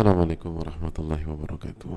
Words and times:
Assalamualaikum 0.00 0.56
warahmatullahi 0.56 1.28
wabarakatuh. 1.28 1.92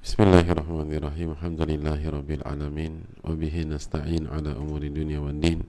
Bismillahirrahmanirrahim. 0.00 1.36
Alhamdulillahi 1.36 2.08
rabbil 2.08 2.40
alamin. 2.40 3.04
Wabihi 3.20 3.68
nasta'in 3.68 4.24
ala 4.24 4.56
umuri 4.56 4.88
dunia 4.88 5.20
wa 5.20 5.28
din. 5.28 5.60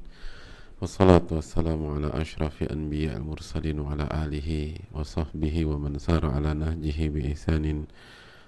Wassalatu 0.80 1.36
wassalamu 1.36 2.00
ala 2.00 2.16
ashrafi 2.16 2.64
anbiya 2.72 3.20
al-mursalin 3.20 3.84
Wa 3.84 3.92
ala 3.92 4.08
alihi 4.08 4.88
wa 4.96 5.04
sahbihi 5.04 5.68
wa 5.68 5.84
man 5.84 6.00
sara 6.00 6.32
ala 6.32 6.56
nahjihi 6.56 7.12
bi 7.12 7.36
isanin 7.36 7.92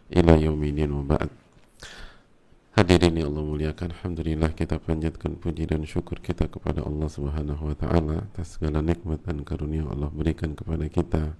Ila 0.08 0.40
yauminin 0.40 0.88
wa 0.88 1.04
ba'd. 1.04 1.36
Hadirin 2.80 3.20
yang 3.20 3.36
Allah 3.36 3.44
muliakan 3.44 3.92
Alhamdulillah 3.92 4.56
kita 4.56 4.80
panjatkan 4.80 5.36
puji 5.36 5.68
dan 5.68 5.84
syukur 5.84 6.24
kita 6.24 6.48
kepada 6.48 6.80
Allah 6.88 7.12
subhanahu 7.12 7.60
wa 7.60 7.76
ta'ala 7.76 8.24
Atas 8.32 8.56
segala 8.56 8.80
nikmat 8.80 9.20
dan 9.28 9.44
karunia 9.44 9.84
Allah 9.84 10.08
berikan 10.16 10.56
kepada 10.56 10.88
kita 10.88 11.36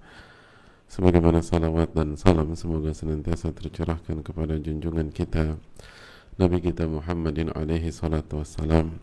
Sebagaimana 0.94 1.42
salawat 1.42 1.90
dan 1.90 2.14
salam 2.14 2.54
semoga 2.54 2.94
senantiasa 2.94 3.50
tercurahkan 3.50 4.22
kepada 4.22 4.54
junjungan 4.62 5.10
kita 5.10 5.58
Nabi 6.38 6.62
kita 6.62 6.86
Muhammadin 6.86 7.50
alaihi 7.50 7.90
salatu 7.90 8.38
wassalam 8.38 9.02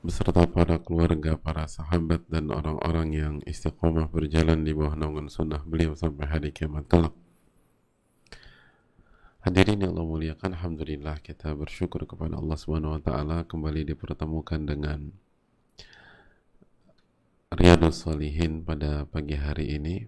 beserta 0.00 0.48
para 0.48 0.80
keluarga, 0.80 1.36
para 1.36 1.68
sahabat 1.68 2.24
dan 2.32 2.48
orang-orang 2.48 3.08
yang 3.12 3.34
istiqomah 3.44 4.08
berjalan 4.08 4.64
di 4.64 4.72
bawah 4.72 4.96
naungan 4.96 5.28
sunnah 5.28 5.60
beliau 5.68 5.92
sampai 5.92 6.24
hari 6.32 6.48
kiamat 6.48 6.88
kelak. 6.88 7.12
Hadirin 9.44 9.84
yang 9.84 9.92
Allah 10.00 10.08
muliakan, 10.08 10.56
Alhamdulillah 10.56 11.20
kita 11.20 11.52
bersyukur 11.52 12.08
kepada 12.08 12.40
Allah 12.40 12.56
Subhanahu 12.56 12.96
Wa 12.96 13.02
Taala 13.04 13.44
kembali 13.44 13.92
dipertemukan 13.92 14.64
dengan 14.64 15.12
Riyadus 17.50 18.06
Solihin 18.06 18.62
pada 18.62 19.10
pagi 19.10 19.34
hari 19.34 19.74
ini 19.74 20.06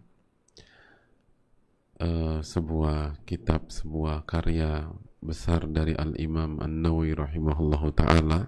uh, 1.98 2.38
sebuah 2.38 3.18
kitab, 3.26 3.66
sebuah 3.66 4.22
karya 4.30 4.86
besar 5.18 5.66
dari 5.66 5.90
Al-Imam 5.98 6.62
An-Nawawi 6.62 7.18
rahimahullahu 7.18 7.98
ta'ala. 7.98 8.46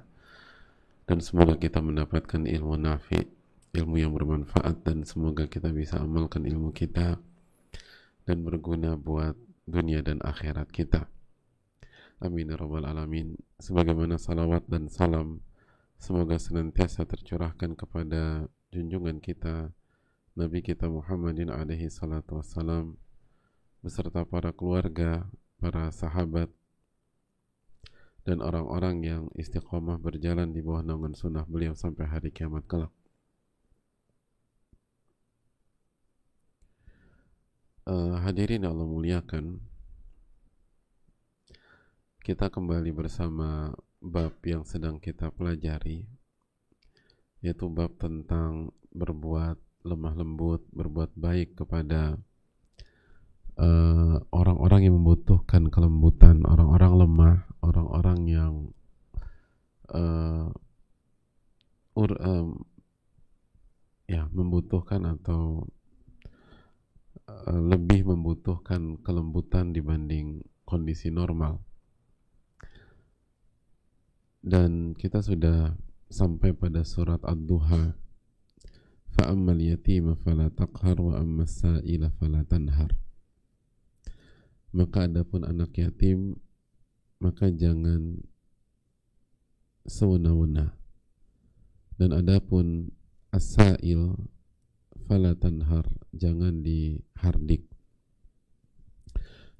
Dan 1.11 1.19
semoga 1.19 1.59
kita 1.59 1.83
mendapatkan 1.83 2.47
ilmu 2.47 2.78
nafi 2.78 3.19
ilmu 3.75 3.98
yang 3.98 4.15
bermanfaat 4.15 4.87
dan 4.87 5.03
semoga 5.03 5.50
kita 5.50 5.75
bisa 5.75 5.98
amalkan 5.98 6.47
ilmu 6.47 6.70
kita 6.70 7.19
dan 8.22 8.39
berguna 8.47 8.95
buat 8.95 9.34
dunia 9.67 10.06
dan 10.06 10.22
akhirat 10.22 10.70
kita. 10.70 11.11
Amin 12.22 12.47
ya 12.47 12.55
rabbal 12.55 12.87
alamin. 12.87 13.34
Sebagaimana 13.59 14.22
salawat 14.22 14.70
dan 14.70 14.87
salam 14.87 15.42
semoga 15.98 16.39
senantiasa 16.39 17.03
tercurahkan 17.11 17.75
kepada 17.75 18.47
junjungan 18.75 19.22
kita 19.22 19.70
Nabi 20.34 20.67
kita 20.67 20.91
Muhammadin 20.91 21.47
alaihi 21.47 21.86
salatu 21.86 22.42
wassalam 22.42 22.98
beserta 23.86 24.27
para 24.27 24.50
keluarga, 24.50 25.31
para 25.62 25.94
sahabat 25.94 26.50
dan 28.27 28.42
orang-orang 28.42 28.97
yang 29.06 29.22
istiqomah 29.39 30.03
berjalan 30.03 30.50
di 30.50 30.58
bawah 30.58 30.83
naungan 30.83 31.14
sunnah 31.14 31.47
beliau 31.47 31.78
sampai 31.78 32.11
hari 32.11 32.34
kiamat 32.34 32.66
kelak. 32.66 32.91
Uh, 37.84 38.19
hadirin 38.25 38.64
Allah 38.66 38.88
muliakan, 38.88 39.61
kita 42.25 42.50
kembali 42.50 42.91
bersama 42.91 43.76
bab 44.00 44.34
yang 44.43 44.65
sedang 44.65 44.97
kita 44.97 45.28
pelajari 45.31 46.09
yaitu 47.44 47.69
bab 47.69 47.93
tentang 48.00 48.72
berbuat 48.97 49.60
lemah 49.84 50.15
lembut, 50.16 50.65
berbuat 50.72 51.12
baik 51.12 51.60
kepada 51.60 52.16
eh, 53.60 54.16
orang-orang 54.32 54.81
uh, 54.81 54.84
yang 54.88 54.97
membutuhkan 54.97 55.69
kelembutan, 55.69 56.41
orang-orang 56.49 56.93
lemah, 57.05 57.37
orang-orang 57.60 58.19
yang 58.25 58.53
uh, 59.93 60.49
ur, 61.93 62.10
um, 62.16 62.65
ya 64.09 64.25
membutuhkan 64.32 65.05
atau 65.05 65.69
uh, 67.28 67.61
lebih 67.61 68.09
membutuhkan 68.09 68.97
kelembutan 69.05 69.76
dibanding 69.76 70.41
kondisi 70.65 71.12
normal. 71.12 71.61
Dan 74.41 74.97
kita 74.97 75.21
sudah 75.21 75.76
sampai 76.09 76.53
pada 76.56 76.82
surat 76.82 77.20
Ad-Duha. 77.22 77.97
Fa'ammal 79.15 79.62
yatima 79.62 80.19
fala 80.19 80.50
taqhar 80.50 80.98
wa 80.98 81.20
ammas 81.20 81.62
sa'ila 81.62 82.10
fala 82.19 82.42
tanhar. 82.42 82.91
Maka 84.75 85.06
adapun 85.06 85.47
anak 85.47 85.78
yatim 85.78 86.34
maka 87.22 87.47
jangan 87.47 88.26
sewena-wena 89.87 90.75
dan 91.94 92.10
adapun 92.10 92.91
asail 93.31 94.19
fala 95.06 95.38
tanhar 95.38 95.87
jangan 96.10 96.66
dihardik. 96.66 97.70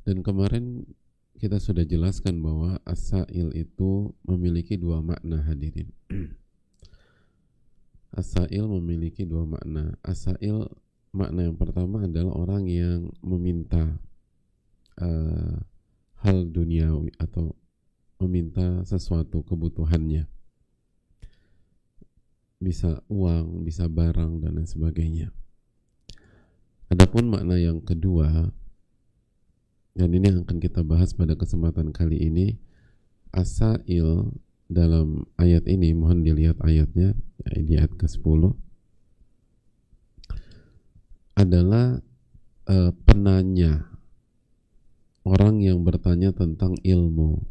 Dan 0.03 0.21
kemarin 0.27 0.85
kita 1.39 1.59
sudah 1.59 1.85
jelaskan 1.85 2.41
bahwa 2.41 2.79
asail 2.87 3.51
itu 3.53 4.15
memiliki 4.25 4.79
dua 4.79 5.03
makna 5.03 5.43
hadirin 5.43 5.91
Asail 8.15 8.71
memiliki 8.71 9.27
dua 9.27 9.43
makna. 9.43 9.99
Asail 10.07 10.71
makna 11.11 11.51
yang 11.51 11.59
pertama 11.59 12.07
adalah 12.07 12.35
orang 12.39 12.71
yang 12.71 13.11
meminta 13.27 13.99
uh, 15.03 15.59
hal 16.23 16.47
duniawi 16.47 17.11
atau 17.19 17.59
meminta 18.23 18.87
sesuatu 18.87 19.43
kebutuhannya. 19.43 20.31
Bisa 22.63 23.03
uang, 23.11 23.67
bisa 23.67 23.91
barang 23.91 24.41
dan 24.41 24.63
lain 24.63 24.71
sebagainya. 24.71 25.35
Adapun 26.95 27.27
makna 27.27 27.59
yang 27.59 27.83
kedua 27.83 28.55
dan 29.95 30.11
ini 30.11 30.27
yang 30.27 30.43
akan 30.43 30.59
kita 30.59 30.83
bahas 30.83 31.15
pada 31.15 31.39
kesempatan 31.39 31.95
kali 31.95 32.19
ini. 32.19 32.59
Asail 33.35 34.31
dalam 34.71 35.27
ayat 35.35 35.67
ini 35.67 35.91
mohon 35.91 36.23
dilihat 36.23 36.63
ayatnya 36.63 37.19
di 37.51 37.75
ayat 37.75 37.91
ke-10 37.99 38.55
adalah 41.35 41.99
uh, 42.71 42.93
penanya 43.03 43.91
orang 45.27 45.59
yang 45.59 45.83
bertanya 45.83 46.31
tentang 46.31 46.79
ilmu 46.87 47.43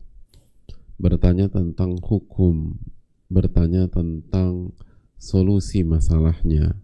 bertanya 0.95 1.51
tentang 1.51 1.99
hukum 1.99 2.79
bertanya 3.33 3.89
tentang 3.89 4.77
solusi 5.17 5.81
masalahnya. 5.81 6.77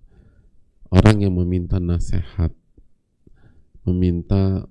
Orang 0.90 1.22
yang 1.22 1.38
meminta 1.38 1.78
nasihat 1.78 2.50
meminta 3.86 4.66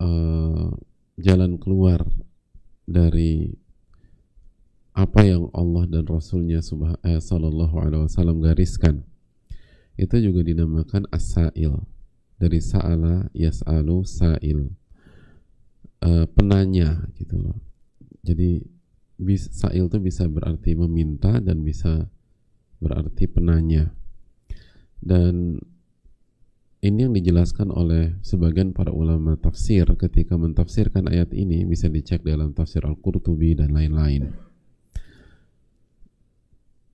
uh, 0.00 0.72
jalan 1.20 1.60
keluar 1.60 2.02
dari 2.88 3.52
apa 4.96 5.22
yang 5.22 5.46
Allah 5.54 5.86
dan 5.86 6.04
Rasulnya 6.08 6.58
eh, 7.06 7.20
Sallallahu 7.22 7.76
Alaihi 7.78 8.04
Wasallam 8.10 8.42
gariskan. 8.42 9.06
Itu 9.94 10.18
juga 10.18 10.42
dinamakan 10.42 11.06
as-sa'il. 11.12 11.76
Dari 12.40 12.58
sa'ala 12.58 13.28
yas'alu 13.36 14.00
sa'il. 14.02 14.72
Uh, 16.00 16.24
penanya 16.32 17.04
gitu 17.20 17.36
loh. 17.36 17.60
Jadi 18.24 18.64
bis, 19.20 19.52
sa'il 19.52 19.84
itu 19.84 20.00
bisa 20.00 20.24
berarti 20.24 20.72
meminta 20.72 21.36
dan 21.38 21.60
bisa 21.60 22.08
berarti 22.80 23.28
penanya. 23.28 23.92
Dan 25.00 25.60
ini 26.80 27.04
yang 27.04 27.12
dijelaskan 27.12 27.68
oleh 27.68 28.16
sebagian 28.24 28.72
para 28.72 28.92
ulama 28.92 29.36
tafsir 29.36 29.84
ketika 30.00 30.36
mentafsirkan 30.40 31.08
ayat 31.12 31.32
ini 31.36 31.68
bisa 31.68 31.92
dicek 31.92 32.24
dalam 32.24 32.56
tafsir 32.56 32.84
Al-Qurtubi 32.84 33.56
dan 33.56 33.76
lain-lain 33.76 34.50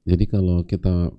jadi 0.06 0.24
kalau 0.30 0.62
kita 0.62 1.10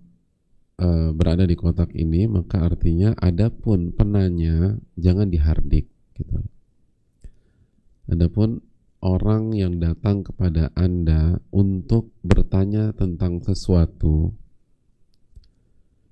uh, 0.80 1.10
berada 1.12 1.44
di 1.44 1.60
kotak 1.60 1.92
ini, 1.92 2.24
maka 2.30 2.64
artinya 2.64 3.12
adapun 3.20 3.92
penanya 3.92 4.80
jangan 4.96 5.28
dihardik 5.28 5.92
gitu. 6.16 6.40
Adapun 8.08 8.64
orang 9.04 9.52
yang 9.52 9.84
datang 9.84 10.24
kepada 10.24 10.72
Anda 10.72 11.44
untuk 11.52 12.16
bertanya 12.24 12.96
tentang 12.96 13.44
sesuatu 13.44 14.32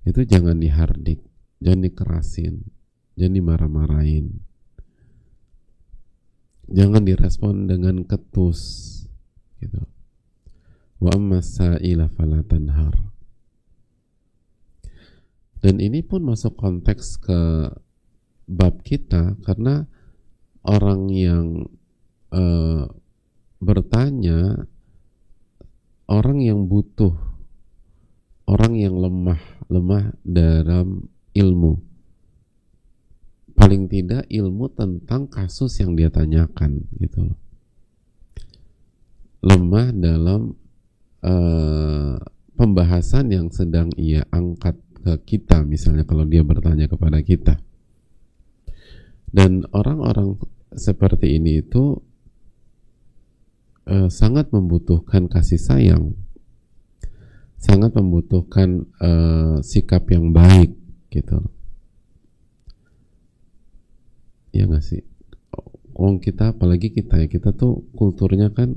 itu 0.06 0.22
jangan 0.28 0.60
dihardik, 0.60 1.24
jangan 1.66 1.82
dikerasin, 1.82 2.62
jangan 3.18 3.34
dimarah-marahin. 3.34 4.46
Jangan 6.70 7.02
direspon 7.06 7.66
dengan 7.66 8.06
ketus 8.06 8.62
gitu. 9.58 9.82
Wa 11.02 11.14
amma 11.14 11.42
sa'ila 11.42 12.10
dan 15.66 15.82
ini 15.82 16.06
pun 16.06 16.22
masuk 16.22 16.62
konteks 16.62 17.18
ke 17.26 17.74
bab 18.46 18.86
kita 18.86 19.34
karena 19.42 19.90
orang 20.62 21.10
yang 21.10 21.66
uh, 22.30 22.86
bertanya 23.58 24.70
orang 26.06 26.38
yang 26.46 26.70
butuh 26.70 27.18
orang 28.46 28.78
yang 28.78 28.94
lemah 28.94 29.42
lemah 29.66 30.14
dalam 30.22 31.10
ilmu. 31.36 31.84
Paling 33.56 33.88
tidak 33.92 34.24
ilmu 34.32 34.72
tentang 34.72 35.28
kasus 35.28 35.80
yang 35.80 35.96
dia 35.96 36.12
tanyakan 36.12 36.88
gitu 37.00 37.36
lemah 39.46 39.94
dalam 39.94 40.58
uh, 41.22 42.18
pembahasan 42.58 43.30
yang 43.30 43.48
sedang 43.54 43.94
ia 43.94 44.26
angkat 44.34 44.74
ke 45.06 45.38
kita 45.38 45.62
misalnya 45.62 46.02
kalau 46.02 46.26
dia 46.26 46.42
bertanya 46.42 46.90
kepada 46.90 47.22
kita. 47.22 47.62
Dan 49.30 49.70
orang-orang 49.70 50.42
seperti 50.74 51.38
ini 51.38 51.62
itu 51.62 52.02
uh, 53.86 54.10
sangat 54.10 54.50
membutuhkan 54.50 55.30
kasih 55.30 55.62
sayang. 55.62 56.18
Sangat 57.62 57.94
membutuhkan 57.94 58.90
uh, 58.98 59.62
sikap 59.62 60.10
yang 60.10 60.34
baik 60.34 60.74
gitu. 61.16 61.40
Ya 64.52 64.68
nggak 64.68 64.84
sih? 64.84 65.04
Wong 65.96 66.20
kita 66.20 66.52
apalagi 66.52 66.92
kita 66.92 67.24
ya 67.24 67.28
kita 67.32 67.56
tuh 67.56 67.88
kulturnya 67.96 68.52
kan 68.52 68.76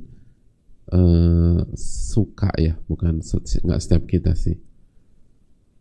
uh, 0.94 1.66
suka 2.14 2.54
ya 2.54 2.78
bukan 2.86 3.18
nggak 3.22 3.80
setiap 3.82 4.06
kita 4.06 4.38
sih. 4.38 4.54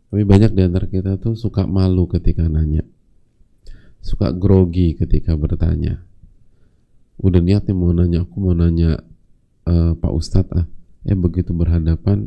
Tapi 0.08 0.24
banyak 0.26 0.50
di 0.56 0.62
antara 0.66 0.90
kita 0.90 1.20
tuh 1.22 1.38
suka 1.38 1.62
malu 1.68 2.10
ketika 2.10 2.50
nanya. 2.50 2.82
Suka 4.02 4.34
grogi 4.34 4.98
ketika 4.98 5.38
bertanya. 5.38 6.02
Udah 7.18 7.42
niatnya 7.42 7.74
mau 7.74 7.94
nanya 7.94 8.26
aku 8.26 8.36
mau 8.38 8.54
nanya 8.54 8.98
uh, 9.66 9.92
Pak 9.94 10.12
Ustadz 10.14 10.54
ah 10.54 10.66
eh 11.06 11.14
begitu 11.14 11.54
berhadapan 11.54 12.26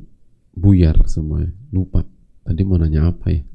buyar 0.56 1.04
semuanya. 1.08 1.52
Lupa. 1.72 2.08
Tadi 2.48 2.62
mau 2.64 2.80
nanya 2.80 3.12
apa 3.12 3.28
ya 3.32 3.51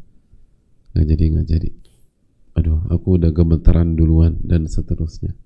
nggak 0.96 1.06
jadi 1.12 1.24
nggak 1.36 1.48
jadi 1.52 1.70
aduh 2.56 2.80
aku 2.88 3.20
udah 3.20 3.30
gemeteran 3.36 3.92
duluan 3.92 4.40
dan 4.40 4.64
seterusnya 4.64 5.36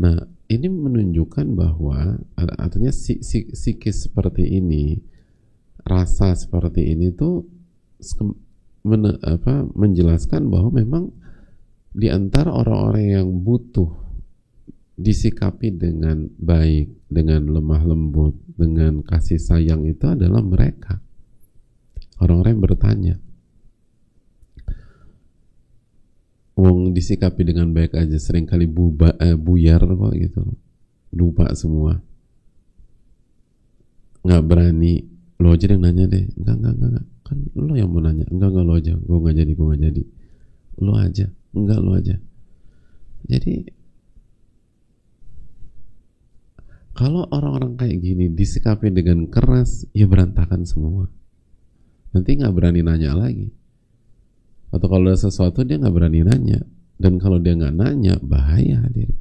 nah 0.00 0.16
ini 0.48 0.72
menunjukkan 0.72 1.52
bahwa 1.52 2.16
artinya 2.56 2.88
psikis 2.88 4.08
seperti 4.08 4.56
ini 4.56 4.96
rasa 5.84 6.32
seperti 6.32 6.96
ini 6.96 7.12
tuh 7.12 7.44
men, 8.88 9.20
apa, 9.20 9.68
menjelaskan 9.76 10.48
bahwa 10.48 10.80
memang 10.80 11.12
di 11.92 12.08
antara 12.08 12.52
orang-orang 12.52 13.20
yang 13.20 13.28
butuh 13.44 13.90
disikapi 14.98 15.78
dengan 15.78 16.26
baik, 16.36 17.06
dengan 17.06 17.46
lemah 17.48 17.82
lembut, 17.86 18.34
dengan 18.58 19.00
kasih 19.06 19.38
sayang 19.38 19.86
itu 19.86 20.04
adalah 20.10 20.42
mereka. 20.42 20.98
Orang-orang 22.18 22.58
yang 22.58 22.64
bertanya. 22.64 23.14
Wong 26.58 26.90
disikapi 26.90 27.46
dengan 27.46 27.70
baik 27.70 27.94
aja 27.94 28.18
sering 28.18 28.42
kali 28.42 28.66
buba, 28.66 29.14
eh, 29.22 29.38
buyar 29.38 29.78
kok 29.78 30.10
gitu. 30.18 30.42
Lupa 31.14 31.54
semua. 31.54 32.02
Nggak 34.26 34.42
berani. 34.42 35.06
Lo 35.38 35.54
aja 35.54 35.70
yang 35.70 35.86
nanya 35.86 36.10
deh. 36.10 36.26
Enggak, 36.34 36.58
enggak, 36.58 36.74
enggak. 36.82 37.06
Kan 37.22 37.38
lo 37.54 37.78
yang 37.78 37.94
mau 37.94 38.02
nanya. 38.02 38.26
Enggak, 38.26 38.50
enggak 38.50 38.66
lo 38.66 38.74
aja. 38.74 38.92
Gue 38.98 39.18
nggak 39.22 39.36
jadi, 39.38 39.52
gue 39.54 39.66
nggak 39.70 39.82
jadi. 39.86 40.02
Lo 40.82 40.92
aja. 40.98 41.26
Enggak, 41.54 41.78
lo 41.78 41.90
aja. 41.94 42.16
Jadi 43.30 43.54
kalau 46.98 47.22
orang-orang 47.30 47.78
kayak 47.78 48.02
gini 48.02 48.26
disikapi 48.34 48.90
dengan 48.90 49.30
keras, 49.30 49.86
ya 49.94 50.10
berantakan 50.10 50.66
semua. 50.66 51.06
Nanti 52.10 52.34
nggak 52.34 52.50
berani 52.50 52.82
nanya 52.82 53.14
lagi 53.14 53.54
atau 54.68 54.86
kalau 54.86 55.08
ada 55.08 55.16
sesuatu 55.16 55.64
dia 55.64 55.80
nggak 55.80 55.94
berani 55.94 56.20
nanya 56.24 56.60
dan 57.00 57.16
kalau 57.16 57.40
dia 57.40 57.56
nggak 57.56 57.74
nanya 57.74 58.14
bahaya 58.20 58.84
hadir 58.84 59.12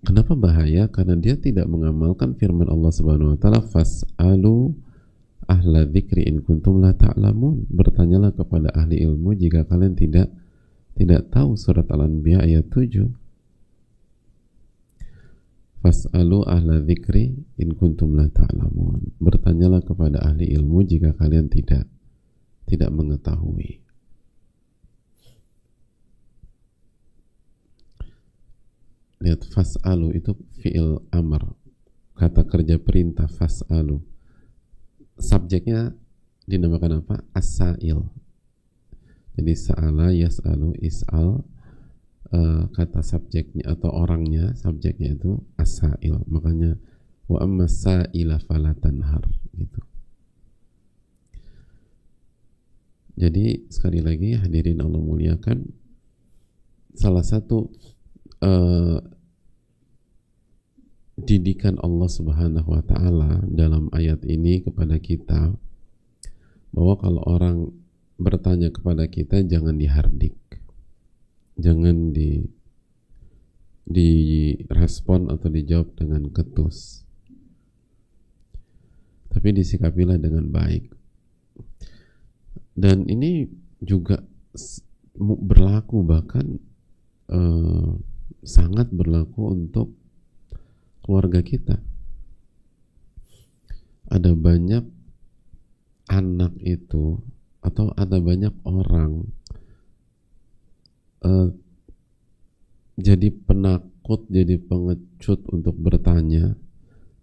Kenapa 0.00 0.32
bahaya? 0.32 0.88
Karena 0.88 1.12
dia 1.12 1.36
tidak 1.36 1.68
mengamalkan 1.68 2.32
firman 2.32 2.72
Allah 2.72 2.88
Subhanahu 2.88 3.36
wa 3.36 3.38
taala 3.38 3.60
fas'alu 3.60 4.72
ahla 5.44 5.84
dzikri 5.84 6.24
in 6.24 6.40
kuntum 6.40 6.80
la 6.80 6.96
ta'lamun. 6.96 7.68
Bertanyalah 7.68 8.32
kepada 8.32 8.72
ahli 8.72 8.96
ilmu 9.04 9.36
jika 9.36 9.68
kalian 9.68 9.92
tidak 10.00 10.32
tidak 10.96 11.28
tahu 11.28 11.52
surat 11.52 11.84
Al-Anbiya 11.92 12.40
ayat 12.48 12.72
7. 12.72 13.12
Fas'alu 15.80 16.44
ahla 16.44 16.84
dzikri 16.84 17.32
in 17.56 17.72
kuntum 17.72 18.12
la 18.12 18.28
ta'lamun. 18.28 19.16
Bertanyalah 19.16 19.80
kepada 19.80 20.20
ahli 20.20 20.52
ilmu 20.52 20.84
jika 20.84 21.16
kalian 21.16 21.48
tidak 21.48 21.88
tidak 22.68 22.92
mengetahui. 22.92 23.80
Lihat 29.20 29.40
fas'alu 29.52 30.16
itu 30.16 30.36
fi'il 30.60 31.00
amr. 31.12 31.56
Kata 32.16 32.44
kerja 32.44 32.76
perintah 32.76 33.28
fas'alu. 33.28 34.00
Subjeknya 35.16 35.96
dinamakan 36.44 37.04
apa? 37.04 37.24
As-sa'il. 37.32 38.00
Jadi 39.36 39.52
sa'ala 39.56 40.12
yas'alu 40.12 40.76
is'al 40.80 41.40
uh, 42.34 42.66
kata 42.74 43.02
subjeknya 43.02 43.66
atau 43.66 43.90
orangnya 43.90 44.54
subjeknya 44.58 45.14
itu 45.14 45.38
asail 45.58 46.22
makanya 46.26 46.78
wa 47.30 47.38
amma 47.46 47.70
sa'ila 47.70 48.42
falatanhar 48.42 49.22
gitu. 49.54 49.80
Jadi 53.20 53.68
sekali 53.68 54.00
lagi 54.00 54.34
hadirin 54.34 54.80
Allah 54.80 54.98
muliakan 54.98 55.68
salah 56.96 57.22
satu 57.22 57.68
uh, 58.40 58.98
didikan 61.20 61.76
Allah 61.84 62.08
Subhanahu 62.08 62.68
wa 62.72 62.82
taala 62.82 63.44
dalam 63.44 63.92
ayat 63.92 64.24
ini 64.24 64.64
kepada 64.64 64.96
kita 64.96 65.52
bahwa 66.72 66.94
kalau 66.96 67.22
orang 67.28 67.68
bertanya 68.16 68.72
kepada 68.72 69.04
kita 69.06 69.44
jangan 69.44 69.76
dihardik 69.76 70.34
jangan 71.60 72.10
di 72.16 72.40
direspon 73.90 75.28
atau 75.28 75.48
dijawab 75.50 75.98
dengan 75.98 76.30
ketus. 76.30 77.02
Tapi 79.30 79.48
disikapilah 79.54 80.18
dengan 80.18 80.46
baik. 80.50 80.90
Dan 82.74 83.06
ini 83.10 83.46
juga 83.82 84.22
berlaku 85.18 86.06
bahkan 86.06 86.58
eh, 87.30 87.90
sangat 88.46 88.88
berlaku 88.94 89.52
untuk 89.52 89.88
keluarga 91.02 91.42
kita. 91.42 91.76
Ada 94.10 94.34
banyak 94.34 94.84
anak 96.10 96.58
itu 96.62 97.22
atau 97.62 97.94
ada 97.94 98.18
banyak 98.18 98.50
orang 98.66 99.30
uh, 101.24 101.48
jadi 103.00 103.28
penakut, 103.32 104.28
jadi 104.28 104.60
pengecut 104.60 105.40
untuk 105.50 105.76
bertanya 105.80 106.52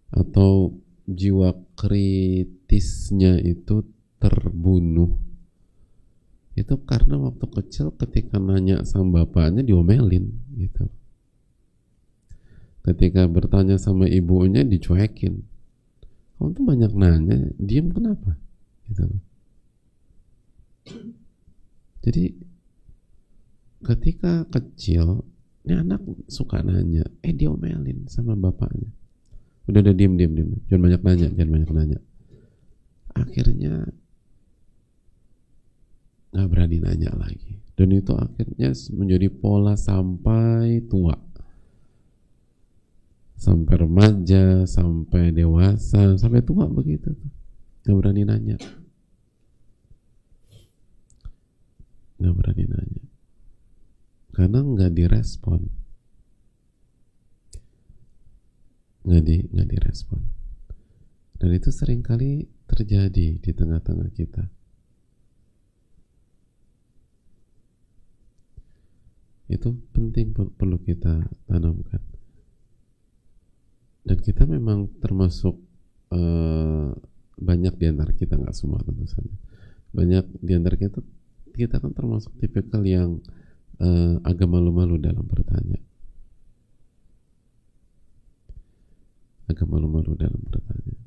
atau 0.10 0.74
jiwa 1.06 1.54
kritisnya 1.78 3.38
itu 3.44 3.86
terbunuh. 4.18 5.14
Itu 6.58 6.82
karena 6.90 7.22
waktu 7.22 7.46
kecil 7.46 7.94
ketika 7.94 8.42
nanya 8.42 8.82
sama 8.82 9.22
bapaknya 9.22 9.62
diomelin 9.62 10.34
gitu. 10.58 10.90
Ketika 12.82 13.30
bertanya 13.30 13.78
sama 13.78 14.10
ibunya 14.10 14.66
dicuekin. 14.66 15.46
Kamu 16.38 16.50
tuh 16.54 16.64
banyak 16.66 16.92
nanya 16.98 17.38
diem 17.62 17.94
kenapa? 17.94 18.34
Gitu 18.90 19.06
jadi 22.08 22.32
ketika 23.86 24.46
kecil 24.50 25.22
ini 25.68 25.84
anak 25.84 26.00
suka 26.32 26.64
nanya 26.64 27.04
eh 27.22 27.36
diomelin 27.36 28.08
sama 28.08 28.34
bapaknya? 28.40 28.88
Udah 29.68 29.84
udah 29.84 29.96
diem 29.96 30.16
diem 30.16 30.32
diem. 30.32 30.50
Jangan 30.72 30.82
banyak 30.88 31.02
nanya 31.04 31.28
jangan 31.36 31.52
banyak 31.52 31.72
nanya. 31.76 32.00
Akhirnya 33.12 33.74
nggak 36.32 36.48
berani 36.48 36.78
nanya 36.80 37.12
lagi. 37.20 37.60
Dan 37.78 37.94
itu 37.94 38.16
akhirnya 38.16 38.72
menjadi 38.96 39.28
pola 39.28 39.76
sampai 39.76 40.88
tua. 40.88 41.14
Sampai 43.38 43.76
remaja 43.76 44.66
sampai 44.66 45.30
dewasa 45.36 46.16
sampai 46.16 46.42
tua 46.42 46.66
begitu. 46.72 47.12
Nggak 47.84 47.96
berani 48.00 48.24
nanya. 48.24 48.58
Nggak 52.18 52.34
berani 52.34 52.66
nanya 52.66 53.08
karena 54.38 54.62
nggak 54.62 54.94
direspon. 54.94 55.66
Nggak 59.02 59.24
di 59.26 59.36
nggak 59.50 59.70
direspon. 59.74 60.22
Dan 61.42 61.58
itu 61.58 61.74
sering 61.74 62.06
kali 62.06 62.46
terjadi 62.70 63.42
di 63.42 63.52
tengah-tengah 63.58 64.14
kita. 64.14 64.46
Itu 69.50 69.74
penting 69.90 70.38
perlu 70.38 70.78
kita 70.86 71.34
tanamkan. 71.50 72.04
Dan 74.06 74.18
kita 74.22 74.46
memang 74.46 75.02
termasuk 75.02 75.58
uh, 76.14 76.94
banyak 77.42 77.74
di 77.74 77.86
antara 77.90 78.14
kita 78.14 78.38
nggak 78.38 78.54
semua 78.54 78.86
tentu 78.86 79.10
saja. 79.10 79.34
Banyak 79.98 80.46
di 80.46 80.54
antara 80.54 80.78
kita 80.78 81.02
kita 81.58 81.82
kan 81.82 81.90
termasuk 81.90 82.38
tipikal 82.38 82.86
yang 82.86 83.18
uh, 83.82 84.16
agak 84.26 84.48
malu-malu 84.50 84.98
dalam 84.98 85.26
bertanya. 85.26 85.80
Agak 89.48 89.68
malu-malu 89.70 90.14
dalam 90.18 90.42
bertanya. 90.44 90.98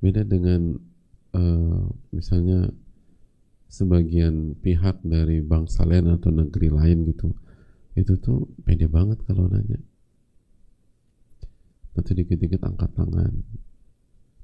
Beda 0.00 0.24
dengan 0.24 0.80
uh, 1.36 1.84
misalnya 2.10 2.72
sebagian 3.70 4.56
pihak 4.58 5.04
dari 5.04 5.44
bangsa 5.44 5.84
lain 5.84 6.10
atau 6.10 6.32
negeri 6.32 6.72
lain 6.72 7.06
gitu 7.06 7.30
itu 7.94 8.16
tuh 8.18 8.48
pede 8.64 8.88
banget 8.88 9.20
kalau 9.28 9.46
nanya. 9.50 9.78
Nanti 11.92 12.16
dikit-dikit 12.16 12.64
angkat 12.64 12.90
tangan. 12.96 13.34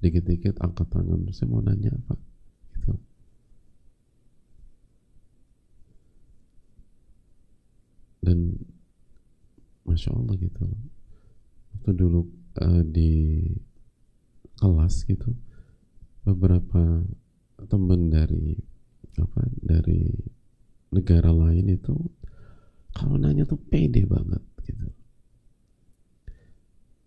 Dikit-dikit 0.05 0.61
angkat 0.61 0.93
tangan 0.93 1.25
saya 1.33 1.49
mau 1.49 1.65
nanya 1.65 1.89
apa 1.97 2.21
gitu 2.77 2.93
dan 8.27 8.59
masya 9.87 10.11
Allah 10.11 10.35
gitu. 10.43 10.67
Waktu 11.79 11.91
dulu 11.95 12.27
uh, 12.59 12.83
di 12.83 13.47
kelas 14.59 15.07
gitu 15.07 15.31
beberapa 16.27 17.07
teman 17.71 18.11
dari 18.11 18.59
apa 19.17 19.47
dari 19.63 20.11
negara 20.91 21.31
lain 21.31 21.71
itu 21.71 21.95
kalau 22.91 23.15
nanya 23.15 23.47
tuh 23.47 23.61
pede 23.61 24.03
banget 24.03 24.43
gitu. 24.67 24.91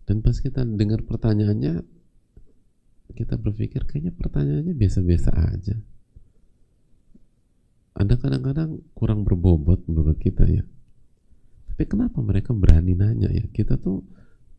Dan 0.08 0.24
pas 0.24 0.34
kita 0.40 0.64
dengar 0.64 1.04
pertanyaannya 1.04 1.84
kita 3.14 3.34
berpikir 3.36 3.84
kayaknya 3.84 4.14
pertanyaannya 4.16 4.74
biasa-biasa 4.74 5.30
aja. 5.36 5.76
Ada 7.98 8.14
kadang-kadang 8.16 8.80
kurang 8.96 9.26
berbobot 9.26 9.84
menurut 9.84 10.16
kita 10.16 10.48
ya 10.48 10.64
tapi 11.80 11.96
kenapa 11.96 12.20
mereka 12.20 12.52
berani 12.52 12.92
nanya 12.92 13.32
ya? 13.32 13.40
Kita 13.48 13.80
tuh 13.80 14.04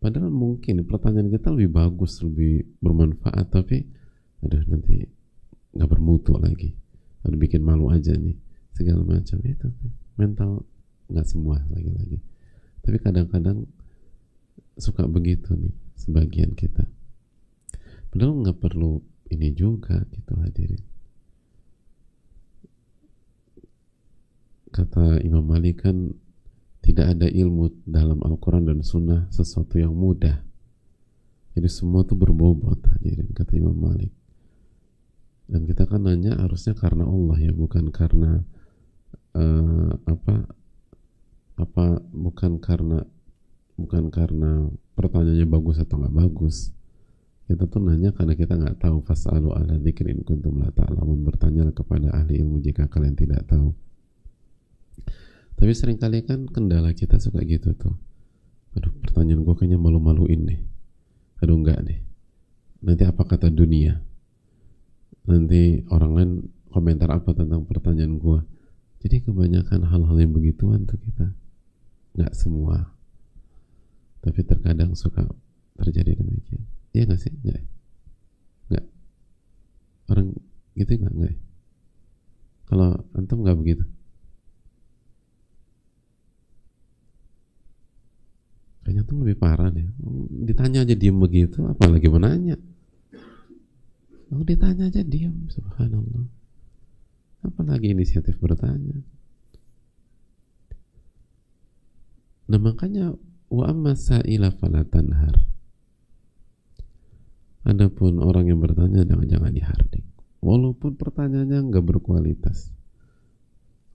padahal 0.02 0.34
mungkin 0.34 0.82
pertanyaan 0.90 1.30
kita 1.30 1.54
lebih 1.54 1.70
bagus 1.70 2.18
lebih 2.26 2.66
bermanfaat 2.82 3.46
tapi 3.46 3.86
aduh 4.42 4.66
nanti 4.66 5.06
nggak 5.70 5.86
bermutu 5.86 6.34
lagi. 6.42 6.74
Atau 7.22 7.38
bikin 7.38 7.62
malu 7.62 7.94
aja 7.94 8.18
nih 8.18 8.34
segala 8.74 9.06
macam. 9.06 9.38
Itu 9.46 9.70
mental 10.18 10.66
nggak 11.14 11.28
semua 11.30 11.62
lagi-lagi. 11.70 12.18
Tapi 12.82 12.98
kadang-kadang 12.98 13.70
suka 14.82 15.06
begitu 15.06 15.54
nih 15.54 15.78
sebagian 16.02 16.58
kita. 16.58 16.90
Padahal 18.10 18.50
nggak 18.50 18.58
perlu 18.58 18.98
ini 19.30 19.54
juga 19.54 20.10
gitu 20.10 20.42
hadirin. 20.42 20.82
Kata 24.74 25.22
Imam 25.22 25.46
Malik 25.46 25.86
kan 25.86 26.18
tidak 26.82 27.14
ada 27.18 27.30
ilmu 27.30 27.86
dalam 27.86 28.18
Al-Quran 28.26 28.66
dan 28.66 28.82
Sunnah 28.82 29.30
sesuatu 29.30 29.78
yang 29.78 29.94
mudah. 29.94 30.42
Jadi 31.54 31.70
semua 31.70 32.02
tuh 32.02 32.18
berbobot 32.18 32.82
hadirin 32.98 33.30
kata 33.38 33.54
Imam 33.54 33.78
Malik. 33.78 34.10
Dan 35.46 35.70
kita 35.70 35.86
kan 35.86 36.02
nanya 36.02 36.42
harusnya 36.42 36.74
karena 36.74 37.06
Allah 37.06 37.38
ya 37.38 37.54
bukan 37.54 37.94
karena 37.94 38.42
uh, 39.38 39.92
apa 40.10 40.48
apa 41.60 41.86
bukan 42.10 42.58
karena 42.58 43.06
bukan 43.78 44.10
karena 44.10 44.72
pertanyaannya 44.98 45.46
bagus 45.46 45.78
atau 45.78 46.02
nggak 46.02 46.16
bagus. 46.18 46.74
Kita 47.46 47.68
tuh 47.68 47.84
nanya 47.84 48.16
karena 48.16 48.34
kita 48.34 48.56
nggak 48.56 48.80
tahu 48.80 49.04
fasalu 49.04 49.52
ala 49.54 49.76
dzikrin 49.76 50.24
kuntum 50.24 50.64
la 50.64 50.72
ta'lamun 50.72 51.20
bertanya 51.28 51.68
kepada 51.76 52.16
ahli 52.16 52.40
ilmu 52.40 52.64
jika 52.64 52.88
kalian 52.88 53.14
tidak 53.14 53.44
tahu 53.44 53.76
tapi 55.62 55.78
sering 55.78 56.02
kali 56.02 56.26
kan 56.26 56.50
kendala 56.50 56.90
kita 56.90 57.22
suka 57.22 57.46
gitu 57.46 57.78
tuh. 57.78 57.94
Aduh 58.74 58.90
pertanyaan 58.98 59.46
gue 59.46 59.54
kayaknya 59.54 59.78
malu-maluin 59.78 60.42
deh 60.50 60.62
aduh 61.38 61.58
enggak 61.58 61.86
deh 61.86 62.02
nanti 62.82 63.06
apa 63.06 63.22
kata 63.30 63.54
dunia? 63.54 64.02
Nanti 65.30 65.86
orang 65.94 66.12
lain 66.18 66.32
komentar 66.74 67.14
apa 67.14 67.38
tentang 67.38 67.70
pertanyaan 67.70 68.18
gue 68.18 68.42
jadi 69.06 69.22
kebanyakan 69.22 69.86
hal-hal 69.86 70.18
yang 70.18 70.34
begituan 70.34 70.90
tuh 70.90 70.98
kita. 70.98 71.30
Nggak 72.18 72.34
semua. 72.34 72.98
Tapi 74.26 74.42
terkadang 74.42 74.98
suka 74.98 75.30
terjadi 75.78 76.18
demikian. 76.18 76.66
Iya 76.90 77.06
nggak 77.06 77.22
sih? 77.22 77.34
Nggak. 77.38 77.62
Nggak. 78.66 78.86
Orang 80.10 80.28
gitu 80.74 80.92
nggak? 80.98 81.14
Nggak. 81.14 81.36
Kalau 82.66 82.98
antum 83.14 83.46
nggak 83.46 83.62
begitu 83.62 83.86
kayaknya 88.92 89.08
tuh 89.08 89.24
lebih 89.24 89.40
parah 89.40 89.72
deh 89.72 89.88
ditanya 90.44 90.84
aja 90.84 90.92
diem 91.00 91.16
begitu 91.16 91.64
apalagi 91.64 92.12
menanya 92.12 92.60
Lalu 94.32 94.56
ditanya 94.56 94.88
aja 94.88 95.04
diam, 95.04 95.52
subhanallah. 95.52 96.24
Apalagi 97.44 97.92
inisiatif 97.92 98.40
bertanya. 98.40 99.04
Nah 102.48 102.60
makanya 102.60 103.12
wa 103.52 103.64
amma 103.68 103.92
sa'ila 103.92 104.56
falatanhar. 104.56 105.36
Adapun 107.68 108.24
orang 108.24 108.48
yang 108.48 108.64
bertanya 108.64 109.04
jangan-jangan 109.04 109.52
dihardik. 109.52 110.08
Walaupun 110.40 110.96
pertanyaannya 110.96 111.68
nggak 111.68 111.86
berkualitas. 111.86 112.72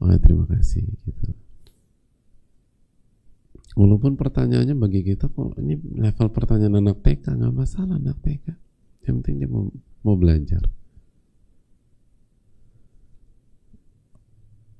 Oh, 0.05 0.12
terima 0.21 0.45
kasih 0.53 0.85
gitu. 0.85 1.33
Walaupun 3.76 4.16
pertanyaannya 4.16 4.73
bagi 4.73 5.04
kita 5.04 5.28
kok 5.28 5.61
ini 5.61 5.76
level 6.00 6.33
pertanyaan 6.33 6.80
anak 6.80 7.04
TK 7.04 7.37
nggak 7.37 7.52
masalah 7.52 8.00
anak 8.00 8.16
TK. 8.25 8.56
Yang 9.04 9.14
penting 9.21 9.37
dia 9.45 9.50
mau 9.52 9.68
mau 10.00 10.16
belajar. 10.16 10.64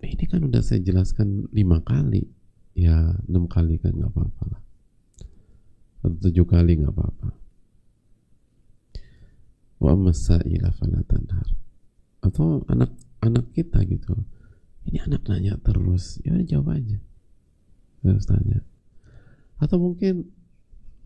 Ini 0.07 0.25
kan 0.31 0.49
udah 0.49 0.63
saya 0.65 0.81
jelaskan 0.81 1.51
lima 1.53 1.83
kali, 1.85 2.25
ya 2.73 3.21
enam 3.29 3.45
kali 3.51 3.77
kan 3.77 3.91
nggak 3.91 4.09
apa-apa 4.17 4.43
lah, 4.55 4.63
atau 6.01 6.17
tujuh 6.31 6.47
kali 6.47 6.79
nggak 6.79 6.95
apa-apa. 6.95 7.29
Wa 9.83 9.93
masaila 9.99 10.71
falatanhar. 10.73 11.53
Atau 12.23 12.63
anak-anak 12.71 13.51
kita 13.51 13.83
gitu, 13.83 14.15
ini 14.89 15.03
anak 15.05 15.27
nanya 15.27 15.59
terus, 15.59 16.23
ya 16.23 16.39
jawab 16.47 16.79
aja, 16.79 17.03
terus 18.01 18.25
tanya. 18.31 18.63
Atau 19.57 19.81
mungkin 19.81 20.29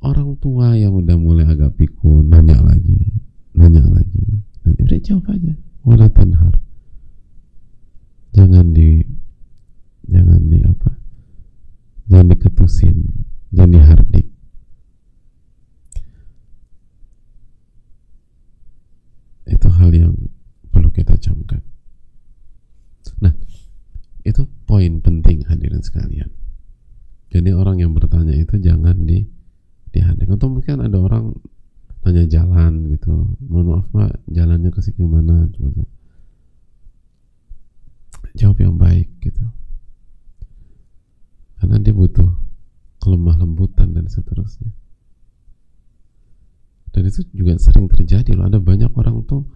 orang 0.02 0.35
tua 0.42 0.75
yang 0.75 0.99
udah 0.99 1.14
mulai 1.14 1.47
agak 1.47 1.78
pikun 1.78 2.26
nanya 2.26 2.59
lagi, 2.59 3.14
nanya 3.54 3.85
lagi 3.87 4.42
dan 4.66 4.75
udah 4.75 4.99
jawab 4.99 5.26
aja. 5.30 5.54
Wala 5.87 6.07
tanhar. 6.11 6.54
Jangan 8.35 8.75
di 8.75 9.07
jangan 10.11 10.42
di 10.50 10.59
apa? 10.66 10.90
Jangan 12.11 12.26
diketusin 12.35 12.97
jangan 13.54 13.71
dihardik. 13.71 14.26
Itu 19.47 19.69
hal 19.71 19.90
yang 19.95 20.14
perlu 20.75 20.90
kita 20.90 21.14
camkan. 21.23 21.62
Nah 23.23 23.35
itu 24.26 24.42
poin 24.66 24.99
penting 24.99 25.47
hadirin 25.47 25.83
sekalian 25.87 26.39
jadi 27.30 27.54
orang 27.54 27.78
yang 27.78 27.94
bertanya 27.94 28.34
itu 28.34 28.58
jangan 28.58 29.06
di 29.06 29.22
dihardik 29.94 30.26
atau 30.34 30.50
mungkin 30.50 30.82
ada 30.82 30.99
orang 30.99 31.30
tanya 32.02 32.26
jalan 32.26 32.90
gitu. 32.90 33.38
Mohon 33.46 33.66
maaf 33.70 33.87
pak 33.94 34.12
jalannya 34.26 34.70
ke 34.75 34.80
sini 34.82 35.06
mana? 35.06 35.46
Jawab 38.34 38.58
yang 38.58 38.75
baik 38.75 39.22
gitu. 39.22 39.46
Karena 41.62 41.78
dia 41.78 41.94
butuh 41.94 42.30
kelemah 42.99 43.37
lembutan 43.38 43.94
dan 43.94 44.10
seterusnya. 44.10 44.70
Dan 46.90 47.06
itu 47.06 47.22
juga 47.30 47.54
sering 47.62 47.87
terjadi 47.87 48.34
loh. 48.34 48.50
Ada 48.50 48.58
banyak 48.58 48.90
orang 48.90 49.22
tuh 49.22 49.46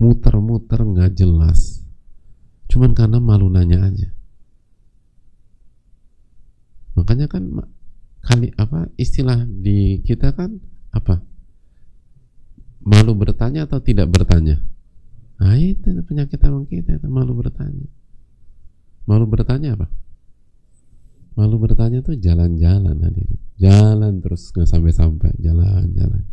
muter-muter 0.00 0.80
nggak 0.80 1.12
jelas. 1.12 1.84
Cuman 2.72 2.96
karena 2.96 3.20
malu 3.20 3.52
nanya 3.52 3.84
aja 3.84 4.17
makanya 6.98 7.30
kan 7.30 7.46
kali 8.18 8.50
apa 8.58 8.90
istilah 8.98 9.46
di 9.46 10.02
kita 10.02 10.34
kan 10.34 10.58
apa? 10.90 11.22
Malu 12.82 13.14
bertanya 13.14 13.70
atau 13.70 13.78
tidak 13.78 14.10
bertanya? 14.10 14.58
Nah 15.38 15.54
itu 15.54 15.94
penyakit 16.02 16.42
abang 16.42 16.66
kita 16.66 16.98
itu 16.98 17.06
malu 17.06 17.38
bertanya. 17.38 17.86
Malu 19.06 19.24
bertanya 19.30 19.78
apa? 19.78 19.86
Malu 21.38 21.56
bertanya 21.62 22.02
tuh 22.02 22.18
jalan-jalan 22.18 22.98
hadirin. 22.98 23.38
Jalan 23.54 24.18
terus 24.18 24.50
nggak 24.50 24.66
sampai-sampai. 24.66 25.38
Jalan-jalan. 25.38 26.26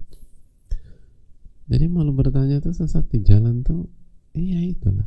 Jadi 1.65 1.85
malu 1.89 2.13
bertanya 2.13 2.57
tuh 2.61 2.73
sesat 2.73 3.05
di 3.09 3.21
jalan 3.21 3.61
tuh 3.61 3.85
iya 4.33 4.61
itulah. 4.65 5.05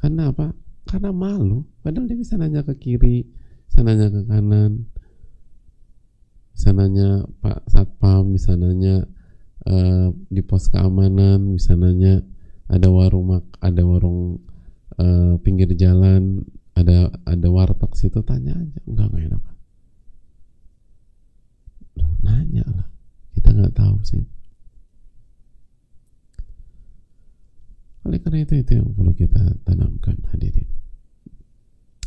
Karena 0.00 0.32
apa? 0.32 0.56
Karena 0.88 1.12
malu. 1.12 1.68
Padahal 1.84 2.08
dia 2.08 2.16
bisa 2.16 2.40
nanya 2.40 2.64
ke 2.64 2.72
kiri 2.80 3.28
bisa 3.68 3.84
nanya 3.84 4.08
ke 4.08 4.20
kanan. 4.24 4.72
Bisa 6.56 6.74
nanya 6.74 7.22
Pak 7.38 7.70
Satpam 7.70 8.34
bisa 8.34 8.58
nanya 8.58 9.06
uh, 9.68 10.10
di 10.26 10.42
pos 10.42 10.66
keamanan 10.72 11.54
bisa 11.54 11.78
nanya 11.78 12.24
ada 12.66 12.90
warung 12.90 13.30
mak 13.30 13.46
ada 13.62 13.86
warung 13.86 14.42
uh, 14.98 15.38
pinggir 15.44 15.70
jalan 15.78 16.42
ada 16.74 17.14
ada 17.22 17.48
warteg 17.52 17.92
situ 17.94 18.24
tanya 18.26 18.58
aja. 18.58 18.80
Enggak 18.90 19.06
enggak 19.12 19.24
enak. 19.30 19.42
Loh, 21.98 22.12
nanya 22.26 22.64
lah. 22.66 22.88
Kita 23.34 23.54
nggak 23.54 23.74
tahu 23.74 23.96
sih. 24.02 24.24
Oleh 28.06 28.18
karena 28.24 28.40
itu 28.40 28.54
itu 28.56 28.72
yang 28.78 28.88
perlu 28.96 29.12
kita 29.12 29.42
tanamkan 29.68 30.16
hadirin. 30.32 30.66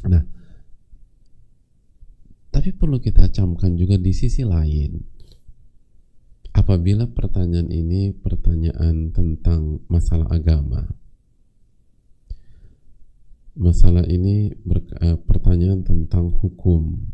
Nah 0.09 0.40
tapi 2.51 2.75
perlu 2.75 2.99
kita 2.99 3.31
camkan 3.31 3.79
juga 3.79 3.95
di 3.95 4.11
sisi 4.11 4.43
lain. 4.43 4.99
Apabila 6.51 7.07
pertanyaan 7.07 7.71
ini 7.71 8.11
pertanyaan 8.11 9.15
tentang 9.15 9.79
masalah 9.87 10.27
agama. 10.27 10.83
Masalah 13.55 14.03
ini 14.03 14.51
ber, 14.67 14.83
uh, 14.99 15.15
pertanyaan 15.23 15.87
tentang 15.87 16.27
hukum. 16.27 17.07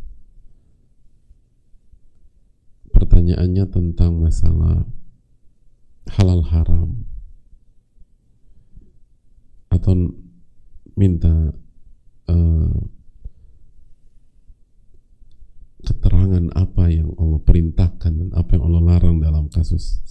Pertanyaannya 2.90 3.64
tentang 3.70 4.18
masalah 4.18 4.82
halal 6.18 6.42
haram. 6.50 7.06
Atau 9.70 10.18
minta 10.98 11.54
uh, 12.26 12.74
keterangan 15.82 16.50
apa 16.58 16.90
yang 16.90 17.14
Allah 17.18 17.38
perintahkan 17.42 18.12
dan 18.12 18.30
apa 18.34 18.58
yang 18.58 18.64
Allah 18.66 18.82
larang 18.82 19.22
dalam 19.22 19.46
kasus 19.46 20.02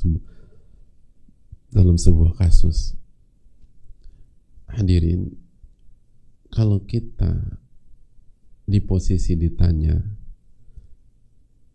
dalam 1.72 2.00
sebuah 2.00 2.36
kasus. 2.40 2.96
Hadirin 4.72 5.36
kalau 6.52 6.84
kita 6.84 7.60
di 8.68 8.80
posisi 8.84 9.36
ditanya 9.40 9.96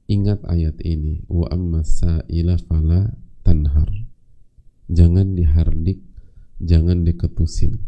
ingat 0.08 0.44
ayat 0.44 0.76
ini 0.84 1.24
wa 1.28 1.48
amma 1.48 1.84
sa'ila 1.84 2.56
fala 2.60 3.16
tanhar. 3.44 3.88
Jangan 4.92 5.36
dihardik 5.38 6.02
jangan 6.60 7.04
diketusin. 7.06 7.80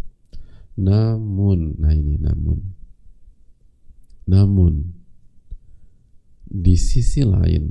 Namun 0.74 1.78
nah 1.78 1.92
ini 1.92 2.16
namun. 2.18 2.74
Namun 4.24 5.03
di 6.44 6.76
sisi 6.76 7.24
lain 7.24 7.64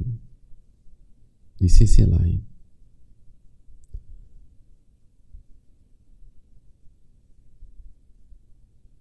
di 1.58 1.70
sisi 1.70 2.04
lain 2.04 2.54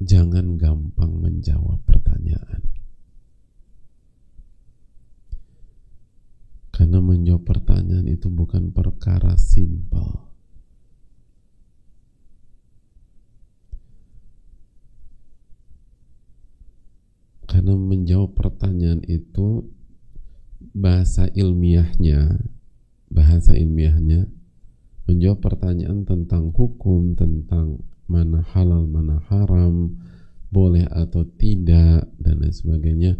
jangan 0.02 0.58
gampang 0.58 1.14
menjawab 1.22 1.78
pertanyaan. 1.86 2.62
Karena 6.72 6.98
menjawab 6.98 7.46
pertanyaan 7.46 8.10
itu 8.10 8.26
bukan 8.26 8.74
perkara 8.74 9.38
simpel. 9.38 10.31
Karena 17.52 17.76
menjawab 17.76 18.32
pertanyaan 18.32 19.04
itu 19.04 19.68
bahasa 20.72 21.28
ilmiahnya, 21.36 22.40
bahasa 23.12 23.52
ilmiahnya 23.52 24.24
menjawab 25.04 25.44
pertanyaan 25.44 26.08
tentang 26.08 26.48
hukum, 26.56 27.12
tentang 27.12 27.84
mana 28.08 28.40
halal 28.56 28.88
mana 28.88 29.20
haram 29.28 30.00
boleh 30.52 30.84
atau 30.88 31.24
tidak 31.24 32.08
dan 32.20 32.44
lain 32.44 32.52
sebagainya 32.52 33.12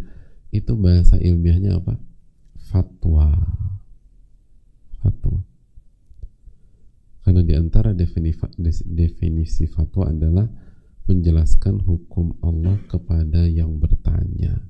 itu 0.53 0.77
bahasa 0.77 1.17
ilmiahnya 1.17 1.81
apa 1.81 1.97
fatwa 2.69 3.33
fatwa 5.01 5.41
karena 7.25 7.41
di 7.41 7.53
antara 7.57 7.89
definisi, 7.97 8.45
definisi 8.85 9.65
fatwa 9.65 10.13
adalah 10.13 10.45
menjelaskan 11.09 11.83
hukum 11.83 12.35
Allah 12.39 12.79
kepada 12.87 13.43
yang 13.47 13.77
bertanya 13.77 14.63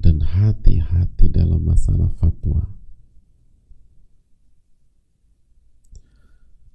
dan 0.00 0.20
hati-hati 0.20 1.32
dalam 1.32 1.64
masalah 1.64 2.12
fatwa 2.20 2.68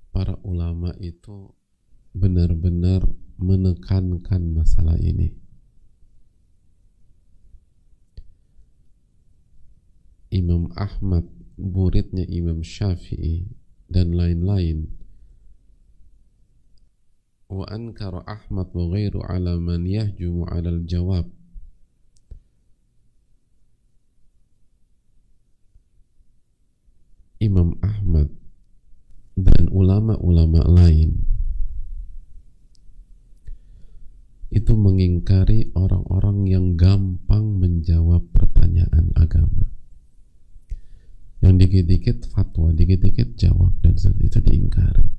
para 0.09 0.35
ulama 0.43 0.91
itu 0.99 1.53
benar-benar 2.11 3.05
menekankan 3.39 4.51
masalah 4.51 4.99
ini. 4.99 5.31
Imam 10.29 10.69
Ahmad, 10.77 11.25
muridnya 11.57 12.27
Imam 12.27 12.61
Syafi'i 12.61 13.49
dan 13.89 14.13
lain-lain. 14.13 14.98
Wa 17.49 17.65
ankara 17.65 18.21
Ahmad 18.29 18.69
wa 18.77 18.85
ghairu 18.93 19.25
ala 19.25 19.57
man 19.57 19.81
yahjumu 19.81 20.45
ala 20.45 20.69
al-jawab. 20.69 21.25
Imam 27.41 27.73
Ahmad 27.81 28.29
dan 29.33 29.65
ulama-ulama 29.73 30.61
lain 30.69 31.25
itu 34.53 34.75
mengingkari 34.75 35.71
orang-orang 35.73 36.45
yang 36.45 36.65
gampang 36.75 37.57
menjawab 37.57 38.29
pertanyaan 38.35 39.09
agama 39.15 39.65
yang 41.39 41.55
dikit-dikit 41.55 42.27
fatwa, 42.29 42.75
dikit-dikit 42.75 43.39
jawab 43.39 43.71
dan 43.81 43.95
itu 44.19 44.37
diingkari 44.43 45.18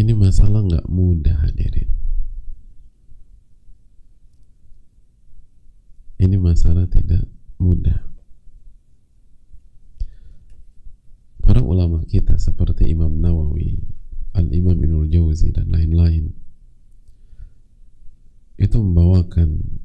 Ini 0.00 0.16
masalah 0.16 0.64
nggak 0.64 0.88
mudah 0.88 1.44
hadirin. 1.44 1.92
Ini 6.16 6.40
masalah 6.40 6.88
tidak 6.88 7.28
mudah. 7.60 8.00
Para 11.44 11.60
ulama 11.60 12.00
kita 12.08 12.40
seperti 12.40 12.88
Imam 12.88 13.12
Nawawi, 13.20 13.76
Al-Imam 14.32 14.80
Ibnul 14.80 15.12
Jauzi 15.12 15.52
dan 15.52 15.68
lain-lain 15.68 16.32
itu 18.56 18.76
membawakan 18.80 19.80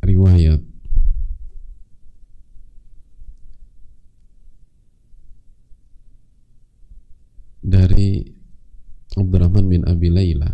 riwayat 0.00 0.64
dari 7.64 8.28
Abdurrahman 9.16 9.64
bin 9.64 9.82
Abi 9.88 10.12
Layla 10.12 10.52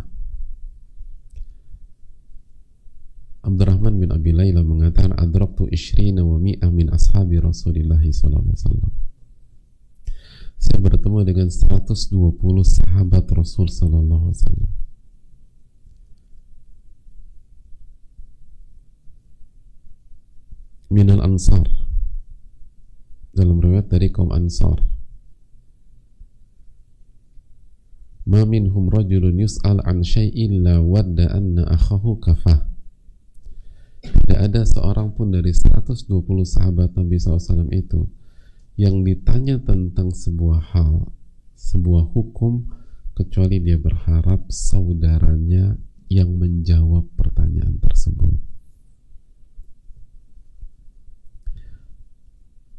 Abdurrahman 3.42 3.98
bin 3.98 4.14
Abi 4.14 4.30
Layla 4.30 4.62
mengatakan 4.62 5.18
adraktu 5.18 5.66
ishrina 5.74 6.22
wa 6.22 6.38
mi'ah 6.38 6.70
min 6.70 6.94
ashabi 6.94 7.42
Rasulullah 7.42 7.98
sallallahu 7.98 8.46
alaihi 8.46 8.58
wasallam 8.62 8.92
saya 10.60 10.76
bertemu 10.76 11.24
dengan 11.24 11.48
120 11.48 12.36
sahabat 12.68 13.24
Rasul 13.32 13.72
Sallallahu 13.72 14.28
Alaihi 14.28 14.44
Wasallam. 14.44 14.70
Minal 20.92 21.24
Ansar 21.24 21.64
dalam 23.32 23.56
riwayat 23.56 23.88
dari 23.88 24.12
kaum 24.12 24.36
Ansar. 24.36 24.84
Ma 28.28 28.44
minhum 28.44 28.92
rajulun 28.92 29.40
yus'al 29.40 29.80
an 29.84 30.04
syai'in 30.04 30.60
la 30.64 30.82
wadda 30.82 31.32
anna 31.32 31.64
akhahu 31.68 32.20
kafah. 32.20 32.70
Tidak 34.00 34.40
ada 34.40 34.64
seorang 34.64 35.12
pun 35.12 35.28
dari 35.28 35.52
120 35.52 36.08
sahabat 36.44 36.96
Nabi 36.96 37.20
SAW 37.20 37.68
itu 37.68 38.08
yang 38.80 39.04
ditanya 39.04 39.60
tentang 39.60 40.08
sebuah 40.08 40.72
hal, 40.72 41.12
sebuah 41.52 42.08
hukum, 42.16 42.64
kecuali 43.12 43.60
dia 43.60 43.76
berharap 43.76 44.48
saudaranya 44.48 45.76
yang 46.08 46.40
menjawab 46.40 47.04
pertanyaan 47.12 47.76
tersebut. 47.76 48.40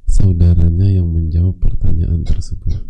Saudaranya 0.10 0.90
yang 0.90 1.06
menjawab 1.14 1.62
pertanyaan 1.62 2.26
tersebut. 2.26 2.82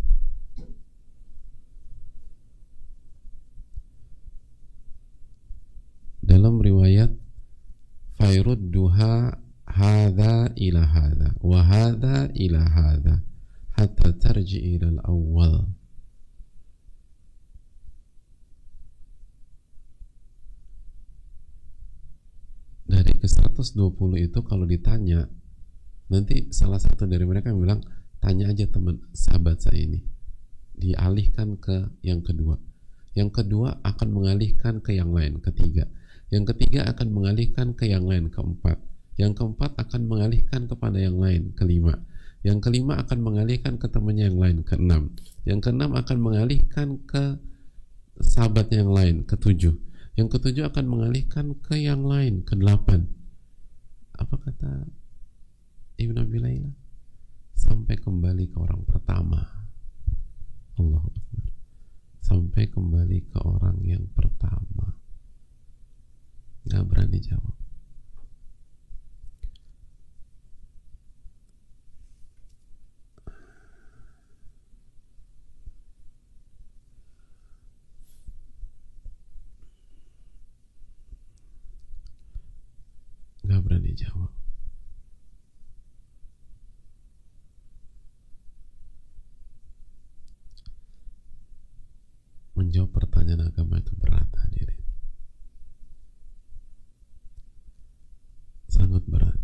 Dalam 6.23 6.63
riwayat 6.63 7.11
Fairudduha 8.21 9.33
hadha 9.65 10.51
ila 10.62 10.86
hadha 10.86 11.34
wa 11.41 11.60
hadha 11.65 12.30
ila 12.38 12.62
hadha 12.62 13.26
hatta 13.74 14.13
tarji 14.21 14.78
ila 14.78 14.93
al-awwal 14.93 15.65
dari 22.86 23.15
ke 23.17 23.26
120 23.26 23.74
itu 24.19 24.39
kalau 24.45 24.67
ditanya 24.67 25.26
nanti 26.12 26.52
salah 26.52 26.78
satu 26.78 27.08
dari 27.08 27.24
mereka 27.24 27.56
bilang 27.56 27.80
tanya 28.19 28.52
aja 28.52 28.67
teman 28.67 29.00
sahabat 29.15 29.63
saya 29.63 29.80
ini. 29.80 30.04
Dialihkan 30.76 31.56
ke 31.56 31.88
yang 32.04 32.19
kedua. 32.19 32.60
Yang 33.15 33.43
kedua 33.43 33.80
akan 33.80 34.12
mengalihkan 34.12 34.84
ke 34.84 34.91
yang 34.91 35.15
lain 35.15 35.39
ketiga. 35.39 35.88
Yang 36.28 36.52
ketiga 36.52 36.84
akan 36.91 37.15
mengalihkan 37.15 37.71
ke 37.71 37.88
yang 37.88 38.04
lain 38.04 38.28
keempat 38.28 38.90
yang 39.19 39.36
keempat 39.36 39.76
akan 39.76 40.08
mengalihkan 40.08 40.67
kepada 40.67 40.97
yang 41.00 41.19
lain 41.19 41.52
kelima. 41.56 42.00
Yang 42.41 42.69
kelima 42.69 42.97
akan 43.02 43.19
mengalihkan 43.21 43.78
ke 43.78 43.86
temannya 43.91 44.32
yang 44.34 44.39
lain 44.41 44.58
keenam. 44.65 45.13
Yang 45.45 45.60
keenam 45.69 45.93
akan 45.93 46.17
mengalihkan 46.17 46.97
ke 47.06 47.38
sahabatnya 48.17 48.82
yang 48.82 48.93
lain 48.93 49.15
ketujuh. 49.28 49.76
Yang 50.17 50.28
ketujuh 50.38 50.69
akan 50.74 50.86
mengalihkan 50.89 51.54
ke 51.62 51.78
yang 51.78 52.04
lain 52.04 52.41
ke 52.41 52.58
delapan 52.58 53.08
apa 54.21 54.38
kata 54.38 54.86
Ibn 55.97 56.15
Abi 56.21 56.38
Layla? 56.38 56.71
Sampai 57.58 57.97
kembali 57.97 58.54
ke 58.54 58.58
orang 58.62 58.86
pertama. 58.86 59.41
Allah 60.78 61.04
sampai 62.21 62.69
kembali 62.69 63.28
ke 63.28 63.38
orang 63.43 63.82
yang 63.82 64.06
pertama. 64.13 64.93
Nggak 66.63 66.86
berani 66.86 67.19
jawab 67.19 67.61
nggak 83.51 83.67
berani 83.67 83.91
jawab. 83.91 84.31
Menjawab 92.55 92.95
pertanyaan 92.95 93.51
agama 93.51 93.75
itu 93.83 93.91
berat 93.99 94.31
hadirin. 94.39 94.79
Sangat 98.71 99.03
berat. 99.03 99.35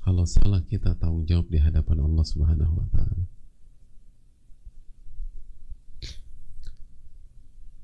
Kalau 0.00 0.24
salah 0.24 0.64
kita 0.64 0.96
tanggung 0.96 1.28
jawab 1.28 1.52
di 1.52 1.60
hadapan 1.60 2.00
Allah 2.00 2.24
Subhanahu 2.24 2.80
wa 2.80 2.88
taala. 2.88 3.28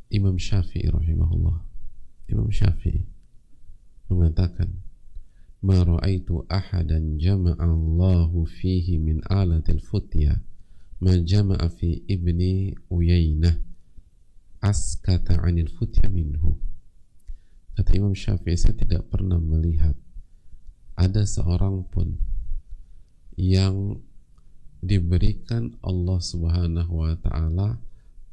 Imam 0.09 0.41
Syafi'i 0.41 0.89
rahimahullah. 0.89 1.61
Imam 2.33 2.49
Syafi'i 2.49 3.18
mengatakan 4.09 4.73
ma 5.65 5.83
ra'aitu 5.83 6.47
ahadan 6.49 7.19
jama'a 7.19 7.61
Allahu 7.61 8.47
fihi 8.47 8.99
min 9.03 9.21
alatil 9.27 9.83
futya 9.83 10.39
ma 11.03 11.15
jama'a 11.15 11.67
fi 11.71 12.03
ibni 12.07 12.75
Uyainah 12.91 13.55
askata 14.59 15.39
'anil 15.39 15.71
futya 15.71 16.11
minhu. 16.11 16.59
Kata 17.79 17.95
Imam 17.95 18.11
Syafi'i 18.11 18.59
saya 18.59 18.75
tidak 18.75 19.07
pernah 19.07 19.39
melihat 19.39 19.95
ada 20.99 21.23
seorang 21.23 21.87
pun 21.87 22.19
yang 23.39 24.03
diberikan 24.83 25.79
Allah 25.83 26.19
Subhanahu 26.19 27.07
wa 27.07 27.15
taala 27.23 27.79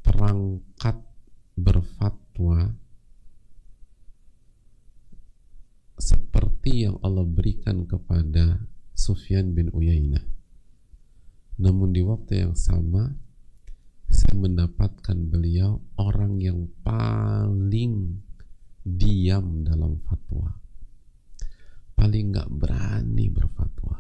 perangkat 0.02 0.98
berfatwa 1.54 2.74
seperti 5.96 6.88
yang 6.88 7.00
Allah 7.00 7.24
berikan 7.24 7.88
kepada 7.88 8.68
Sufyan 8.96 9.56
bin 9.56 9.72
Uyainah. 9.72 10.24
Namun 11.56 11.96
di 11.96 12.04
waktu 12.04 12.44
yang 12.48 12.56
sama 12.56 13.16
saya 14.12 14.36
mendapatkan 14.36 15.18
beliau 15.32 15.80
orang 15.96 16.40
yang 16.44 16.68
paling 16.84 18.20
diam 18.84 19.64
dalam 19.64 20.00
fatwa. 20.04 20.52
Paling 21.96 22.36
nggak 22.36 22.50
berani 22.52 23.26
berfatwa. 23.32 23.98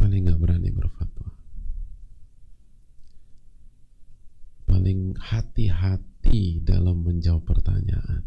Paling 0.00 0.20
nggak 0.24 0.40
berani 0.40 0.70
berfatwa. 0.72 1.07
Paling 4.88 5.20
hati-hati 5.20 6.64
dalam 6.64 7.04
menjawab 7.04 7.44
pertanyaan. 7.44 8.24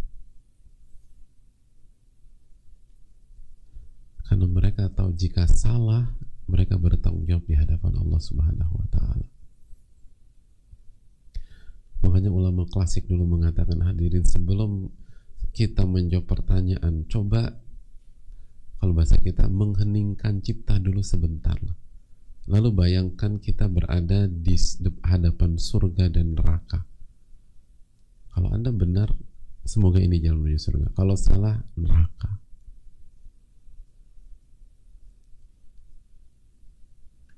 Karena 4.29 4.45
mereka 4.45 4.85
tahu 4.93 5.09
jika 5.17 5.49
salah, 5.49 6.05
mereka 6.45 6.77
bertanggung 6.77 7.25
jawab 7.25 7.49
di 7.49 7.57
hadapan 7.57 7.97
Allah 7.97 8.21
Subhanahu 8.21 8.77
wa 8.77 8.87
taala. 8.93 9.25
Makanya 12.05 12.29
ulama 12.29 12.69
klasik 12.69 13.09
dulu 13.09 13.41
mengatakan 13.41 13.81
hadirin 13.81 14.21
sebelum 14.21 14.85
kita 15.57 15.89
menjawab 15.89 16.29
pertanyaan, 16.29 17.09
coba 17.09 17.57
kalau 18.77 18.93
bahasa 18.93 19.17
kita 19.17 19.49
mengheningkan 19.49 20.45
cipta 20.45 20.77
dulu 20.77 21.01
sebentar 21.01 21.57
lah 21.57 21.73
Lalu 22.49 22.69
bayangkan 22.73 23.37
kita 23.37 23.69
berada 23.69 24.25
di 24.25 24.57
hadapan 25.05 25.61
surga 25.61 26.09
dan 26.09 26.33
neraka. 26.33 26.81
Kalau 28.33 28.49
Anda 28.49 28.73
benar, 28.73 29.13
semoga 29.61 30.01
ini 30.01 30.17
jalan 30.17 30.41
menuju 30.41 30.59
surga. 30.59 30.87
Kalau 30.97 31.13
salah, 31.13 31.61
neraka. 31.77 32.41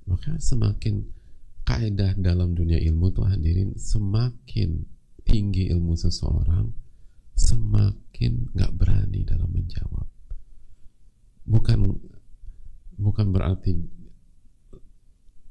Maka 0.07 0.39
semakin 0.39 1.03
kaidah 1.63 2.15
dalam 2.19 2.55
dunia 2.55 2.79
ilmu 2.79 3.11
tuh 3.11 3.27
hadirin, 3.27 3.75
semakin 3.75 4.83
tinggi 5.23 5.71
ilmu 5.71 5.95
seseorang, 5.95 6.69
semakin 7.33 8.51
nggak 8.51 8.71
berani 8.75 9.23
dalam 9.23 9.49
menjawab. 9.51 10.07
Bukan 11.43 11.79
bukan 12.99 13.27
berarti 13.31 13.73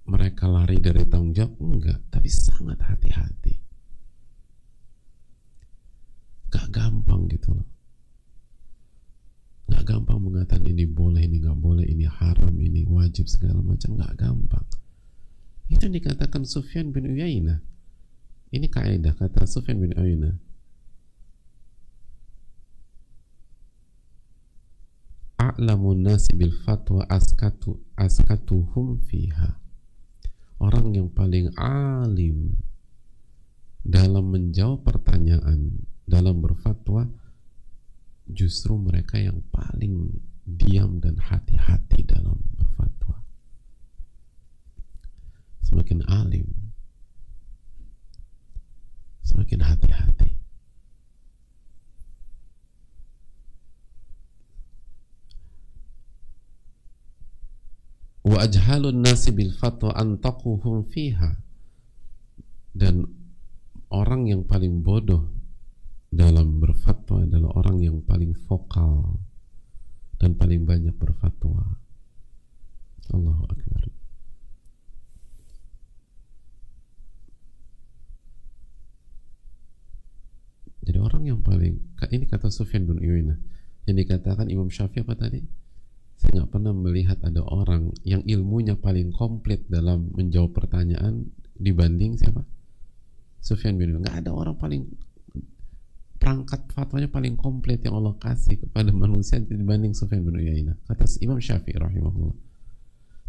mereka 0.03 0.51
lari 0.51 0.83
dari 0.83 1.07
tanggung 1.07 1.31
jawab? 1.31 1.55
Enggak 1.63 1.99
tapi 2.11 2.27
sangat 2.27 2.79
hati-hati. 2.83 3.55
Gak 6.53 6.69
gampang 6.69 7.31
gitu 7.31 7.55
loh. 7.55 7.69
Gak 9.71 9.89
gampang 9.89 10.21
mengatakan 10.21 10.69
ini 10.69 10.85
boleh 10.85 11.25
ini 11.25 11.41
nggak 11.41 11.59
boleh 11.59 11.87
ini 11.89 12.05
haram 12.05 12.53
ini 12.59 12.85
wajib 12.85 13.31
segala 13.31 13.63
macam. 13.63 13.97
Gak 13.97 14.15
gampang. 14.19 14.67
Itu 15.71 15.89
yang 15.89 15.97
dikatakan 15.97 16.45
Sufyan 16.45 16.93
bin 16.93 17.09
Uyainah. 17.09 17.63
Ini 18.53 18.69
kaidah 18.69 19.17
kata 19.17 19.49
Sufyan 19.49 19.81
bin 19.81 19.97
Uyainah. 19.97 20.37
A'lamun 25.41 26.05
nasi 26.05 26.37
bil 26.39 26.55
fatwa 26.63 27.03
askatu 27.11 27.81
askatuhum 27.99 29.03
fiha 29.11 29.62
orang 30.63 30.95
yang 30.95 31.09
paling 31.11 31.51
alim 31.59 32.55
dalam 33.83 34.31
menjawab 34.31 34.87
pertanyaan 34.87 35.83
dalam 36.07 36.39
berfatwa 36.39 37.11
justru 38.31 38.79
mereka 38.79 39.19
yang 39.19 39.43
paling 39.51 40.23
diam 40.47 41.03
dan 41.03 41.19
hati-hati 41.19 42.07
dalam 42.07 42.39
berfatwa. 42.55 43.19
Semakin 45.67 46.07
alim 46.07 46.47
semakin 49.23 49.65
hati-hati 49.65 50.32
wa 58.23 58.39
ajhalun 58.43 59.03
nasi 59.03 59.35
bil 59.35 59.51
fatwa 59.55 59.95
antaquhum 59.99 60.87
fiha. 60.87 61.39
Dan 62.73 63.05
orang 63.93 64.31
yang 64.31 64.43
paling 64.49 64.81
bodoh 64.81 65.29
dalam 66.09 66.61
berfatwa 66.61 67.25
adalah 67.25 67.53
orang 67.57 67.85
yang 67.85 67.97
paling 68.01 68.33
vokal 68.49 69.21
dan 70.17 70.37
paling 70.39 70.65
banyak 70.65 70.95
berfatwa. 70.97 71.77
Allahu 73.13 73.45
Akbar. 73.45 73.83
Jadi 80.83 80.99
orang 80.99 81.23
yang 81.29 81.41
paling 81.41 81.79
ini 82.11 82.27
kata 82.27 82.51
Sufyan 82.51 82.85
bin 82.85 82.99
Uyainah 82.99 83.39
yang 83.87 83.97
dikatakan 83.97 84.51
Imam 84.51 84.67
Syafi'i 84.67 85.07
apa 85.07 85.15
tadi 85.15 85.62
saya 86.23 86.39
nggak 86.39 86.55
pernah 86.55 86.71
melihat 86.71 87.19
ada 87.27 87.43
orang 87.43 87.91
yang 88.07 88.23
ilmunya 88.23 88.79
paling 88.79 89.11
komplit 89.11 89.67
dalam 89.67 90.07
menjawab 90.15 90.55
pertanyaan 90.55 91.27
dibanding 91.59 92.15
siapa? 92.15 92.47
Sufyan 93.43 93.75
bin 93.75 93.99
nggak 93.99 94.23
ada 94.23 94.31
orang 94.31 94.55
paling 94.55 94.87
perangkat 96.23 96.63
fatwanya 96.71 97.11
paling 97.11 97.35
komplit 97.35 97.83
yang 97.83 97.99
Allah 97.99 98.15
kasih 98.23 98.55
kepada 98.55 98.95
manusia 98.95 99.43
dibanding 99.43 99.99
Sufyan 99.99 100.23
bin 100.23 100.39
Uyainah 100.39 100.79
kata 100.87 101.11
Imam 101.19 101.43
Syafi'i 101.43 101.75
rahimahullah. 101.75 102.39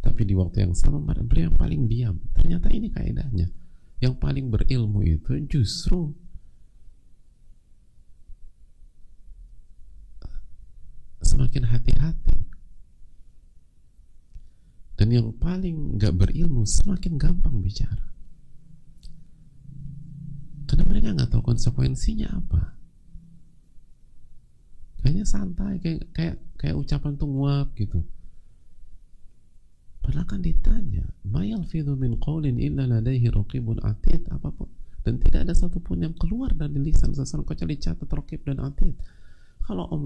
Tapi 0.05 0.21
di 0.29 0.37
waktu 0.37 0.61
yang 0.61 0.77
sama 0.77 1.01
beliau 1.01 1.49
yang 1.49 1.57
paling 1.57 1.89
diam. 1.89 2.21
Ternyata 2.37 2.69
ini 2.69 2.93
kaidahnya. 2.93 3.49
Yang 4.05 4.21
paling 4.21 4.53
berilmu 4.53 5.01
itu 5.01 5.33
justru 5.49 6.13
semakin 11.25 11.65
hati-hati 11.65 12.42
dan 14.93 15.07
yang 15.09 15.33
paling 15.41 15.97
gak 15.97 16.13
berilmu 16.13 16.63
semakin 16.69 17.17
gampang 17.17 17.57
bicara. 17.59 18.13
Karena 20.73 20.89
mereka 20.89 21.13
nggak 21.13 21.29
tahu 21.29 21.43
konsekuensinya 21.53 22.33
apa. 22.33 22.73
Kayaknya 25.05 25.25
santai 25.29 25.77
kayak 25.77 26.01
kayak 26.15 26.35
kayak 26.57 26.75
ucapan 26.79 27.13
tuh 27.13 27.29
nguap 27.29 27.77
gitu. 27.77 28.01
Padahal 30.01 30.25
kan 30.25 30.41
ditanya 30.41 31.05
mayal 31.27 31.61
fidu 31.67 31.93
min 31.93 32.17
qawlin 32.17 32.57
illa 32.57 32.89
ladaihi 32.89 33.29
raqibun 33.29 33.85
atid? 33.85 34.25
Apa 34.33 34.49
pun. 34.49 34.65
Dan 35.05 35.21
tidak 35.21 35.45
ada 35.45 35.53
satupun 35.53 36.09
yang 36.09 36.15
keluar 36.17 36.55
dari 36.57 36.79
lisan 36.79 37.13
seseorang 37.13 37.45
kecuali 37.45 37.75
catat 37.77 38.09
raqib 38.09 38.41
dan 38.47 38.63
atid. 38.63 38.97
Kalau 39.61 39.85
om 39.93 40.03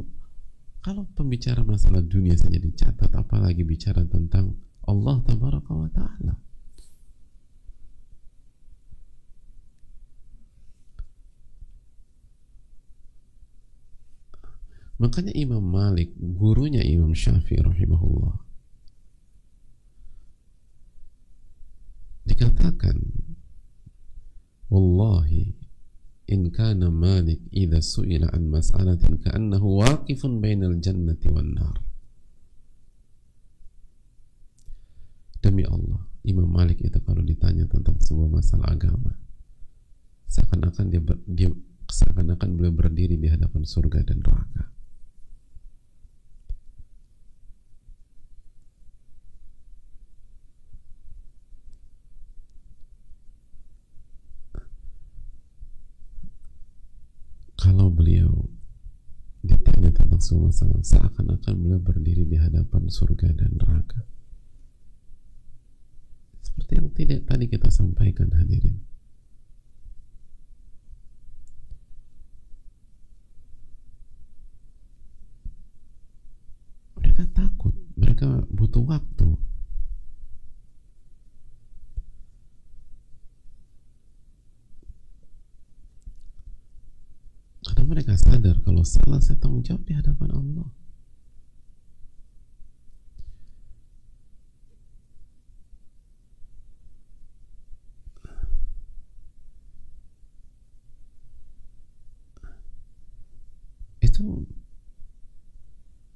kalau 0.84 1.08
pembicara 1.16 1.64
masalah 1.64 2.04
dunia 2.04 2.36
saja 2.36 2.60
dicatat 2.60 3.12
apalagi 3.16 3.64
bicara 3.64 4.04
tentang 4.04 4.67
Allah 4.88 5.16
tabaraka 5.28 5.72
wa 5.76 5.90
ta'ala. 5.92 6.34
Makanya 14.98 15.30
Imam 15.38 15.62
Malik 15.62 16.10
gurunya 16.18 16.82
Imam 16.82 17.14
Syafi'i 17.14 17.62
rahimahullah 17.62 18.34
dikatakan 22.28 22.98
wallahi 24.68 25.56
in 26.28 26.52
kana 26.52 26.92
Malik 26.92 27.40
idza 27.54 27.80
su'ila 27.80 28.34
an 28.36 28.52
mas'alatin 28.52 29.22
ka'annahu 29.22 29.80
waqifun 29.80 30.44
bainal 30.44 30.76
jannati 30.82 31.32
wan 31.32 31.56
nar 31.56 31.87
Demi 35.48 35.64
Allah, 35.64 36.04
Imam 36.28 36.44
Malik 36.52 36.84
itu 36.84 37.00
kalau 37.08 37.24
ditanya 37.24 37.64
tentang 37.72 37.96
sebuah 38.04 38.28
masalah 38.28 38.68
agama, 38.68 39.16
seakan-akan 40.28 40.92
dia, 40.92 41.00
dia 41.24 41.48
seakan-akan 41.88 42.60
beliau 42.60 42.76
berdiri 42.76 43.16
di 43.16 43.32
hadapan 43.32 43.64
surga 43.64 44.04
dan 44.04 44.20
neraka. 44.20 44.68
Kalau 57.56 57.88
beliau 57.88 58.52
ditanya 59.48 59.96
tentang 59.96 60.20
sebuah 60.20 60.52
masalah, 60.52 60.84
seakan-akan 60.84 61.54
beliau 61.56 61.80
berdiri 61.80 62.28
di 62.28 62.36
hadapan 62.36 62.92
surga 62.92 63.32
dan 63.32 63.56
neraka 63.56 64.17
seperti 66.68 66.84
yang 66.84 66.92
tidak 66.92 67.22
tadi 67.32 67.46
kita 67.48 67.70
sampaikan 67.72 68.28
hadirin. 68.36 68.84
Mereka 77.00 77.24
takut 77.32 77.72
mereka 77.96 78.44
butuh 78.52 78.84
waktu. 78.84 79.40
Karena 87.64 87.84
mereka 87.88 88.20
sadar 88.20 88.60
kalau 88.68 88.84
salah 88.84 89.24
saya 89.24 89.40
tanggung 89.40 89.64
jawab 89.64 89.88
di 89.88 89.96
hadapan 89.96 90.36
Allah 90.36 90.68
itu 104.18 104.50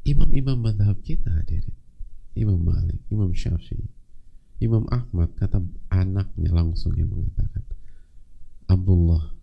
imam-imam 0.10 0.58
madhab 0.58 0.98
kita 1.06 1.30
hadirin 1.30 1.78
Imam 2.34 2.64
Malik, 2.64 2.98
Imam 3.12 3.31
Syafi'i. 3.42 3.90
Imam 4.62 4.86
Ahmad 4.94 5.34
kata 5.42 5.58
anaknya 5.90 6.54
langsung 6.54 6.94
yang 6.94 7.10
mengatakan 7.10 7.66
Abdullah 8.70 9.34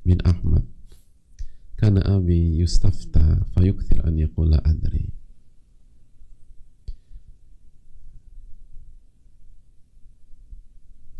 bin 0.00 0.24
Ahmad 0.24 0.64
karena 1.76 2.00
abi 2.08 2.56
yustafta 2.56 3.44
fayukthir 3.52 4.00
an 4.08 4.16
yaqula 4.16 4.56
adri. 4.64 5.12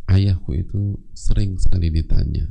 Ayahku 0.09 0.57
itu 0.57 0.97
sering 1.13 1.61
sekali 1.61 1.93
ditanya 1.93 2.49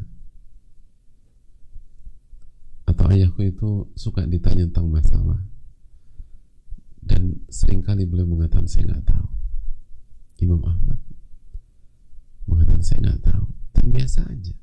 atau 2.87 3.11
ayahku 3.11 3.43
itu 3.43 3.69
suka 3.99 4.23
ditanya 4.23 4.69
tentang 4.71 4.87
masalah 4.87 5.41
dan 7.03 7.43
sering 7.51 7.83
kali 7.83 8.07
beliau 8.07 8.29
mengatakan 8.29 8.69
saya 8.69 8.87
nggak 8.87 9.11
tahu 9.11 9.36
Imam 10.37 10.61
Ahmad. 10.61 10.99
Mengatakan 12.45 12.83
saya 12.85 12.99
nggak 13.01 13.21
tahu. 13.25 13.45
Dan 13.73 13.85
biasa 13.89 14.19
aja. 14.29 14.55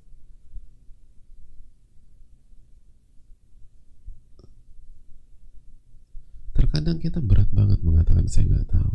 Terkadang 6.55 6.99
kita 7.03 7.19
berat 7.19 7.51
banget 7.51 7.83
mengatakan 7.83 8.31
saya 8.31 8.47
nggak 8.47 8.71
tahu. 8.71 8.95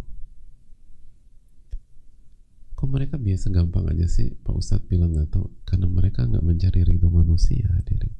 Kok 2.80 2.88
mereka 2.88 3.20
biasa 3.20 3.52
gampang 3.52 3.92
aja 3.92 4.08
sih 4.08 4.32
Pak 4.40 4.56
Ustadz 4.56 4.88
bilang 4.88 5.12
nggak 5.12 5.36
tahu? 5.36 5.52
Karena 5.68 5.92
mereka 5.92 6.24
nggak 6.24 6.44
mencari 6.44 6.80
ridho 6.88 7.12
manusia 7.12 7.68
hadirin. 7.76 8.16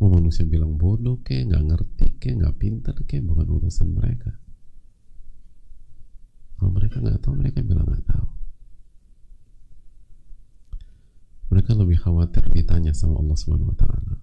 Mau 0.00 0.08
manusia 0.08 0.48
bilang 0.48 0.80
bodoh 0.80 1.20
ke 1.20 1.44
nggak 1.44 1.62
ngerti 1.68 2.06
ke 2.16 2.32
nggak 2.32 2.56
pintar 2.56 2.96
ke 3.04 3.20
bukan 3.20 3.46
urusan 3.46 3.92
mereka 3.92 4.40
kalau 6.62 6.78
mereka 6.78 7.02
nggak 7.02 7.18
tahu 7.18 7.34
mereka 7.34 7.58
bilang 7.66 7.90
nggak 7.90 8.06
tahu. 8.06 8.26
Mereka 11.50 11.74
lebih 11.74 11.98
khawatir 11.98 12.46
ditanya 12.54 12.94
sama 12.94 13.18
Allah 13.18 13.34
Subhanahu 13.34 13.74
wa 13.74 13.78
taala. 13.82 14.14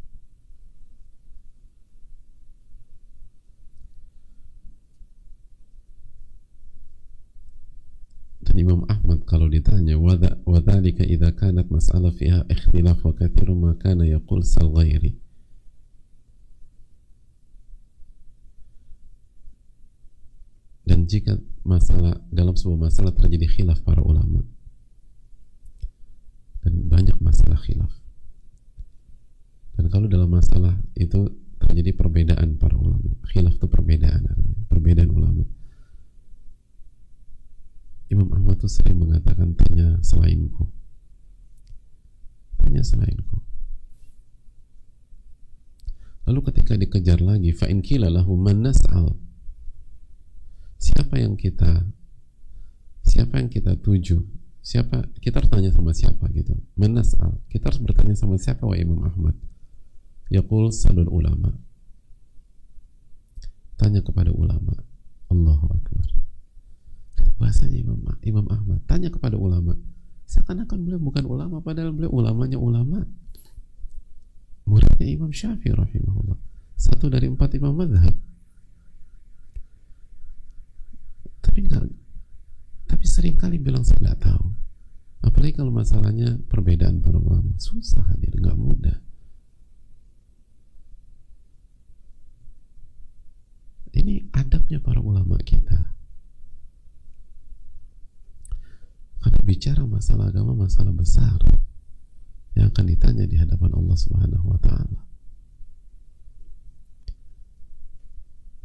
Dan 8.47 8.55
Imam 8.55 8.87
Ahmad 8.87 9.27
kalau 9.27 9.51
ditanya 9.51 9.99
wadalika 10.47 11.03
idha 11.03 11.35
kanat 11.35 11.67
masalah 11.67 12.15
fiha 12.15 12.47
ikhtilaf 12.47 13.03
wa 13.03 13.11
kathiru 13.19 13.51
مَا 13.51 13.75
كَانَ 13.75 13.99
yaqul 14.07 14.47
سَلْغَيْرِ 14.47 15.11
dan 20.89 21.05
jika 21.05 21.37
masalah 21.69 22.17
dalam 22.33 22.57
sebuah 22.57 22.89
masalah 22.89 23.13
terjadi 23.13 23.45
khilaf 23.45 23.85
para 23.85 24.01
ulama. 24.01 24.41
Dan 26.65 26.89
banyak 26.89 27.21
masalah 27.21 27.61
khilaf. 27.61 27.93
Dan 29.77 29.87
kalau 29.93 30.09
dalam 30.09 30.33
masalah 30.33 30.73
itu 30.97 31.29
terjadi 31.61 31.93
perbedaan 31.93 32.57
para 32.57 32.73
ulama. 32.73 33.13
Khilaf 33.29 33.61
itu 33.61 33.69
perbedaan 33.69 34.25
perbedaan 34.67 35.13
ulama. 35.13 35.45
Imam 38.09 38.25
Ahmad 38.33 38.57
itu 38.57 38.65
sering 38.65 38.97
mengatakan 38.97 39.53
tanya 39.53 40.01
selainku. 40.01 40.65
Tanya 42.57 42.81
selainku. 42.81 43.37
Lalu 46.25 46.39
ketika 46.49 46.73
dikejar 46.73 47.21
lagi 47.21 47.53
fa'in 47.53 47.85
kila 47.85 48.09
lahu 48.09 48.33
man 48.33 48.65
siapa 50.79 51.19
yang 51.19 51.35
kita 51.35 51.83
siapa 53.03 53.43
yang 53.43 53.51
kita 53.51 53.75
tuju? 53.77 54.23
Siapa 54.63 55.11
kita 55.19 55.43
harus 55.43 55.51
tanya 55.51 55.71
sama 55.75 55.91
siapa 55.91 56.25
gitu. 56.31 56.55
Man 56.79 56.95
nas'al 56.95 57.35
kita 57.51 57.69
harus 57.69 57.83
bertanya 57.83 58.15
sama 58.15 58.39
siapa 58.39 58.63
wa 58.63 58.75
Imam 58.79 59.03
Ahmad? 59.03 59.35
Yaqul 60.31 60.71
salul 60.71 61.11
ulama. 61.11 61.51
Tanya 63.75 63.99
kepada 63.99 64.31
ulama. 64.31 64.75
Allahu 65.29 65.65
Akbar. 65.69 66.07
Bahasanya 67.39 67.77
Imam 67.79 67.99
Imam 68.23 68.47
Ahmad 68.47 68.79
tanya 68.87 69.11
kepada 69.11 69.35
ulama. 69.35 69.75
Seakan-akan 70.29 70.85
beliau 70.85 71.01
bukan 71.01 71.25
ulama 71.25 71.59
padahal 71.59 71.91
beliau 71.91 72.13
ulamanya 72.13 72.61
ulama. 72.61 73.03
Muridnya 74.69 75.07
Imam 75.09 75.33
Syafi'i 75.33 75.73
rahimahullah. 75.73 76.37
Satu 76.77 77.09
dari 77.09 77.25
empat 77.25 77.57
imam 77.57 77.73
madhab 77.73 78.13
tapi 81.49 81.65
enggak. 81.65 81.89
Tapi 82.85 83.05
sering 83.09 83.33
kali 83.33 83.57
bilang 83.57 83.81
saya 83.81 83.97
nggak 84.05 84.21
tahu. 84.21 84.53
Apalagi 85.25 85.57
kalau 85.57 85.73
masalahnya 85.73 86.37
perbedaan 86.45 87.01
para 87.01 87.17
ulama 87.17 87.57
susah 87.57 88.05
hadir 88.13 88.37
nggak 88.37 88.53
mudah. 88.53 88.97
Ini 93.97 94.29
adabnya 94.29 94.77
para 94.77 95.01
ulama 95.01 95.41
kita. 95.41 95.89
Karena 99.19 99.41
bicara 99.41 99.83
masalah 99.89 100.29
agama 100.29 100.53
masalah 100.53 100.93
besar 100.93 101.41
yang 102.53 102.69
akan 102.69 102.85
ditanya 102.87 103.25
di 103.25 103.41
hadapan 103.41 103.73
Allah 103.73 103.97
Subhanahu 103.97 104.45
wa 104.53 104.59
taala. 104.61 105.01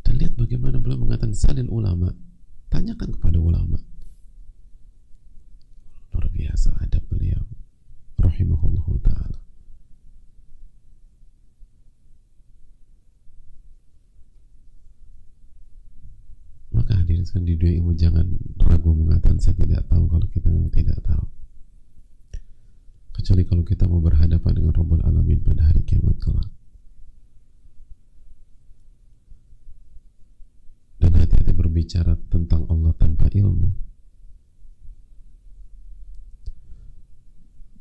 Dan 0.05 0.21
lihat 0.21 0.37
bagaimana 0.37 0.79
beliau 0.79 1.01
mengatakan 1.01 1.33
salil 1.33 1.73
ulama. 1.73 2.13
Tanyakan 2.75 3.15
kepada 3.15 3.39
ulama. 3.39 3.79
Luar 6.11 6.27
biasa 6.27 6.75
adab 6.83 7.07
beliau 7.07 7.47
rahimahullah 8.19 8.87
taala. 8.99 9.39
maka 16.75 16.99
hadirin 16.99 17.23
sekalian 17.23 17.49
di 17.49 17.55
dunia 17.55 17.75
ilmu 17.79 17.93
jangan 17.95 18.27
ragu 18.59 18.91
mengatakan 18.91 19.39
saya 19.39 19.55
tidak 19.55 19.87
tahu 19.87 20.11
kalau 20.11 20.27
kita 20.27 20.51
memang 20.51 20.75
tidak 20.75 20.99
tahu 21.07 21.25
kecuali 23.15 23.43
kalau 23.47 23.63
kita 23.63 23.87
mau 23.87 24.03
berhadapan 24.03 24.53
dengan 24.59 24.75
Rabbul 24.75 25.01
Alamin 25.07 25.39
pada 25.47 25.71
hari 25.71 25.87
kiamat 25.87 26.19
kelak 26.19 26.51
dan 30.99 31.13
hati-hati 31.15 31.44
berbicara 31.65 32.13
tentang 32.29 32.69
Allah 32.69 32.93
tanpa 33.01 33.33
ilmu. 33.33 33.73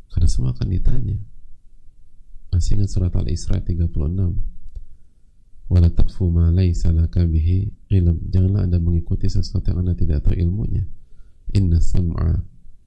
Karena 0.08 0.30
semua 0.32 0.56
akan 0.56 0.68
ditanya. 0.72 1.20
Masih 2.56 2.80
ingat 2.80 2.96
surat 2.96 3.12
Al-Isra 3.12 3.60
36 3.60 3.92
wala 5.68 5.90
taqfu 5.90 6.30
ma 6.32 6.48
laysa 6.48 6.96
laka 6.96 7.28
bihi 7.28 7.68
ilm. 7.92 8.24
Janganlah 8.32 8.64
anda 8.64 8.80
mengikuti 8.80 9.28
sesuatu 9.28 9.76
yang 9.76 9.84
anda 9.84 10.00
tidak 10.00 10.24
tahu 10.24 10.40
ilmunya. 10.40 10.88
Inna 11.52 11.84
sam'a 11.84 12.40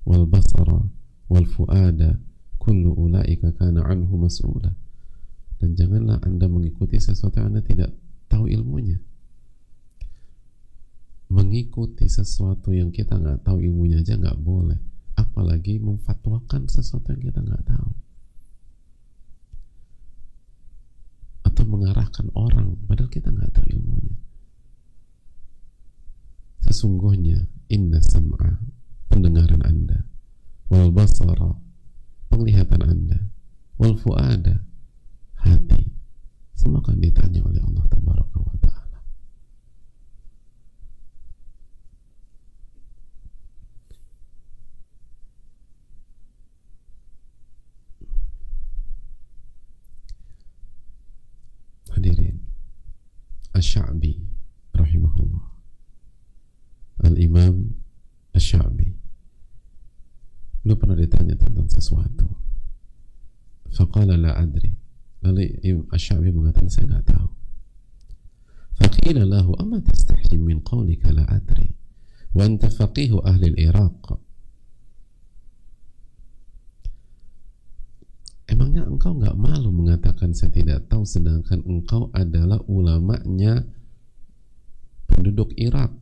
wal 0.09 0.25
basara 0.25 0.81
wal 1.29 1.45
fuada 1.45 2.17
kullu 2.57 2.97
ulaika 2.97 3.53
kana 3.53 3.85
anhu 3.85 4.17
mas'ula. 4.17 4.73
Dan 5.61 5.77
janganlah 5.77 6.25
anda 6.25 6.49
mengikuti 6.49 6.97
sesuatu 6.97 7.37
yang 7.37 7.53
anda 7.53 7.61
tidak 7.61 7.93
tahu 8.33 8.49
ilmunya 8.49 8.97
mengikuti 11.27 12.07
sesuatu 12.07 12.71
yang 12.71 12.95
kita 12.95 13.19
nggak 13.19 13.43
tahu 13.43 13.59
ilmunya 13.59 14.03
aja 14.03 14.15
nggak 14.15 14.39
boleh. 14.39 14.79
Apalagi 15.17 15.81
memfatwakan 15.81 16.69
sesuatu 16.71 17.11
yang 17.17 17.23
kita 17.33 17.41
nggak 17.43 17.65
tahu. 17.67 17.91
Atau 21.47 21.65
mengarahkan 21.67 22.31
orang 22.37 22.77
padahal 22.87 23.11
kita 23.11 23.33
nggak 23.33 23.51
tahu 23.55 23.67
ilmunya. 23.75 24.17
Sesungguhnya 26.67 27.47
inna 27.71 28.03
sam'a 28.03 28.59
pendengaran 29.11 29.63
anda. 29.67 30.07
Wal 30.67 30.91
basara 30.91 31.55
penglihatan 32.31 32.83
anda. 32.83 33.19
Wal 33.79 33.95
fuada 33.99 34.63
hati. 35.43 35.95
Semua 36.57 36.83
ditanya 36.97 37.45
oleh 37.45 37.63
Allah 37.63 37.85
ta'ala 37.87 37.97
hadirin 51.97 52.37
Asy'abi 53.57 54.21
rahimahullah 54.77 55.49
Al-Imam 57.09 57.73
Asy'abi 58.37 58.93
beliau 60.61 60.77
pernah 60.77 60.99
ditanya 61.01 61.41
tentang 61.41 61.65
sesuatu 61.73 62.29
faqala 63.73 64.21
la 64.21 64.37
adri 64.37 64.77
lalu 65.25 65.57
Asy'abi 65.89 66.37
mengatakan 66.37 66.69
saya 66.69 66.85
nggak 66.93 67.17
tahu 67.17 67.29
faqila 68.77 69.25
lahu 69.25 69.57
amma 69.57 69.81
tastahi 69.81 70.37
min 70.37 70.61
qawlika 70.61 71.17
la 71.17 71.25
adri 71.33 71.73
wa 72.37 72.45
anta 72.45 72.69
faqihu 72.69 73.25
ahli 73.25 73.57
al-Iraq 73.57 74.26
Emangnya 78.77 78.93
engkau 78.93 79.17
nggak 79.17 79.41
malu 79.41 79.73
mengatakan 79.73 80.37
saya 80.37 80.53
tidak 80.53 80.85
tahu 80.93 81.01
sedangkan 81.09 81.65
engkau 81.65 82.13
adalah 82.13 82.61
ulamanya 82.69 83.65
penduduk 85.09 85.57
Irak. 85.57 85.97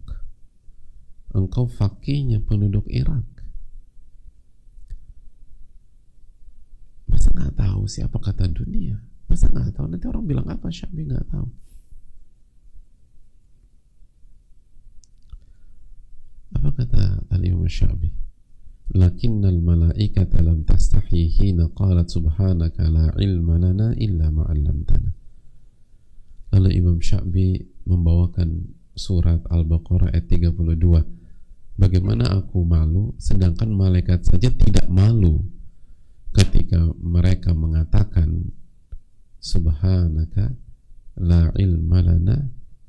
Engkau 1.30 1.70
fakihnya 1.70 2.42
penduduk 2.42 2.82
Irak. 2.90 3.22
Masa 7.06 7.30
nggak 7.30 7.54
tahu 7.54 7.86
siapa 7.86 8.18
kata 8.18 8.50
dunia? 8.50 8.98
Masa 9.30 9.46
nggak 9.54 9.78
tahu? 9.78 9.86
Nanti 9.86 10.10
orang 10.10 10.26
bilang 10.26 10.50
apa? 10.50 10.66
Syabi 10.66 11.06
nggak 11.06 11.30
tahu. 11.30 11.46
Apa 16.58 16.68
kata 16.74 17.22
Al-Imam 17.30 17.70
Syabi? 17.70 18.23
lakinnal 18.92 19.64
malaikata 19.64 20.44
lam 20.44 20.60
tastahi 20.68 21.32
hina 21.32 21.72
qalat 21.72 22.12
subhanaka 22.12 22.84
la 22.92 23.08
ilma 23.16 23.56
lana 23.56 23.96
illa 23.96 24.28
ma'allamtana 24.28 25.10
lalu 26.52 26.70
Imam 26.76 27.00
Syafi'i 27.00 27.64
membawakan 27.88 28.68
surat 28.92 29.40
Al-Baqarah 29.48 30.12
ayat 30.12 30.28
32 30.28 31.80
bagaimana 31.80 32.28
aku 32.36 32.60
malu 32.68 33.16
sedangkan 33.16 33.72
malaikat 33.72 34.20
saja 34.20 34.52
tidak 34.52 34.84
malu 34.92 35.40
ketika 36.36 36.84
mereka 37.00 37.56
mengatakan 37.56 38.52
subhanaka 39.40 40.52
la 41.24 41.48
ilma 41.56 42.04
lana 42.04 42.36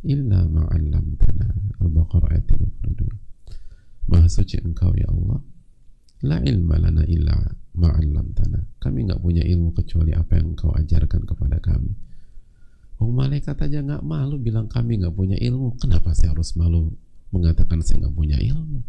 illa 0.04 0.44
ma'allamtana 0.44 1.80
Al-Baqarah 1.80 2.36
ayat 2.36 2.46
32 2.52 3.26
Maha 4.06 4.30
suci 4.30 4.62
engkau 4.62 4.94
ya 4.94 5.10
Allah. 5.10 5.42
La 6.24 6.40
ilma 6.40 6.80
lana 6.80 7.04
illa 7.04 7.36
ma'allamtana. 7.76 8.80
Kami 8.80 9.04
nggak 9.04 9.20
punya 9.20 9.44
ilmu 9.44 9.76
kecuali 9.76 10.16
apa 10.16 10.40
yang 10.40 10.56
engkau 10.56 10.72
ajarkan 10.72 11.28
kepada 11.28 11.60
kami. 11.60 11.92
Oh 13.04 13.12
malaikat 13.12 13.60
aja 13.60 13.84
nggak 13.84 14.08
malu 14.08 14.40
bilang 14.40 14.72
kami 14.72 15.04
nggak 15.04 15.12
punya 15.12 15.36
ilmu. 15.36 15.76
Kenapa 15.82 16.16
saya 16.16 16.32
harus 16.32 16.56
malu 16.56 16.96
mengatakan 17.36 17.84
saya 17.84 18.08
nggak 18.08 18.16
punya 18.16 18.40
ilmu? 18.40 18.80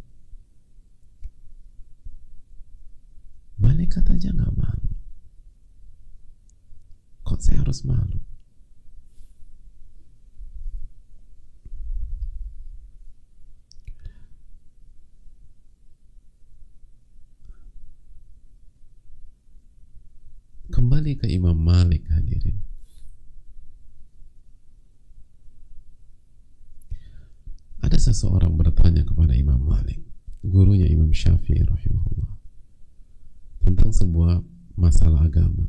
malaikat 3.56 4.04
aja 4.12 4.28
nggak 4.36 4.52
malu 4.52 4.90
kok 7.24 7.40
saya 7.40 7.64
harus 7.64 7.82
malu 7.88 8.20
kembali 20.70 21.18
ke 21.20 21.26
Imam 21.30 21.54
Malik 21.54 22.06
hadirin 22.10 22.58
ada 27.82 27.98
seseorang 27.98 28.54
bertanya 28.58 29.06
kepada 29.06 29.34
Imam 29.34 29.62
Malik 29.62 30.02
gurunya 30.42 30.90
Imam 30.90 31.10
Syafi'i 31.14 31.62
rahimahullah 31.62 32.32
tentang 33.62 33.90
sebuah 33.90 34.42
masalah 34.78 35.26
agama 35.26 35.66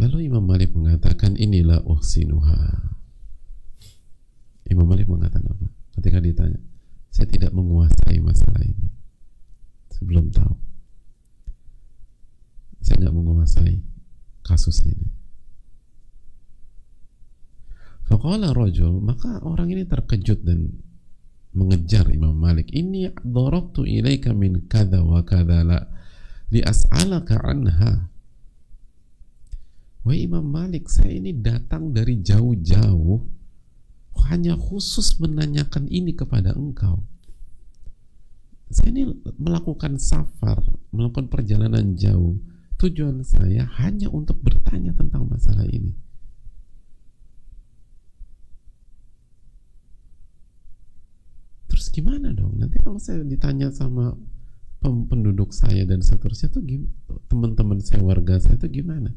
Lalu 0.00 0.32
Imam 0.32 0.40
Malik 0.40 0.72
mengatakan 0.72 1.36
inilah 1.36 1.84
uhsinuha. 1.84 2.88
Imam 4.72 4.88
Malik 4.88 5.04
mengatakan 5.04 5.52
apa? 5.52 5.68
Ketika 6.00 6.24
ditanya, 6.24 6.56
saya 7.10 7.26
tidak 7.26 7.52
menguasai 7.52 8.18
masalah 8.22 8.62
ini. 8.62 8.88
Sebelum 9.90 10.30
tahu. 10.32 10.54
Saya 12.80 12.96
nggak 13.04 13.14
menguasai 13.14 13.76
kasus 14.40 14.86
ini. 14.88 15.06
Faqala 18.10 18.50
rajul, 18.50 18.98
maka 18.98 19.38
orang 19.46 19.70
ini 19.70 19.86
terkejut 19.86 20.42
dan 20.42 20.82
mengejar 21.54 22.10
Imam 22.10 22.34
Malik. 22.34 22.70
Ini 22.70 23.14
darabtu 23.22 23.86
ilaika 23.86 24.34
min 24.34 24.66
kada 24.66 25.02
wa 25.02 25.22
kada 25.22 25.62
la 25.62 25.78
li 26.50 26.58
as'alaka 26.62 27.38
anha. 27.42 28.10
Wahai 30.02 30.26
Imam 30.26 30.42
Malik, 30.48 30.88
saya 30.88 31.12
ini 31.12 31.36
datang 31.36 31.92
dari 31.92 32.18
jauh-jauh 32.24 33.39
hanya 34.30 34.54
khusus 34.54 35.18
menanyakan 35.18 35.90
ini 35.90 36.14
kepada 36.14 36.54
engkau. 36.54 37.02
Saya 38.70 38.94
ini 38.94 39.10
melakukan 39.34 39.98
safar, 39.98 40.62
melakukan 40.94 41.26
perjalanan 41.26 41.98
jauh. 41.98 42.38
Tujuan 42.78 43.20
saya 43.26 43.66
hanya 43.82 44.08
untuk 44.08 44.40
bertanya 44.40 44.94
tentang 44.94 45.26
masalah 45.26 45.66
ini. 45.68 45.92
Terus 51.66 51.90
gimana 51.92 52.32
dong? 52.32 52.56
Nanti 52.56 52.78
kalau 52.80 52.96
saya 53.02 53.20
ditanya 53.26 53.68
sama 53.74 54.14
penduduk 54.80 55.52
saya 55.52 55.84
dan 55.84 56.00
seterusnya 56.00 56.48
tuh 56.48 56.64
teman-teman 57.28 57.84
saya 57.84 58.00
warga 58.00 58.40
saya 58.40 58.56
tuh 58.56 58.72
gimana? 58.72 59.12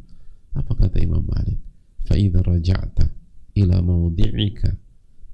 Apa 0.58 0.76
kata 0.76 1.00
Imam 1.00 1.24
Malik? 1.24 1.62
Fa'idha 2.04 2.44
raja'ta 2.44 3.08
ila 3.56 3.80
mawdi'ika 3.80 4.76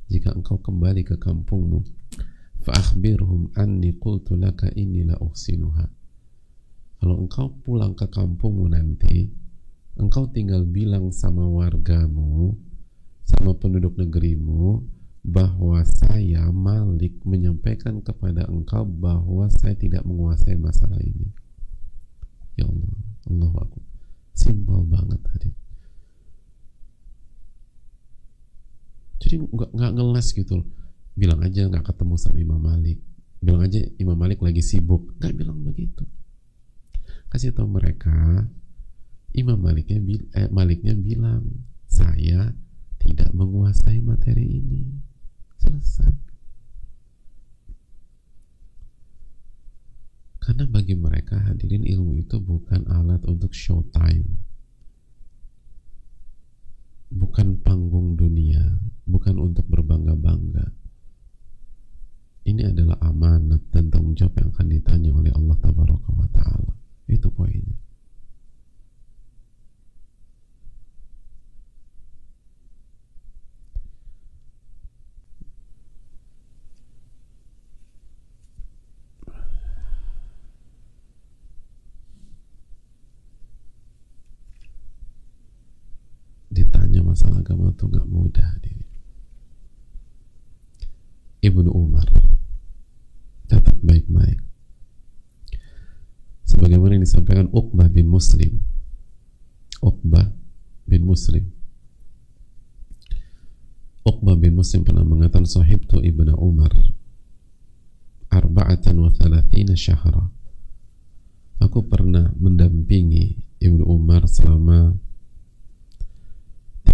jika 0.10 0.34
engkau 0.34 0.58
kembali 0.58 1.06
ke 1.06 1.16
kampungmu 1.22 1.86
fa'akhbirhum 2.66 3.54
anni 3.56 3.96
qultu 3.96 4.36
laka 4.36 4.68
inni 4.74 5.06
la 5.06 5.16
uhsinuha. 5.22 5.86
Kalau 7.00 7.16
engkau 7.16 7.56
pulang 7.64 7.96
ke 7.96 8.10
kampungmu 8.12 8.68
nanti 8.68 9.30
engkau 9.96 10.28
tinggal 10.34 10.68
bilang 10.68 11.16
sama 11.16 11.48
wargamu 11.48 12.58
sama 13.24 13.56
penduduk 13.56 13.96
negerimu 13.96 14.84
bahwa 15.24 15.86
saya 15.86 16.50
Malik 16.50 17.22
menyampaikan 17.24 18.02
kepada 18.02 18.50
engkau 18.50 18.84
bahwa 18.84 19.48
saya 19.48 19.78
tidak 19.78 20.04
menguasai 20.04 20.58
masalah 20.58 21.00
ini. 21.00 21.30
Ya 22.58 22.66
Allah 22.68 22.92
Allah 23.30 23.54
aku 23.62 23.80
simpel 24.34 24.84
banget 24.90 25.22
tadi 25.22 25.50
jadi 29.20 29.36
nggak 29.44 29.70
nggak 29.76 29.92
ngeles 29.96 30.28
gitu 30.32 30.64
bilang 31.20 31.44
aja 31.44 31.68
nggak 31.68 31.84
ketemu 31.84 32.16
sama 32.16 32.38
Imam 32.40 32.62
Malik. 32.64 33.00
Bilang 33.44 33.64
aja 33.68 33.80
Imam 34.00 34.16
Malik 34.16 34.40
lagi 34.40 34.64
sibuk. 34.64 35.20
Nggak 35.20 35.36
bilang 35.36 35.60
begitu. 35.64 36.08
Kasih 37.28 37.52
tahu 37.52 37.68
mereka 37.68 38.48
Imam 39.36 39.60
Maliknya 39.62 40.02
eh, 40.34 40.50
Maliknya 40.50 40.98
bilang 40.98 41.46
saya 41.86 42.56
tidak 42.98 43.30
menguasai 43.36 44.00
materi 44.02 44.48
ini. 44.48 44.84
Selesai. 45.60 46.14
Karena 50.40 50.66
bagi 50.66 50.98
mereka 50.98 51.38
hadirin 51.46 51.86
ilmu 51.86 52.18
itu 52.18 52.42
bukan 52.42 52.90
alat 52.90 53.22
untuk 53.30 53.54
showtime. 53.54 54.26
Bukan 57.14 57.62
panggung 57.62 58.18
dunia, 58.18 58.82
bukan 59.10 59.36
untuk 59.42 59.66
berbangga-bangga. 59.66 60.70
Ini 62.46 62.70
adalah 62.70 62.98
amanat 63.02 63.62
dan 63.74 63.90
tanggung 63.90 64.14
jawab 64.14 64.38
yang 64.38 64.50
akan 64.54 64.68
ditanya 64.70 65.12
oleh 65.14 65.32
Allah 65.34 65.58
Tabaraka 65.58 66.10
wa 66.14 66.30
Ta'ala. 66.30 66.74
Itu 67.10 67.30
poinnya. 67.34 67.78
ditanya 86.50 87.06
masalah 87.06 87.46
agama 87.46 87.70
itu 87.70 87.86
nggak 87.86 88.10
mudah 88.10 88.50
ini. 88.66 88.89
Ibnu 91.40 91.72
Umar. 91.72 92.08
Catat 93.48 93.80
baik-baik. 93.80 94.40
Sebagaimana 96.44 97.00
yang 97.00 97.06
disampaikan 97.08 97.48
Uqbah 97.56 97.88
bin 97.88 98.12
Muslim. 98.12 98.60
Uqbah 99.80 100.36
bin 100.84 101.02
Muslim. 101.08 101.48
Uqbah 104.04 104.36
bin 104.36 104.58
Muslim 104.58 104.84
pernah 104.84 105.06
mengatakan 105.08 105.48
sahibtu 105.48 106.04
Ibnu 106.04 106.36
Umar 106.36 106.74
arba'atan 108.30 108.96
wa 109.00 109.12
thalathina 109.14 109.74
syahra. 109.80 110.30
Aku 111.60 111.88
pernah 111.88 112.32
mendampingi 112.36 113.40
Ibnu 113.60 113.84
Umar 113.84 114.28
selama 114.28 114.96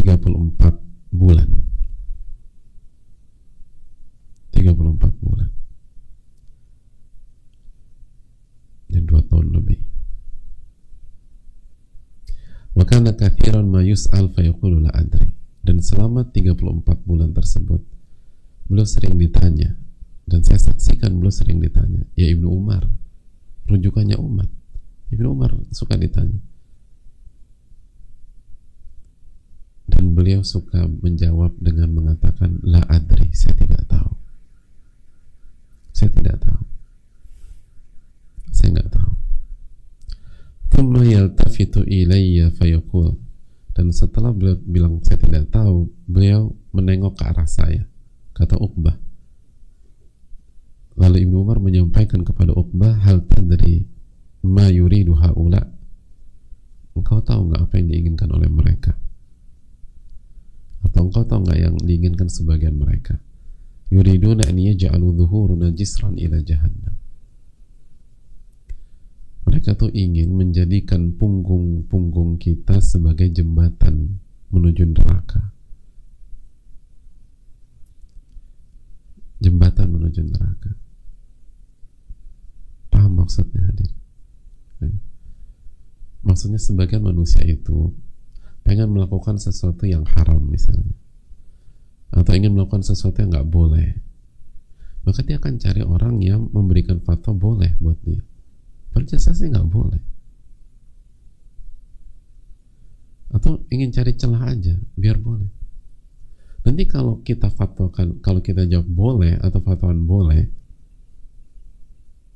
34 0.01 1.13
bulan 1.13 1.74
34 4.73 5.21
bulan. 5.21 5.49
Dan 8.89 9.05
2 9.05 9.29
tahun 9.29 9.47
lebih. 9.53 9.79
Wakana 12.73 13.13
kathiran 13.13 13.69
ma 13.69 13.85
yus'al 13.85 14.33
fayaqulu 14.33 14.81
la 14.81 14.91
adri. 14.97 15.29
Dan 15.61 15.81
selama 15.81 16.25
34 16.29 17.05
bulan 17.05 17.33
tersebut 17.33 17.81
beliau 18.65 18.85
sering 18.85 19.17
ditanya 19.17 19.77
dan 20.25 20.41
saya 20.41 20.57
saksikan 20.57 21.21
beliau 21.21 21.33
sering 21.33 21.61
ditanya 21.61 22.01
ya 22.17 22.29
Ibnu 22.33 22.49
Umar 22.49 22.85
rujukannya 23.69 24.17
umat? 24.17 24.49
Ibnu 25.09 25.25
Umar 25.25 25.53
suka 25.73 25.97
ditanya. 25.97 26.37
Dan 29.85 30.17
beliau 30.17 30.41
suka 30.41 30.85
menjawab 30.85 31.57
dengan 31.61 31.93
mengatakan 31.93 32.61
la 32.65 32.81
adri 32.89 33.33
saya 33.33 33.53
tidak 33.57 33.85
tahu 33.89 34.14
saya 35.95 36.11
tidak 36.11 36.35
tahu. 36.43 36.63
Saya 38.51 38.69
nggak 38.75 38.91
tahu. 38.91 39.11
Thumma 40.75 41.01
yaltafitu 41.07 41.87
ilayya 41.87 42.51
fayaqul. 42.51 43.15
Dan 43.71 43.95
setelah 43.95 44.35
beliau 44.35 44.59
bilang 44.67 44.99
saya 45.07 45.23
tidak 45.23 45.47
tahu 45.55 45.87
beliau 46.03 46.51
menengok 46.75 47.15
ke 47.15 47.23
arah 47.23 47.47
saya. 47.47 47.87
Kata 48.35 48.59
Uqbah. 48.59 48.99
Lalu 50.99 51.27
Ibnu 51.27 51.47
Umar 51.47 51.63
menyampaikan 51.63 52.27
kepada 52.27 52.51
Uqbah 52.51 52.99
hal 53.07 53.23
tadri 53.23 53.87
ma 54.43 54.67
yuridu 54.67 55.15
haula? 55.15 55.63
Engkau 56.91 57.23
tahu 57.23 57.51
nggak 57.51 57.71
apa 57.71 57.73
yang 57.79 57.87
diinginkan 57.87 58.29
oleh 58.35 58.51
mereka? 58.51 58.91
Atau 60.83 61.07
engkau 61.07 61.23
tahu 61.23 61.47
nggak 61.47 61.59
yang 61.59 61.75
diinginkan 61.79 62.27
sebagian 62.27 62.75
mereka 62.75 63.19
yuriduna 63.93 64.43
an 64.47 64.57
yaj'alu 64.57 65.13
dhuhuruna 65.13 65.71
jisran 65.73 66.17
ila 66.17 66.41
jahannam 66.41 66.95
mereka 69.45 69.77
tuh 69.77 69.93
ingin 69.93 70.33
menjadikan 70.33 71.13
punggung-punggung 71.15 72.41
kita 72.41 72.81
sebagai 72.81 73.29
jembatan 73.29 74.17
menuju 74.49 74.89
neraka. 74.89 75.53
Jembatan 79.37 79.93
menuju 79.93 80.21
neraka. 80.25 80.73
Paham 82.89 83.21
maksudnya 83.21 83.61
hadir 83.69 83.93
maksudnya 86.25 86.57
sebagian 86.57 87.05
manusia 87.05 87.45
itu 87.45 87.93
pengen 88.65 88.97
melakukan 88.97 89.37
sesuatu 89.37 89.85
yang 89.85 90.01
haram 90.17 90.41
misalnya 90.41 90.97
atau 92.13 92.31
ingin 92.35 92.53
melakukan 92.53 92.85
sesuatu 92.85 93.21
yang 93.23 93.31
nggak 93.33 93.49
boleh. 93.49 93.89
Maka 95.05 95.21
dia 95.21 95.37
akan 95.37 95.53
cari 95.61 95.81
orang 95.85 96.17
yang 96.21 96.49
memberikan 96.49 96.97
fatwa 96.97 97.37
boleh 97.37 97.77
buat 97.77 97.97
dia. 98.01 98.21
Padahal 98.89 99.21
sih 99.21 99.49
nggak 99.51 99.69
boleh. 99.69 100.01
Atau 103.35 103.67
ingin 103.69 103.93
cari 103.93 104.17
celah 104.17 104.55
aja 104.55 104.73
biar 104.97 105.19
boleh. 105.21 105.49
Nanti 106.65 106.89
kalau 106.89 107.21
kita 107.21 107.53
fatwakan 107.53 108.23
kalau 108.25 108.41
kita 108.41 108.65
jawab 108.65 108.89
boleh 108.89 109.37
atau 109.37 109.61
fatwan 109.61 110.01
boleh 110.01 110.49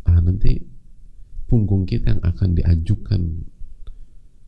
ah 0.05 0.21
nanti 0.21 0.61
punggung 1.49 1.89
kita 1.89 2.13
yang 2.13 2.21
akan 2.21 2.53
diajukan 2.53 3.21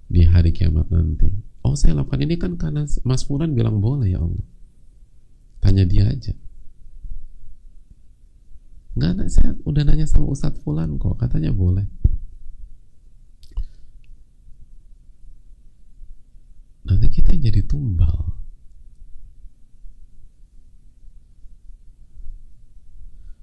di 0.06 0.22
hari 0.28 0.54
kiamat 0.54 0.86
nanti. 0.94 1.34
Oh 1.66 1.74
saya 1.74 1.98
lakukan 1.98 2.22
ini 2.22 2.38
kan 2.38 2.62
karena 2.62 2.86
Mas 3.02 3.26
Fulan 3.26 3.58
bilang 3.58 3.82
boleh 3.82 4.14
ya 4.14 4.22
Allah 4.22 4.51
tanya 5.62 5.86
dia 5.86 6.10
aja. 6.10 6.34
Nggak 8.92 9.32
saya 9.32 9.56
udah 9.64 9.88
nanya 9.88 10.04
sama 10.04 10.28
Ustadz 10.28 10.60
Fulan 10.60 11.00
kok. 11.00 11.16
Katanya 11.16 11.56
boleh. 11.56 11.88
Nanti 16.84 17.08
kita 17.08 17.32
jadi 17.40 17.64
tumbal. 17.64 18.36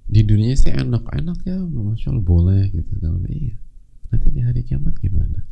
Di 0.09 0.25
dunia 0.25 0.57
sih 0.57 0.73
enak-enak 0.73 1.39
ya 1.45 1.61
masya 1.65 2.13
Allah 2.13 2.25
boleh 2.25 2.69
gitu 2.73 2.93
kalau 3.01 3.21
iya. 3.29 3.57
Nanti 4.09 4.29
di 4.33 4.41
hari 4.41 4.65
kiamat 4.65 4.97
gimana? 5.01 5.45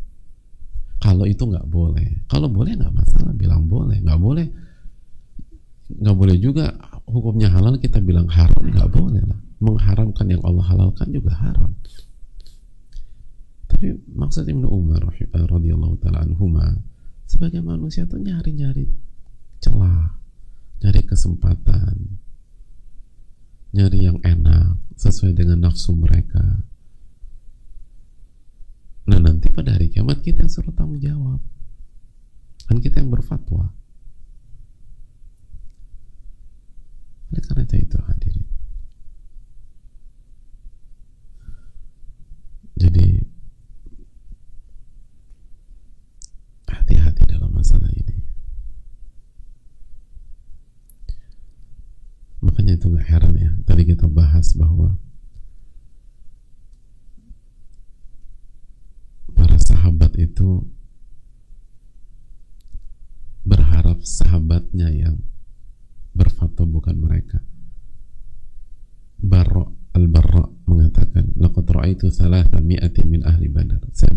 Kalau 1.01 1.25
itu 1.25 1.45
nggak 1.45 1.69
boleh. 1.69 2.25
Kalau 2.29 2.49
boleh 2.53 2.77
nggak 2.77 2.93
masalah 2.93 3.33
bilang 3.33 3.65
boleh. 3.69 4.01
Nggak 4.01 4.21
boleh 4.21 4.47
nggak 5.87 6.17
boleh 6.19 6.37
juga 6.43 6.75
hukumnya 7.07 7.49
halal 7.51 7.79
kita 7.79 8.03
bilang 8.03 8.27
haram. 8.27 8.59
Nggak 8.59 8.91
boleh 8.91 9.23
lah. 9.23 9.41
Mengharamkan 9.63 10.27
yang 10.29 10.43
Allah 10.43 10.67
halalkan 10.67 11.09
juga 11.15 11.33
haram. 11.39 11.73
Tapi 13.71 13.93
maksud 14.15 14.47
Ibnu 14.47 14.67
Umar 14.67 15.05
radhiyallahu 15.33 16.01
taala 16.01 16.25
anhuma 16.25 16.81
sebagai 17.27 17.61
manusia 17.61 18.07
tuh 18.07 18.23
nyari-nyari 18.23 18.87
celah 19.61 20.17
nyari 20.81 21.03
kesempatan 21.03 22.23
nyari 23.77 23.99
yang 24.07 24.17
enak 24.25 24.81
sesuai 24.97 25.37
dengan 25.37 25.69
nafsu 25.69 25.93
mereka. 25.93 26.41
Nah 29.07 29.21
nanti 29.21 29.53
pada 29.53 29.77
hari 29.77 29.93
kiamat 29.93 30.25
kita 30.25 30.47
yang 30.47 30.51
suruh 30.51 30.73
tanggung 30.73 30.99
jawab. 30.99 31.39
Kan 32.67 32.81
kita 32.81 33.05
yang 33.05 33.13
berfatwa 33.13 33.71
oleh 37.33 37.43
karena 37.43 37.65
itu 37.75 37.99
hadirin. 38.03 38.47
Jadi 42.77 43.07
hati-hati 46.69 47.23
dalam 47.25 47.51
masalah 47.51 47.89
ini. 47.91 48.17
Makanya 52.45 52.77
itu 52.77 52.87
nggak 52.93 53.09
heran 53.09 53.35
ya 53.41 53.51
tadi 53.67 53.83
kita 53.93 54.07
bahas 54.07 54.55
bahwa 54.55 54.95
para 59.35 59.59
sahabat 59.61 60.15
itu 60.17 60.65
berharap 63.45 64.01
sahabatnya 64.01 64.89
yang 64.95 65.21
berfatwa 66.17 66.65
bukan 66.65 66.97
mereka. 66.97 67.39
Barra 69.21 69.69
al-Barra 69.97 70.45
mengatakan 70.69 71.33
laqad 71.37 71.69
ra'aitu 71.69 72.13
thalatha 72.13 72.61
mi'atin 72.61 73.05
min 73.09 73.25
ahli 73.25 73.49
badar. 73.49 73.81
Saya 73.93 74.17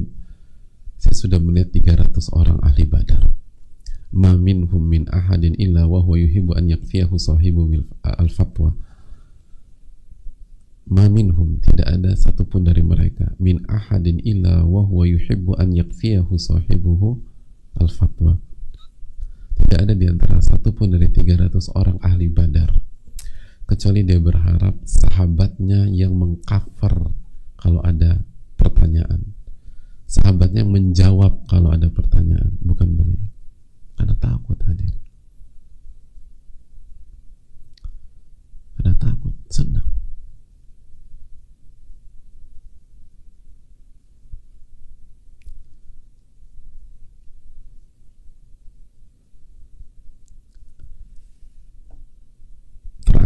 saya 1.00 1.16
sudah 1.16 1.39
melihat 1.39 1.72
300 1.72 2.36
orang 2.36 2.60
ahli 2.60 2.84
badar. 2.84 3.32
Ma 4.12 4.36
minhum 4.36 4.84
min 4.84 5.08
ahadin 5.08 5.56
illa 5.56 5.88
wa 5.88 6.04
huwa 6.04 6.20
yuhibbu 6.20 6.58
an 6.58 6.68
yakfiyahu 6.68 7.16
sahibu 7.16 7.64
al-fatwa. 8.04 8.76
Ma 10.89 11.06
minhum 11.08 11.62
tidak 11.62 11.88
ada 11.88 12.12
satupun 12.18 12.66
dari 12.66 12.82
mereka 12.82 13.32
min 13.38 13.62
ahadin 13.70 14.20
illa 14.26 14.66
wa 14.66 14.82
huwa 14.84 15.06
yuhibbu 15.06 15.56
an 15.62 15.72
yakfiyahu 15.72 16.36
sahibuhu 16.36 17.22
al-fatwa 17.78 18.41
tidak 19.66 19.80
ada 19.84 19.93
di 19.93 20.05
antara 20.07 20.38
satupun 20.39 20.95
dari 20.95 21.12
300 21.12 21.76
orang 21.76 21.97
ahli 21.99 22.32
badar. 22.32 22.72
Kecuali 23.70 24.01
dia 24.01 24.18
berharap 24.18 24.82
sahabatnya 24.88 25.86
yang 25.91 26.18
mengcover 26.18 27.14
kalau 27.60 27.84
ada 27.86 28.24
pertanyaan. 28.57 29.36
Sahabatnya 30.10 30.66
menjawab 30.66 31.45
kalau 31.45 31.70
ada 31.70 31.86
pertanyaan 31.91 32.57
bukan 32.66 32.97
beliau. 32.97 33.30
Karena 33.93 34.16
takut 34.18 34.57
hadir. 34.66 34.95
Karena 38.74 38.95
takut 38.97 39.36
senang 39.53 39.99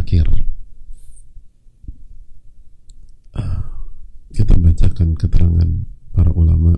terakhir 0.04 0.28
ah, 3.34 3.64
bacakan 4.94 5.18
keterangan 5.18 5.70
para 6.14 6.30
ulama. 6.38 6.78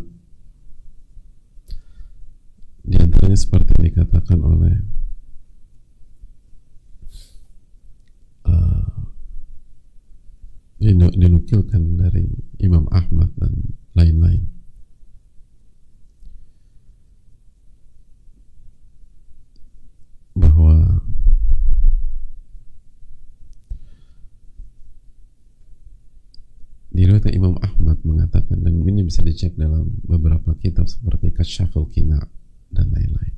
Di 2.88 2.95
antaranya 2.95 3.36
seperti 3.36 3.76
yang 3.76 3.91
dikatakan 3.91 4.39
oleh 4.39 4.76
uh, 8.47 8.88
dinukilkan 11.20 11.99
dari 11.99 12.24
Imam 12.63 12.88
Ahmad 12.88 13.36
dan 13.36 13.76
lain-lain. 13.99 14.47
Bahwa 20.39 21.03
Diriwayatkan 26.95 27.35
Imam 27.35 27.59
Ahmad 27.59 27.99
mengatakan 28.07 28.55
dan 28.63 28.79
ini 28.79 29.03
bisa 29.03 29.19
dicek 29.19 29.59
dalam 29.59 29.99
beberapa 30.07 30.55
kitab 30.55 30.87
seperti 30.87 31.35
Kasyaful 31.35 31.91
Kina 31.91 32.23
dan 32.71 32.87
lain-lain. 32.87 33.35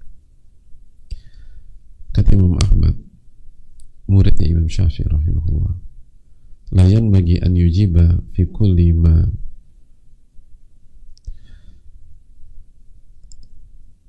Kata 2.14 2.38
Imam 2.38 2.54
Ahmad, 2.62 2.94
muridnya 4.06 4.46
Imam 4.46 4.70
Syafi'i 4.70 5.10
rahimahullah, 5.10 5.74
layan 6.78 7.10
bagi 7.10 7.42
an 7.42 7.58
yujiba 7.58 8.22
fi 8.38 8.46
kulli 8.46 8.94
ma 8.94 9.26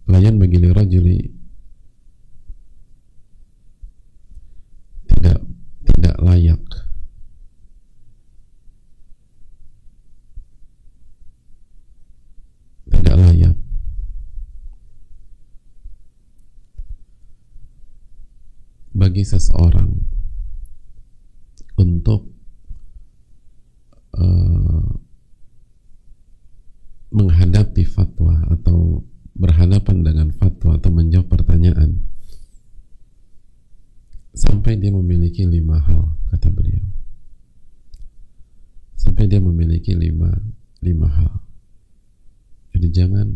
layan 0.08 0.40
bagi 0.40 0.56
li 0.56 0.68
rajuli 0.72 1.20
tidak 5.08 5.40
tidak 5.84 6.16
layak 6.24 6.64
tidak 12.92 13.16
layak. 13.16 13.56
Bagi 18.98 19.22
seseorang 19.22 19.94
untuk 21.78 22.34
uh, 24.18 24.90
menghadapi 27.14 27.86
fatwa 27.86 28.42
atau 28.50 29.06
berhadapan 29.38 30.02
dengan 30.02 30.28
fatwa 30.34 30.74
atau 30.76 30.90
menjawab 30.90 31.30
pertanyaan 31.30 32.02
sampai 34.34 34.74
dia 34.78 34.90
memiliki 34.90 35.46
lima 35.46 35.78
hal 35.78 36.14
kata 36.34 36.50
beliau. 36.50 36.82
Sampai 38.98 39.30
dia 39.30 39.38
memiliki 39.38 39.94
lima 39.94 40.34
lima 40.82 41.06
hal 41.06 41.47
jadi 42.78 42.94
jangan 42.94 43.34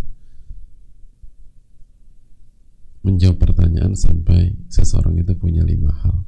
menjawab 3.03 3.43
pertanyaan 3.43 3.99
sampai 3.99 4.55
seseorang 4.71 5.19
itu 5.19 5.35
punya 5.35 5.67
lima 5.67 5.91
hal. 5.91 6.23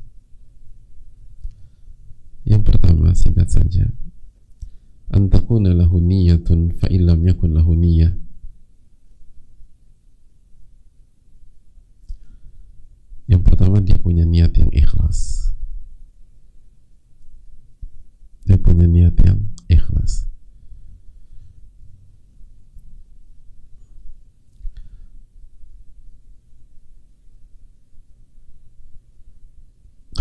Yang 2.43 2.75
pertama 2.75 3.15
singkat 3.15 3.55
saja. 3.55 3.87
Antakuna 5.15 5.71
lahu 5.79 6.03
niyatun 6.03 6.75
fa 6.75 6.91
illam 6.91 7.23
yakun 7.23 7.55
lahu 7.55 7.79
niyah. 7.79 8.19
Yang 13.31 13.43
pertama 13.47 13.79
dia 13.79 13.95
punya 14.03 14.27
niat 14.27 14.59
yang 14.59 14.75
ikhlas. 14.75 15.55
Dia 18.43 18.59
punya 18.59 18.91
niat 18.91 19.15
yang 19.23 19.55
ikhlas. 19.71 20.35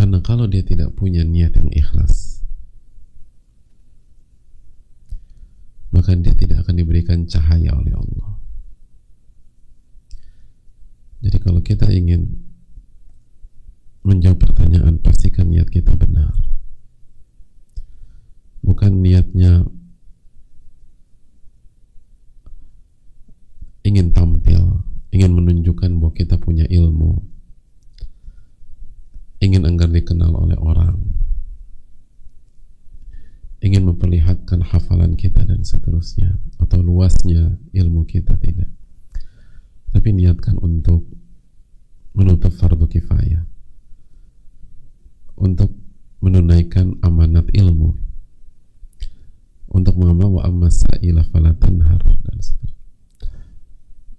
Karena 0.03 0.19
kalau 0.19 0.51
dia 0.51 0.65
tidak 0.65 0.92
punya 1.03 1.27
niat 1.27 1.51
yang 1.59 1.67
ikhlas, 1.75 2.39
maka 5.91 6.15
dia 6.15 6.31
tidak 6.31 6.63
akan 6.63 6.79
diberikan 6.79 7.27
cahaya 7.27 7.75
oleh 7.75 7.91
Allah. 7.91 8.39
Jadi 11.27 11.37
kalau 11.43 11.59
kita 11.59 11.91
ingin 11.91 12.39
menjawab 14.07 14.47
pertanyaan, 14.47 14.95
pastikan 15.03 15.51
niat 15.51 15.67
kita 15.67 15.91
benar. 15.99 16.31
Bukan 18.63 19.03
niatnya 19.03 19.67
ingin 23.83 24.15
tampil, 24.15 24.87
ingin 25.11 25.35
menunjukkan 25.35 25.99
bahwa 25.99 26.15
kita 26.15 26.39
punya 26.39 26.63
ilmu, 26.71 27.32
ingin 29.43 29.67
agar 29.67 29.91
dikenal 29.91 30.31
oleh 30.31 30.55
orang, 30.55 31.03
ingin 33.59 33.83
memperlihatkan 33.91 34.63
hafalan 34.63 35.19
kita 35.19 35.43
dan 35.43 35.67
seterusnya, 35.67 36.39
atau 36.63 36.79
luasnya 36.79 37.59
ilmu 37.75 38.07
kita 38.07 38.39
tidak. 38.39 38.71
Tapi 39.91 40.15
niatkan 40.15 40.55
untuk 40.63 41.03
menutup 42.15 42.55
fardu 42.55 42.87
kifayah, 42.87 43.43
untuk 45.35 45.75
menunaikan 46.23 47.03
amanat 47.03 47.51
ilmu, 47.51 47.99
untuk 49.75 49.99
mengamal 49.99 50.39
wa 50.39 50.43
amma 50.47 50.71
sa'ila 50.71 51.27
falatanhar 51.27 51.99
dan 51.99 52.37
seterusnya. 52.39 52.71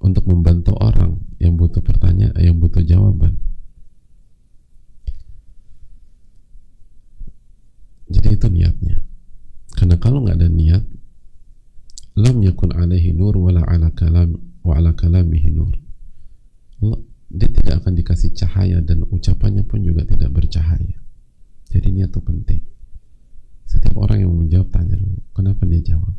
Untuk 0.05 0.29
membantu 0.29 0.77
orang 0.85 1.17
yang 1.41 1.57
butuh 1.57 1.81
pertanyaan, 1.81 2.37
yang 2.37 2.61
butuh 2.61 2.85
jawaban 2.85 3.41
Jadi 8.09 8.37
itu 8.37 8.47
niatnya. 8.53 9.01
Karena 9.73 9.97
kalau 9.97 10.21
nggak 10.23 10.37
ada 10.39 10.49
niat, 10.49 10.85
lam 12.21 12.37
yakun 12.45 12.71
alaihi 12.77 13.17
nur 13.17 13.35
wala 13.41 13.65
ala 13.65 13.91
kalam 13.97 14.37
wa 14.61 14.77
ala 14.77 14.93
kalamihi 14.93 15.51
nur. 15.51 15.75
Dia 17.35 17.51
tidak 17.51 17.83
akan 17.83 17.93
dikasih 17.99 18.31
cahaya 18.37 18.79
dan 18.85 19.03
ucapannya 19.09 19.67
pun 19.67 19.83
juga 19.83 20.07
tidak 20.07 20.31
bercahaya. 20.31 21.01
Jadi 21.73 21.89
niat 21.91 22.15
itu 22.15 22.21
penting. 22.23 22.63
Setiap 23.67 23.99
orang 23.99 24.23
yang 24.23 24.31
menjawab 24.31 24.71
tanya 24.71 24.95
dulu, 24.95 25.19
kenapa 25.35 25.67
dia 25.67 25.83
jawab? 25.97 26.15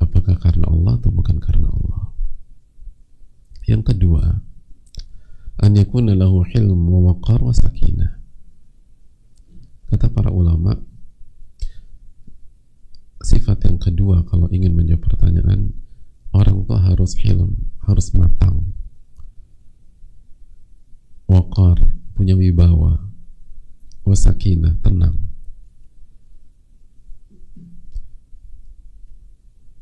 Apakah 0.00 0.34
karena 0.40 0.66
Allah 0.66 0.98
atau 0.98 1.12
bukan 1.12 1.38
karena 1.38 1.70
Allah? 1.70 2.10
Yang 3.68 3.94
kedua, 3.94 4.42
an 5.62 5.70
yakuna 5.76 6.18
lahu 6.18 6.42
hilm 6.42 6.88
wa 6.90 7.14
waqar 7.14 7.38
wa 7.38 7.54
sakinah 7.54 8.19
Kata 9.90 10.06
para 10.06 10.30
ulama, 10.30 10.70
sifat 13.26 13.66
yang 13.66 13.82
kedua 13.82 14.22
kalau 14.22 14.46
ingin 14.54 14.70
menjawab 14.70 15.02
pertanyaan, 15.02 15.74
orang 16.30 16.62
tua 16.62 16.78
harus 16.78 17.18
hilm, 17.18 17.58
harus 17.82 18.14
matang, 18.14 18.70
wakar, 21.26 21.74
punya 22.14 22.38
wibawa, 22.38 23.02
wasakina, 24.06 24.78
tenang. 24.78 25.18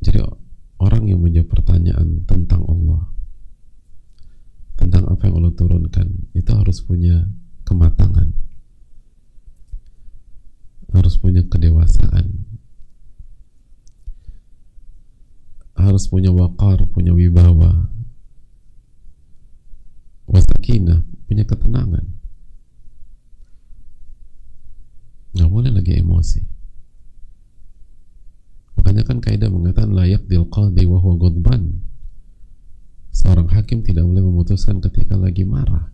Jadi 0.01 0.25
orang 0.81 1.05
yang 1.05 1.21
menjawab 1.21 1.53
pertanyaan 1.53 2.25
tentang 2.25 2.65
Allah, 2.65 3.13
tentang 4.81 5.05
apa 5.05 5.29
yang 5.29 5.37
Allah 5.37 5.53
turunkan, 5.53 6.33
itu 6.33 6.49
harus 6.57 6.81
punya 6.81 7.29
kematangan 7.69 8.48
harus 10.93 11.15
punya 11.21 11.45
kedewasaan. 11.45 12.49
Harus 15.79 16.11
punya 16.11 16.35
wakar, 16.35 16.85
punya 16.91 17.15
wibawa. 17.15 17.89
Wasakina, 20.27 21.07
punya 21.31 21.47
ketenangan. 21.47 22.05
Nggak 25.33 25.51
boleh 25.53 25.71
lagi 25.71 25.93
emosi. 25.97 26.41
Makanya 28.79 29.03
kan 29.07 29.19
kaidah 29.23 29.51
mengatakan 29.51 29.95
layak 29.95 30.27
dil 30.27 30.47
qadi 30.51 30.87
wa 30.87 30.99
huwa 31.03 31.31
seorang 33.11 33.51
hakim 33.51 33.83
tidak 33.83 34.07
boleh 34.07 34.23
memutuskan 34.23 34.79
ketika 34.79 35.19
lagi 35.19 35.43
marah. 35.43 35.91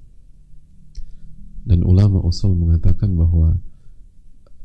Dan 1.64 1.80
ulama 1.80 2.20
usul 2.20 2.52
mengatakan 2.52 3.16
bahwa 3.16 3.56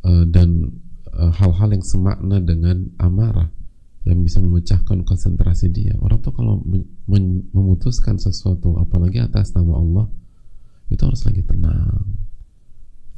uh, 0.06 0.26
dan 0.30 0.80
eh, 1.10 1.32
hal-hal 1.36 1.70
yang 1.76 1.84
semakna 1.84 2.40
dengan 2.40 2.88
amarah 3.00 3.50
yang 4.08 4.24
bisa 4.24 4.40
memecahkan 4.40 5.04
konsentrasi 5.04 5.70
dia. 5.70 5.94
Orang 6.00 6.24
tuh 6.24 6.32
kalau 6.32 6.64
memutuskan 7.52 8.16
sesuatu, 8.16 8.80
apalagi 8.80 9.20
atas 9.20 9.52
nama 9.54 9.76
Allah, 9.76 10.06
itu 10.90 11.02
harus 11.04 11.22
lagi 11.28 11.44
tenang, 11.44 12.18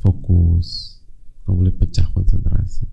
fokus, 0.02 1.00
nggak 1.46 1.56
boleh 1.56 1.74
pecah 1.78 2.08
konsentrasi. 2.12 2.90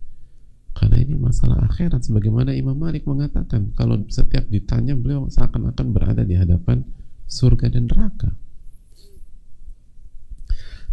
Karena 0.77 1.03
ini 1.03 1.19
masalah 1.19 1.65
akhirat, 1.67 2.07
sebagaimana 2.07 2.55
Imam 2.55 2.79
Malik 2.79 3.03
mengatakan, 3.09 3.75
kalau 3.75 3.99
setiap 4.07 4.47
ditanya 4.47 4.95
beliau 4.95 5.27
seakan-akan 5.27 5.91
berada 5.91 6.23
di 6.23 6.39
hadapan 6.39 6.87
surga 7.27 7.67
dan 7.73 7.91
neraka. 7.91 8.31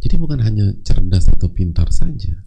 Jadi 0.02 0.16
bukan 0.22 0.41
hanya 0.41 0.74
cerdas 0.82 1.30
atau 1.30 1.50
pintar 1.54 1.89
saja, 1.93 2.45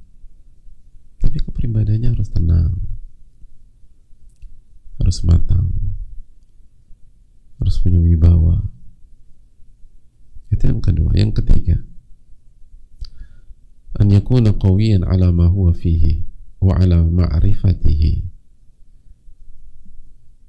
tapi 1.19 1.37
kepribadiannya 1.43 2.15
harus 2.15 2.31
tenang. 2.31 2.79
Harus 4.99 5.23
matang. 5.27 5.71
Harus 7.59 7.77
punya 7.83 7.99
wibawa. 7.99 8.63
Itu 10.49 10.65
yang 10.71 10.81
kedua. 10.83 11.13
Yang 11.15 11.43
ketiga 11.43 11.77
an 13.99 14.15
yakuna 14.15 14.55
qawiyan 14.55 15.03
ala 15.03 15.35
ma 15.35 15.51
huwa 15.51 15.75
fihi 15.75 16.23
wa 16.63 16.79
ala 16.79 17.03
ma'rifatihi. 17.03 18.23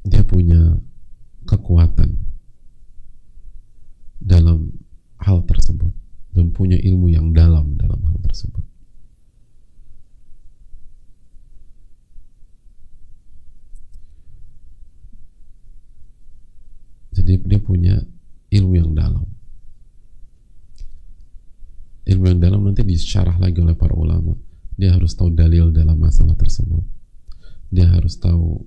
Dia 0.06 0.22
punya 0.22 0.78
kekuatan 1.50 2.14
dalam 4.22 4.70
hal 5.18 5.42
tersebut 5.50 5.90
dan 6.38 6.54
punya 6.54 6.78
ilmu 6.78 7.10
yang 7.10 7.34
dalam 7.34 7.74
dalam 7.74 7.98
hal 8.06 8.18
tersebut 8.22 8.62
Jadi 17.20 17.36
dia 17.46 17.60
punya 17.60 18.00
ilmu 18.50 18.74
yang 18.80 18.96
dalam. 18.96 19.28
Ilmu 22.08 22.26
yang 22.26 22.40
dalam 22.40 22.64
nanti 22.64 22.82
disyarah 23.00 23.40
lagi 23.40 23.64
oleh 23.64 23.76
para 23.76 23.96
ulama. 23.96 24.36
Dia 24.76 24.96
harus 24.96 25.16
tahu 25.16 25.32
dalil 25.32 25.72
dalam 25.72 26.00
masalah 26.00 26.36
tersebut. 26.36 26.84
Dia 27.72 27.88
harus 27.92 28.16
tahu 28.20 28.64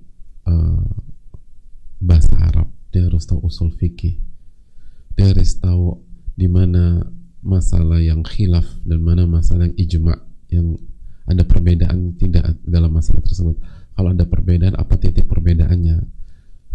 uh, 0.49 0.89
bahasa 2.01 2.33
Arab. 2.41 2.69
Dia 2.93 3.09
harus 3.09 3.25
tahu 3.25 3.41
usul 3.45 3.73
fikih. 3.73 4.17
Dia 5.17 5.33
harus 5.33 5.57
tahu 5.57 6.01
di 6.33 6.49
mana 6.49 7.05
masalah 7.43 8.01
yang 8.01 8.25
khilaf 8.25 8.65
dan 8.85 9.03
mana 9.03 9.29
masalah 9.29 9.69
yang 9.69 9.77
ijma 9.77 10.15
yang 10.49 10.77
ada 11.29 11.45
perbedaan 11.45 12.17
tidak 12.17 12.57
dalam 12.65 12.93
masalah 12.93 13.21
tersebut. 13.21 13.57
Kalau 13.93 14.09
ada 14.09 14.25
perbedaan, 14.25 14.73
apa 14.73 14.97
titik 14.97 15.29
perbedaannya? 15.29 16.23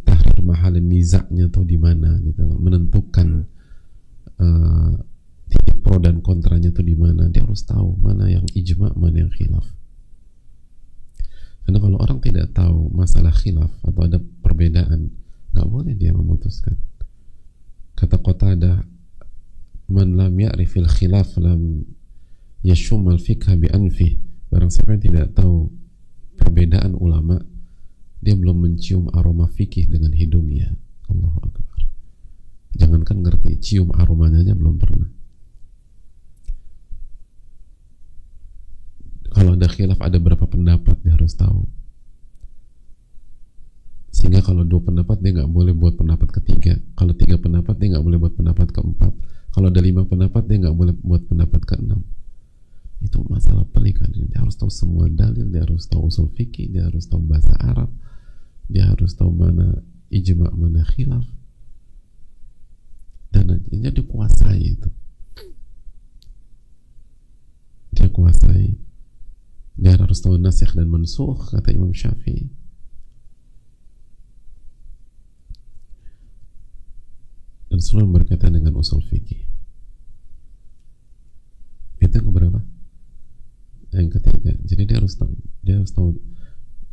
tahrir 0.09 0.41
mahal 0.41 0.73
nizaknya 0.81 1.53
tuh 1.53 1.69
di 1.69 1.77
mana 1.77 2.17
gitu 2.25 2.49
menentukan 2.57 3.45
uh, 4.41 4.93
titik 5.49 5.81
pro 5.81 5.97
dan 5.97 6.21
kontranya 6.21 6.69
tuh 6.69 6.85
di 6.85 6.93
mana? 6.93 7.33
Dia 7.33 7.43
harus 7.43 7.65
tahu 7.65 7.97
mana 7.99 8.29
yang 8.29 8.45
ijma 8.53 8.93
mana 8.95 9.25
yang 9.25 9.33
khilaf. 9.33 9.65
Karena 11.65 11.79
kalau 11.85 12.01
orang 12.01 12.21
tidak 12.25 12.53
tahu 12.57 12.89
masalah 12.93 13.33
khilaf 13.33 13.69
atau 13.85 14.01
ada 14.05 14.17
perbedaan 14.21 15.13
nggak 15.53 15.69
boleh 15.69 15.93
dia 15.93 16.17
memutuskan. 16.17 16.77
Kata 17.93 18.17
kota 18.21 18.57
ada 18.57 18.85
man 19.89 20.17
lam 20.17 20.33
ya'rifil 20.33 20.89
khilaf 20.89 21.37
lam 21.41 21.85
yashummal 22.65 23.21
fikha 23.21 23.57
bi 23.57 23.69
anfi 23.69 24.17
barang 24.49 24.73
siapa 24.73 24.97
yang 24.97 25.03
tidak 25.05 25.27
tahu 25.37 25.69
perbedaan 26.41 26.97
ulama 26.97 27.37
dia 28.25 28.33
belum 28.33 28.65
mencium 28.65 29.13
aroma 29.13 29.45
fikih 29.49 29.93
dengan 29.93 30.13
hidungnya. 30.17 30.73
Allahu 31.09 31.39
Akbar. 31.41 31.81
Jangankan 32.81 33.25
ngerti 33.25 33.61
cium 33.61 33.93
aromanya 33.93 34.41
aja 34.41 34.57
belum 34.57 34.77
pernah 34.77 35.18
kalau 39.33 39.55
ada 39.55 39.69
khilaf 39.69 40.01
ada 40.01 40.17
berapa 40.17 40.45
pendapat 40.45 40.97
dia 41.05 41.15
harus 41.15 41.37
tahu? 41.37 41.69
Sehingga 44.09 44.43
kalau 44.43 44.67
dua 44.67 44.83
pendapat 44.83 45.21
dia 45.23 45.31
nggak 45.31 45.51
boleh 45.53 45.71
buat 45.77 45.95
pendapat 45.95 46.29
ketiga. 46.43 46.75
Kalau 46.99 47.15
tiga 47.15 47.39
pendapat 47.39 47.79
dia 47.79 47.97
nggak 47.97 48.05
boleh 48.05 48.19
buat 48.19 48.35
pendapat 48.35 48.69
keempat. 48.75 49.13
Kalau 49.55 49.67
ada 49.71 49.81
lima 49.81 50.03
pendapat 50.09 50.43
dia 50.49 50.57
nggak 50.67 50.77
boleh 50.77 50.95
buat 51.07 51.23
pendapat 51.29 51.61
keenam. 51.63 52.03
Itu 52.99 53.23
masalah 53.31 53.63
pelik 53.71 54.03
kan 54.03 54.11
dia 54.11 54.43
harus 54.43 54.59
tahu 54.59 54.73
semua 54.75 55.07
dalil 55.07 55.47
dia 55.55 55.63
harus 55.63 55.87
tahu 55.87 56.11
usul 56.11 56.35
fikih 56.35 56.67
dia 56.67 56.91
harus 56.91 57.07
tahu 57.07 57.23
bahasa 57.23 57.55
Arab 57.63 57.95
dia 58.67 58.91
harus 58.91 59.15
tahu 59.15 59.31
mana 59.31 59.87
ijma 60.11 60.51
mana 60.51 60.83
khilaf. 60.83 61.23
Dan 63.31 63.61
ini 63.71 63.87
dia 63.87 64.03
kuasai 64.03 64.61
itu. 64.77 64.91
Dia 67.95 68.11
kuasai 68.11 68.88
dia 69.79 69.95
harus 69.95 70.19
tahu 70.19 70.35
nasikh 70.37 70.75
dan 70.75 70.91
mansuh 70.91 71.39
kata 71.39 71.71
Imam 71.71 71.95
Syafi'i. 71.95 72.51
Dan 77.71 77.79
selalu 77.79 78.21
berkaitan 78.21 78.59
dengan 78.59 78.75
usul 78.75 78.99
fikih. 79.07 79.47
Itu 82.03 82.11
yang 82.11 82.27
keberapa 82.27 82.59
yang 83.93 84.13
ketiga 84.13 84.53
jadi 84.69 84.83
dia 84.85 84.97
harus 85.01 85.17
tahu 85.17 85.33
dia 85.65 85.75
harus 85.81 85.93
tahu 85.97 86.21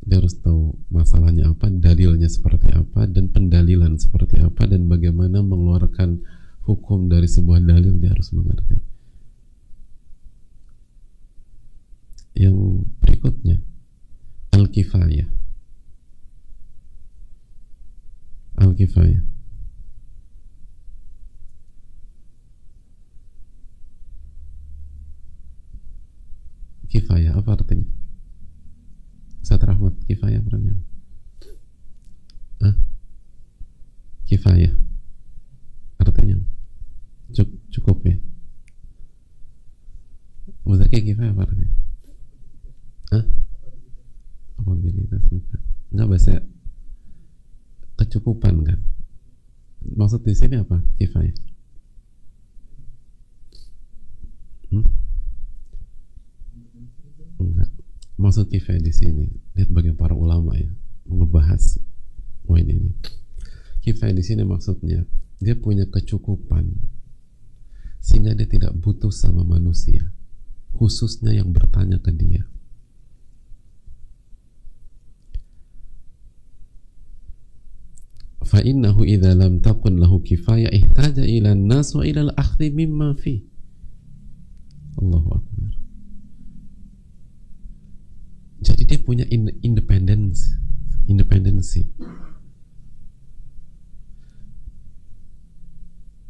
dia 0.05 0.17
harus 0.21 0.35
tahu 0.39 0.79
masalahnya 0.87 1.51
apa 1.51 1.67
dalilnya 1.67 2.29
seperti 2.29 2.71
apa 2.71 3.09
dan 3.09 3.27
pendalilan 3.33 3.99
seperti 3.99 4.39
apa 4.39 4.63
dan 4.69 4.87
bagaimana 4.87 5.43
mengeluarkan 5.43 6.23
hukum 6.63 7.11
dari 7.11 7.27
sebuah 7.27 7.59
dalil 7.61 7.99
dia 7.99 8.15
harus 8.15 8.31
mengerti 8.31 8.79
yang 12.35 12.83
berikutnya. 13.03 13.63
Al-kifayah 14.55 15.35
al-kifayah 18.55 19.23
kifayah 26.87 27.35
apa 27.35 27.59
artinya? 27.59 27.83
Ustaz 29.43 29.59
Rahmat 29.59 29.99
kifayah 30.07 30.39
artinya 30.39 30.73
Hah? 32.63 32.75
kifayah 34.31 34.71
artinya? 35.99 36.39
Cuk 37.35 37.49
cukup 37.75 37.97
ya? 38.07 38.15
Muzaki 40.63 41.03
kifayah 41.03 41.35
apa 41.35 41.43
artinya 41.43 41.74
Hah? 43.13 43.25
kapabilitas 44.65 45.21
bukan. 45.29 45.61
Nggak 45.93 46.07
bahasa 46.09 46.33
kecukupan 48.01 48.55
kan? 48.65 48.79
Maksud 49.85 50.25
di 50.25 50.33
sini 50.33 50.57
apa 50.57 50.81
kifayah 50.97 51.35
hmm? 54.73 54.85
enggak. 57.37 57.69
Maksud 58.17 58.49
kifayah 58.49 58.81
di 58.81 58.89
sini 58.89 59.29
lihat 59.53 59.69
bagaimana 59.69 60.01
para 60.01 60.17
ulama 60.17 60.57
ya 60.57 60.73
ngebahas 61.05 61.77
poin 62.49 62.65
ini. 62.65 62.89
Kifayah 63.85 64.17
di 64.17 64.25
sini 64.25 64.41
maksudnya 64.41 65.05
dia 65.37 65.53
punya 65.53 65.85
kecukupan 65.85 66.73
sehingga 68.01 68.33
dia 68.33 68.49
tidak 68.49 68.73
butuh 68.81 69.13
sama 69.13 69.45
manusia 69.45 70.09
khususnya 70.73 71.37
yang 71.37 71.53
bertanya 71.53 72.01
ke 72.01 72.09
dia 72.09 72.49
فإنه 78.44 79.02
إذا 79.02 79.34
لم 79.34 79.58
تكن 79.58 79.96
له 79.96 80.12
كفاية 80.18 80.68
احتاج 80.82 81.18
إلى 81.18 81.52
الناس 81.52 81.96
وإلى 81.96 82.20
الأخذ 82.20 82.60
مما 82.70 83.14
فيه 83.14 83.40
الله 85.02 85.24
أكبر 85.28 85.70
jadi 88.60 88.82
dia 88.84 89.00
punya 89.00 89.24
independensi 89.64 90.52
independensi 91.08 91.80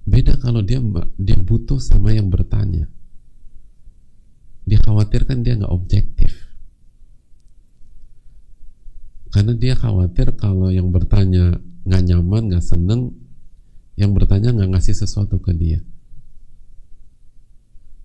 beda 0.07 0.39
kalau 0.39 0.63
dia 0.63 0.79
dia 1.19 1.39
butuh 1.39 1.83
sama 1.83 2.15
yang 2.15 2.31
bertanya 2.31 2.87
dikhawatirkan 4.67 5.43
dia 5.43 5.59
nggak 5.59 5.75
objektif 5.75 6.51
karena 9.31 9.55
dia 9.55 9.75
khawatir 9.79 10.35
kalau 10.35 10.75
yang 10.75 10.91
bertanya 10.91 11.63
nggak 11.86 12.02
nyaman 12.02 12.44
nggak 12.50 12.66
seneng 12.66 13.14
yang 13.96 14.12
bertanya 14.12 14.52
nggak 14.52 14.76
ngasih 14.76 14.96
sesuatu 14.98 15.40
ke 15.40 15.56
dia. 15.56 15.80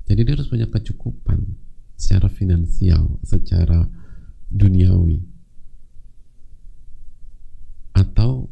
Jadi 0.06 0.20
dia 0.26 0.34
harus 0.34 0.50
punya 0.50 0.66
kecukupan 0.66 1.38
secara 1.94 2.26
finansial 2.30 3.18
secara 3.22 3.86
duniawi. 4.50 5.22
Atau 7.94 8.50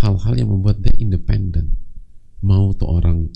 hal-hal 0.00 0.34
yang 0.36 0.52
membuat 0.52 0.80
dia 0.84 0.92
independen. 1.00 1.80
Mau 2.44 2.76
tuh 2.76 2.92
orang 2.92 3.32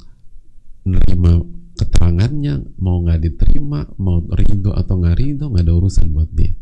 nerima 0.85 1.41
keterangannya 1.79 2.75
mau 2.81 3.01
nggak 3.01 3.21
diterima 3.23 3.87
mau 4.03 4.21
ridho 4.21 4.75
atau 4.75 4.99
nggak 4.99 5.17
ridho 5.17 5.49
nggak 5.49 5.65
ada 5.65 5.75
urusan 5.77 6.07
buat 6.13 6.31
dia. 6.33 6.53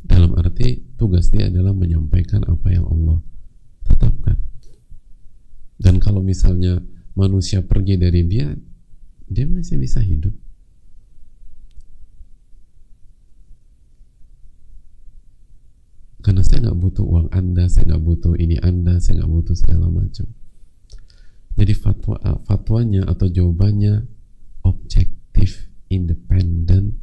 Dalam 0.00 0.32
arti 0.40 0.89
tugas 1.00 1.32
dia 1.32 1.48
adalah 1.48 1.72
menyampaikan 1.72 2.44
apa 2.44 2.68
yang 2.68 2.84
Allah 2.84 3.24
tetapkan. 3.88 4.36
Dan 5.80 5.96
kalau 5.96 6.20
misalnya 6.20 6.84
manusia 7.16 7.64
pergi 7.64 7.96
dari 7.96 8.20
dia 8.28 8.52
dia 9.24 9.48
masih 9.48 9.80
bisa 9.80 10.04
hidup. 10.04 10.36
Karena 16.20 16.44
saya 16.44 16.68
nggak 16.68 16.78
butuh 16.84 17.04
uang 17.08 17.28
anda 17.32 17.64
saya 17.72 17.96
nggak 17.96 18.04
butuh 18.04 18.36
ini 18.36 18.60
anda 18.60 19.00
saya 19.00 19.24
nggak 19.24 19.32
butuh 19.32 19.56
segala 19.56 19.88
macam. 19.88 20.28
Jadi 21.56 21.72
fatwa 21.72 22.20
fatwanya 22.44 23.08
atau 23.08 23.24
jawabannya 23.24 24.04
objektif 24.68 25.64
independen 25.88 27.00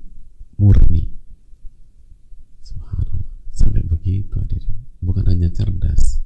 murni 0.62 1.17
sampai 3.68 3.84
begitu 3.84 4.32
hadirin. 4.40 4.72
Bukan 5.04 5.28
hanya 5.28 5.52
cerdas. 5.52 6.24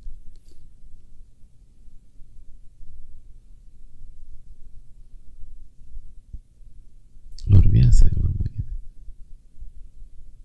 Luar 7.50 7.66
biasa 7.66 8.06
ya 8.06 8.16
ulama 8.22 8.46
kita. 8.46 8.74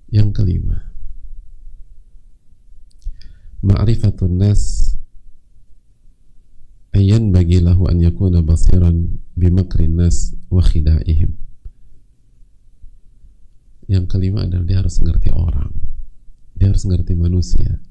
Yang 0.09 0.29
kelima. 0.33 0.79
Ma'rifatun 3.61 4.41
nas. 4.41 4.97
Ayyan 6.97 7.29
bagi 7.29 7.61
lahu 7.61 7.93
an 7.93 8.01
yakuna 8.01 8.41
basiran 8.41 9.21
bimakrin 9.37 10.01
nas 10.01 10.33
wa 10.49 10.65
khida'ihim. 10.65 11.37
Yang 13.85 14.05
kelima 14.09 14.49
adalah 14.49 14.65
dia 14.65 14.81
harus 14.81 14.97
mengerti 15.05 15.29
orang 15.31 15.86
dia 16.57 16.73
harus 16.73 16.89
mengerti 16.89 17.13
manusia. 17.13 17.85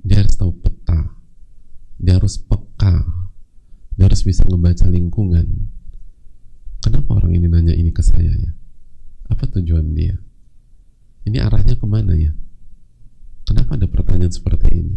Dia 0.00 0.24
harus 0.24 0.34
tahu 0.34 0.56
peta. 0.64 1.12
Dia 2.00 2.16
harus 2.16 2.40
peka. 2.40 3.04
Dia 3.94 4.08
harus 4.08 4.24
bisa 4.24 4.48
ngebaca 4.48 4.88
lingkungan. 4.88 5.46
Kenapa 6.82 7.20
orang 7.20 7.36
ini 7.36 7.46
nanya 7.46 7.76
ini 7.76 7.92
ke 7.92 8.00
saya 8.00 8.32
ya? 8.32 8.52
Apa 9.28 9.46
tujuan 9.54 9.92
dia? 9.92 10.16
Ini 11.28 11.38
arahnya 11.44 11.76
ke 11.78 11.86
mana 11.86 12.16
ya? 12.16 12.32
Kenapa 13.46 13.76
ada 13.76 13.86
pertanyaan 13.86 14.32
seperti 14.32 14.72
ini? 14.72 14.96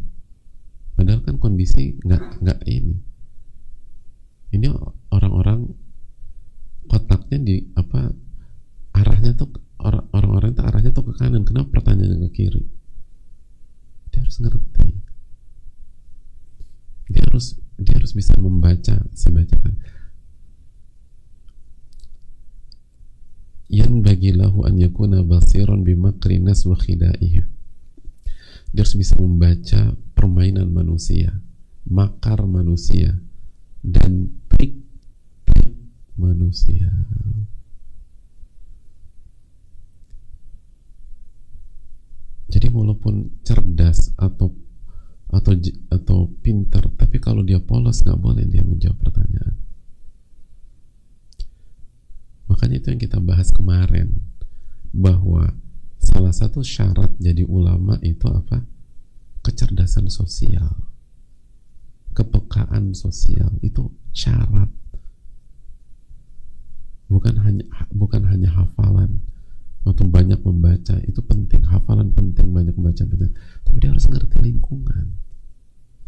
Padahal 0.95 1.21
kan 1.21 1.37
kondisi 1.37 1.99
nggak 1.99 2.41
nggak 2.41 2.59
ini. 2.65 2.95
Ini 4.55 4.71
orang-orang 5.11 5.67
kotaknya 6.87 7.37
di 7.43 7.55
apa 7.75 8.07
arahnya 8.95 9.35
tuh 9.35 9.51
orang-orang 9.83 10.55
itu 10.55 10.63
arahnya 10.63 10.91
tuh 10.95 11.05
ke 11.11 11.13
kanan. 11.19 11.43
Kenapa 11.43 11.75
pertanyaannya 11.75 12.31
ke 12.31 12.31
kiri 12.31 12.74
harus 14.25 14.41
ngerti. 14.41 14.89
Dia 17.13 17.21
harus 17.29 17.61
dia 17.77 17.93
harus 17.99 18.15
bisa 18.15 18.33
membaca 18.39 18.95
saya 19.13 19.31
bacakan 19.35 19.75
yan 23.67 23.99
bagilahu 24.05 24.63
an 24.63 24.79
yakuna 24.79 25.25
basiron 25.25 25.83
bimakri 25.83 26.39
nas 26.39 26.63
wa 26.63 26.77
khidaihim 26.79 27.43
dia 28.71 28.81
harus 28.83 28.95
bisa 28.95 29.19
membaca 29.19 29.95
permainan 30.15 30.71
manusia 30.71 31.35
makar 31.83 32.39
manusia 32.47 33.19
dan 33.83 34.31
trik-trik 34.47 35.75
manusia 36.15 36.89
jadi 42.55 42.71
walaupun 42.71 43.43
cerdas 43.43 44.15
atau 44.15 44.55
atau 45.27 45.51
atau 45.91 46.31
pintar 46.39 46.87
tapi 46.95 47.19
kalau 47.19 47.43
dia 47.43 47.59
polos 47.59 47.99
nggak 47.99 48.15
boleh 48.15 48.47
dia 48.47 48.63
menjawab 48.63 48.95
pertanyaan. 48.95 49.59
Makanya 52.47 52.79
itu 52.79 52.87
yang 52.95 53.01
kita 53.03 53.19
bahas 53.19 53.51
kemarin 53.51 54.23
bahwa 54.95 55.51
salah 55.99 56.31
satu 56.31 56.63
syarat 56.63 57.11
jadi 57.19 57.43
ulama 57.43 57.99
itu 57.99 58.23
apa? 58.31 58.63
Kecerdasan 59.43 60.07
sosial. 60.07 60.71
Kepekaan 62.15 62.95
sosial. 62.95 63.51
Itu 63.59 63.91
syarat. 64.15 64.71
Bukan 67.11 67.35
hanya 67.43 67.67
bukan 67.91 68.23
hanya 68.31 68.47
hafalan 68.55 69.34
atau 69.85 70.05
banyak 70.09 70.41
membaca 70.41 70.97
itu 71.05 71.21
penting. 71.21 71.61
Hafalan 71.69 72.09
penting 72.11 72.49
banyak 72.49 72.73
membaca 72.73 73.05
penting 73.05 73.31
tapi 73.75 73.77
dia 73.83 73.91
harus 73.93 74.09
ngerti 74.09 74.39
lingkungan. 74.41 75.13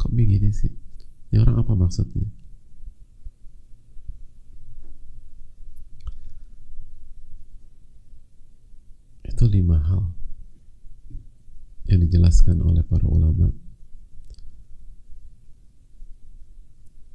Kok 0.02 0.12
begini 0.16 0.50
sih? 0.50 0.72
Ini 1.30 1.44
orang 1.44 1.62
apa 1.62 1.74
maksudnya? 1.76 2.26
Itu 9.28 9.46
lima 9.52 9.78
hal 9.84 10.16
yang 11.92 12.02
dijelaskan 12.08 12.64
oleh 12.64 12.82
para 12.88 13.04
ulama. 13.06 13.52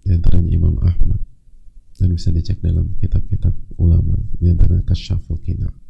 Di 0.04 0.12
antaranya 0.12 0.52
Imam 0.52 0.76
Ahmad. 0.84 1.24
Dan 1.96 2.12
bisa 2.12 2.28
dicek 2.28 2.60
dalam 2.60 2.92
kitab-kitab 2.98 3.56
ulama. 3.80 4.20
Di 4.36 4.52
antara 4.52 4.82
Kasyaful 4.84 5.38
Kina' 5.40 5.81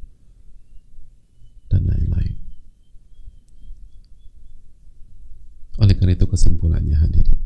dan 1.72 1.88
lain-lain. 1.88 2.36
Oleh 5.80 5.96
karena 5.96 6.12
itu 6.12 6.28
kesimpulannya 6.28 7.00
hadirin. 7.00 7.40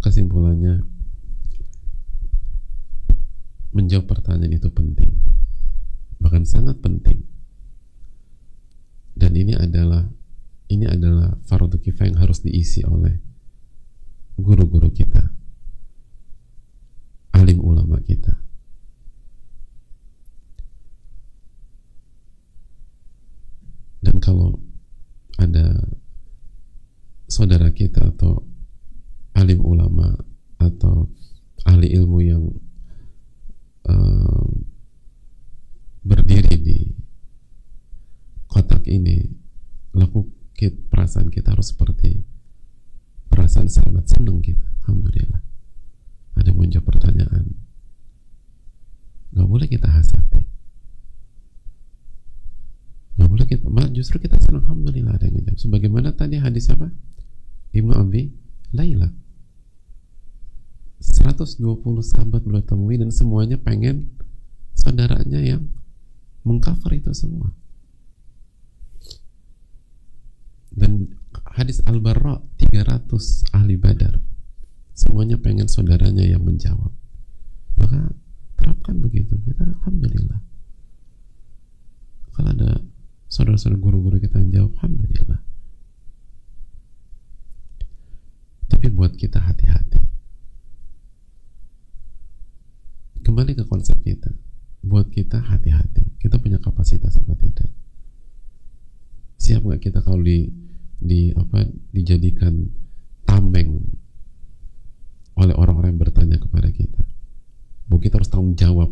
Kesimpulannya 0.00 0.80
menjawab 3.76 4.08
pertanyaan 4.08 4.56
itu 4.56 4.72
penting. 4.72 5.12
Bahkan 6.24 6.48
sangat 6.48 6.80
penting. 6.80 7.28
Dan 9.12 9.36
ini 9.36 9.52
adalah 9.52 10.08
ini 10.72 10.88
adalah 10.88 11.36
fardu 11.44 11.76
kifayah 11.76 12.16
yang 12.16 12.20
harus 12.24 12.40
diisi 12.40 12.80
oleh 12.88 13.20
guru-guru 14.40 14.88
kita. 14.88 15.28
Alim 17.36 17.60
ulama 17.60 18.00
kita 18.00 18.40
dan 24.00 24.09
kalau 24.20 24.60
ada 25.40 25.80
saudara 27.24 27.72
kita 27.72 28.12
atau 28.12 28.44
alim 29.32 29.64
ulama 29.64 30.12
atau 30.60 31.08
ahli 31.64 31.96
ilmu 31.96 32.18
yang 32.20 32.44
uh, 33.88 34.48
berdiri 36.04 36.54
di 36.60 36.78
kotak 38.48 38.84
ini 38.84 39.24
laku 39.96 40.28
perasaan 40.92 41.32
kita 41.32 41.56
harus 41.56 41.72
seperti 41.72 42.20
perasaan 43.32 43.72
sahabat 43.72 44.04
senang 44.04 44.44
kita. 44.44 44.68
Alhamdulillah. 44.84 45.40
Ada 46.36 46.52
menjawab 46.52 46.84
pertanyaan 46.84 47.56
nggak 49.30 49.46
boleh 49.46 49.68
kita 49.70 49.86
hasati 49.86 50.42
Gak 53.20 53.28
boleh 53.28 53.44
kita, 53.44 53.68
justru 53.92 54.16
kita 54.16 54.40
senang 54.40 54.64
Alhamdulillah 54.64 55.20
ada 55.20 55.28
yang. 55.28 55.52
Sebagaimana 55.60 56.16
tadi 56.16 56.40
hadis 56.40 56.72
apa? 56.72 56.88
Ibnu 57.76 57.92
Abi 57.92 58.32
Laila. 58.72 59.12
120 61.04 61.60
sahabat 62.00 62.40
beliau 62.44 62.64
temui 62.64 62.96
dan 62.96 63.12
semuanya 63.12 63.60
pengen 63.60 64.08
saudaranya 64.72 65.40
yang 65.44 65.68
mengcover 66.48 66.96
itu 66.96 67.12
semua. 67.12 67.52
Dan 70.72 71.12
hadis 71.56 71.84
Al-Barra 71.84 72.40
300 72.56 73.52
ahli 73.52 73.76
badar 73.76 74.16
semuanya 74.96 75.40
pengen 75.40 75.68
saudaranya 75.68 76.24
yang 76.24 76.44
menjawab. 76.44 76.92
Maka 77.80 78.12
terapkan 78.60 79.00
begitu. 79.00 79.32
Kita 79.40 79.64
Alhamdulillah. 79.80 80.40
Kalau 82.36 82.50
ada 82.52 82.70
saudara-saudara 83.30 83.78
guru-guru 83.78 84.18
kita 84.18 84.42
yang 84.42 84.50
jawab 84.50 84.70
Alhamdulillah. 84.82 85.40
Tapi 88.66 88.86
buat 88.90 89.14
kita 89.14 89.38
hati-hati. 89.38 90.02
Kembali 93.22 93.54
ke 93.54 93.64
konsep 93.70 93.94
kita. 94.02 94.34
Buat 94.82 95.14
kita 95.14 95.38
hati-hati. 95.38 96.18
Kita 96.18 96.42
punya 96.42 96.58
kapasitas 96.58 97.14
apa 97.22 97.38
tidak? 97.38 97.70
Siap 99.38 99.62
nggak 99.62 99.78
kita 99.78 100.02
kalau 100.02 100.20
di 100.20 100.50
di 101.00 101.30
apa 101.32 101.64
dijadikan 101.94 102.66
tameng 103.24 103.78
oleh 105.38 105.54
orang-orang 105.54 105.94
yang 105.94 106.02
bertanya 106.02 106.36
kepada 106.42 106.68
kita? 106.74 107.06
Bahwa 107.86 108.00
kita 108.02 108.18
harus 108.18 108.28
tanggung 108.28 108.58
jawab 108.58 108.90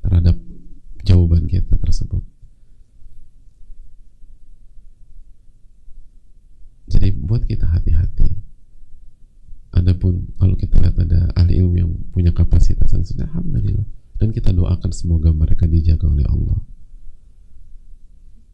terhadap 0.00 0.38
jawaban 1.04 1.50
kita 1.50 1.74
tersebut 1.76 2.29
Jadi 6.90 7.14
buat 7.14 7.46
kita 7.46 7.70
hati-hati. 7.70 8.34
Adapun 9.70 10.34
kalau 10.34 10.58
kita 10.58 10.82
lihat 10.82 10.98
ada 10.98 11.30
ahli 11.38 11.62
ilmu 11.62 11.76
yang 11.78 11.90
punya 12.10 12.34
kapasitas 12.34 12.90
dan 12.90 13.06
sudah 13.06 13.30
alhamdulillah 13.30 13.86
dan 14.18 14.34
kita 14.34 14.50
doakan 14.50 14.90
semoga 14.90 15.30
mereka 15.30 15.70
dijaga 15.70 16.10
oleh 16.10 16.26
Allah. 16.26 16.58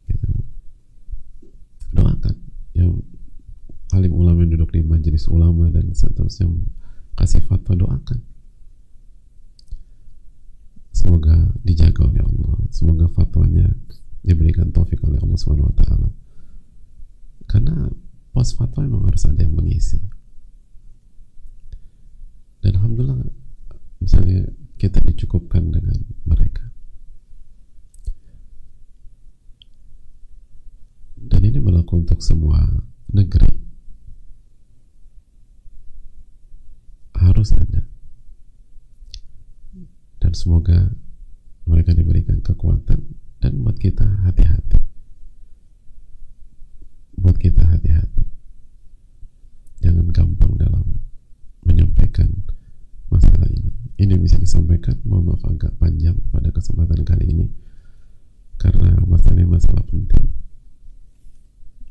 Gitu. 0.07 0.29
Doakan 1.97 2.37
yang 2.77 3.01
alim 3.97 4.13
ulama 4.13 4.45
yang 4.45 4.61
duduk 4.61 4.77
di 4.77 4.85
majelis 4.85 5.25
ulama 5.33 5.73
dan 5.73 5.91
seterusnya 5.97 6.53
kasih 7.17 7.43
fatwa 7.49 7.75
doakan. 7.75 8.21
Semoga 10.93 11.51
dijaga 11.65 12.07
oleh 12.07 12.23
Allah. 12.23 12.57
Semoga 12.69 13.09
fatwanya 13.09 13.73
diberikan 14.21 14.69
taufik 14.71 15.01
oleh 15.03 15.19
Allah 15.19 15.73
taala. 15.75 16.09
Karena 17.51 17.91
pos 18.37 18.53
fatwa 18.53 18.85
memang 18.85 19.09
harus 19.09 19.25
ada 19.25 19.41
yang 19.41 19.57
mengisi. 19.57 19.97
Dan 22.61 22.77
alhamdulillah 22.77 23.33
misalnya 23.97 24.53
kita 24.77 25.01
dicukupkan 25.09 25.73
dengan 25.73 26.05
mereka. 26.29 26.69
Dan 31.17 31.49
ini 31.49 31.65
berlaku 31.65 32.05
untuk 32.05 32.21
semua 32.21 32.61
negeri. 33.09 33.57
Harus 37.17 37.57
ada. 37.57 37.89
Dan 40.21 40.37
semoga 40.37 40.93
mereka 41.65 41.97
diberikan 41.97 42.45
kekuatan 42.45 43.01
dan 43.41 43.53
buat 43.65 43.81
kita 43.81 44.05
hati-hati. 44.29 44.85
Buat 47.17 47.41
kita 47.41 47.65
hati-hati 47.65 48.16
jangan 49.81 50.09
gampang 50.13 50.53
dalam 50.57 50.87
menyampaikan 51.67 52.31
masalah 53.11 53.49
ini. 53.51 53.73
Ini 53.97 54.15
bisa 54.21 54.37
disampaikan. 54.37 55.01
Mohon 55.03 55.35
maaf 55.35 55.43
agak 55.49 55.73
panjang 55.81 56.17
pada 56.31 56.53
kesempatan 56.53 57.03
kali 57.03 57.33
ini. 57.33 57.47
Karena 58.57 58.97
masalah 59.05 59.37
ini 59.37 59.49
masalah 59.49 59.85
penting. 59.85 60.27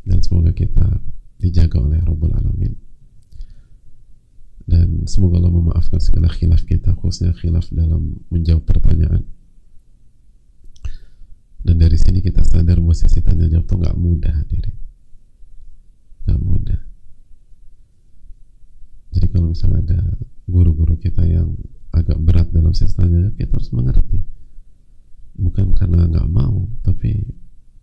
Dan 0.05 0.21
semoga 0.21 0.53
kita 0.53 1.01
dijaga 1.41 1.81
oleh 1.81 1.99
Rabbul 2.01 2.33
Alamin. 2.33 2.73
Dan 4.65 5.05
semoga 5.05 5.37
Allah 5.37 5.53
memaafkan 5.53 6.01
segala 6.01 6.29
khilaf 6.29 6.65
kita 6.65 6.97
khususnya 6.97 7.37
khilaf 7.37 7.69
dalam 7.69 8.21
menjawab 8.33 8.65
pertanyaan. 8.65 9.25
Dan 11.65 11.81
dari 11.81 11.97
sini 11.97 12.21
kita 12.21 12.45
sadar 12.45 12.77
bahwa 12.77 12.93
sisi 12.93 13.21
tanya 13.25 13.49
jawab 13.49 13.65
itu 13.65 13.75
nggak 13.81 13.97
mudah 13.97 14.37
diri. 14.45 14.73
Nggak 16.25 16.41
mudah 16.41 16.84
jadi 19.15 19.31
kalau 19.31 19.55
misalnya 19.55 19.79
ada 19.79 19.99
guru-guru 20.43 20.99
kita 20.99 21.23
yang 21.23 21.55
agak 21.95 22.19
berat 22.19 22.51
dalam 22.51 22.75
sistemnya, 22.75 23.31
kita 23.39 23.55
harus 23.55 23.71
mengerti. 23.71 24.27
Bukan 25.39 25.71
karena 25.71 26.03
nggak 26.11 26.27
mau 26.27 26.67
tapi 26.83 27.23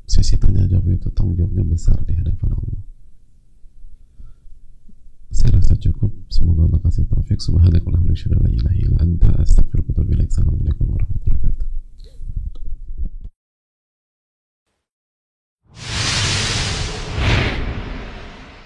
sesi 0.05 0.37
tanya 0.37 0.69
jawab 0.69 0.93
itu 0.93 1.09
tanggung 1.17 1.41
jawabnya 1.41 1.65
besar 1.65 1.97
di 2.05 2.13
hadapan 2.13 2.53
Allah. 2.53 2.81
Saya 5.33 5.57
rasa 5.57 5.73
cukup. 5.81 6.13
Semoga 6.29 6.69
Allah 6.69 6.81
kasih 6.85 7.09
taufik. 7.09 7.41
Subhanakallahumma 7.41 8.13
wa 8.13 8.17
assalamualaikum 10.29 10.85
warahmatullahi 10.93 11.41
wabarakatuh. 11.41 11.69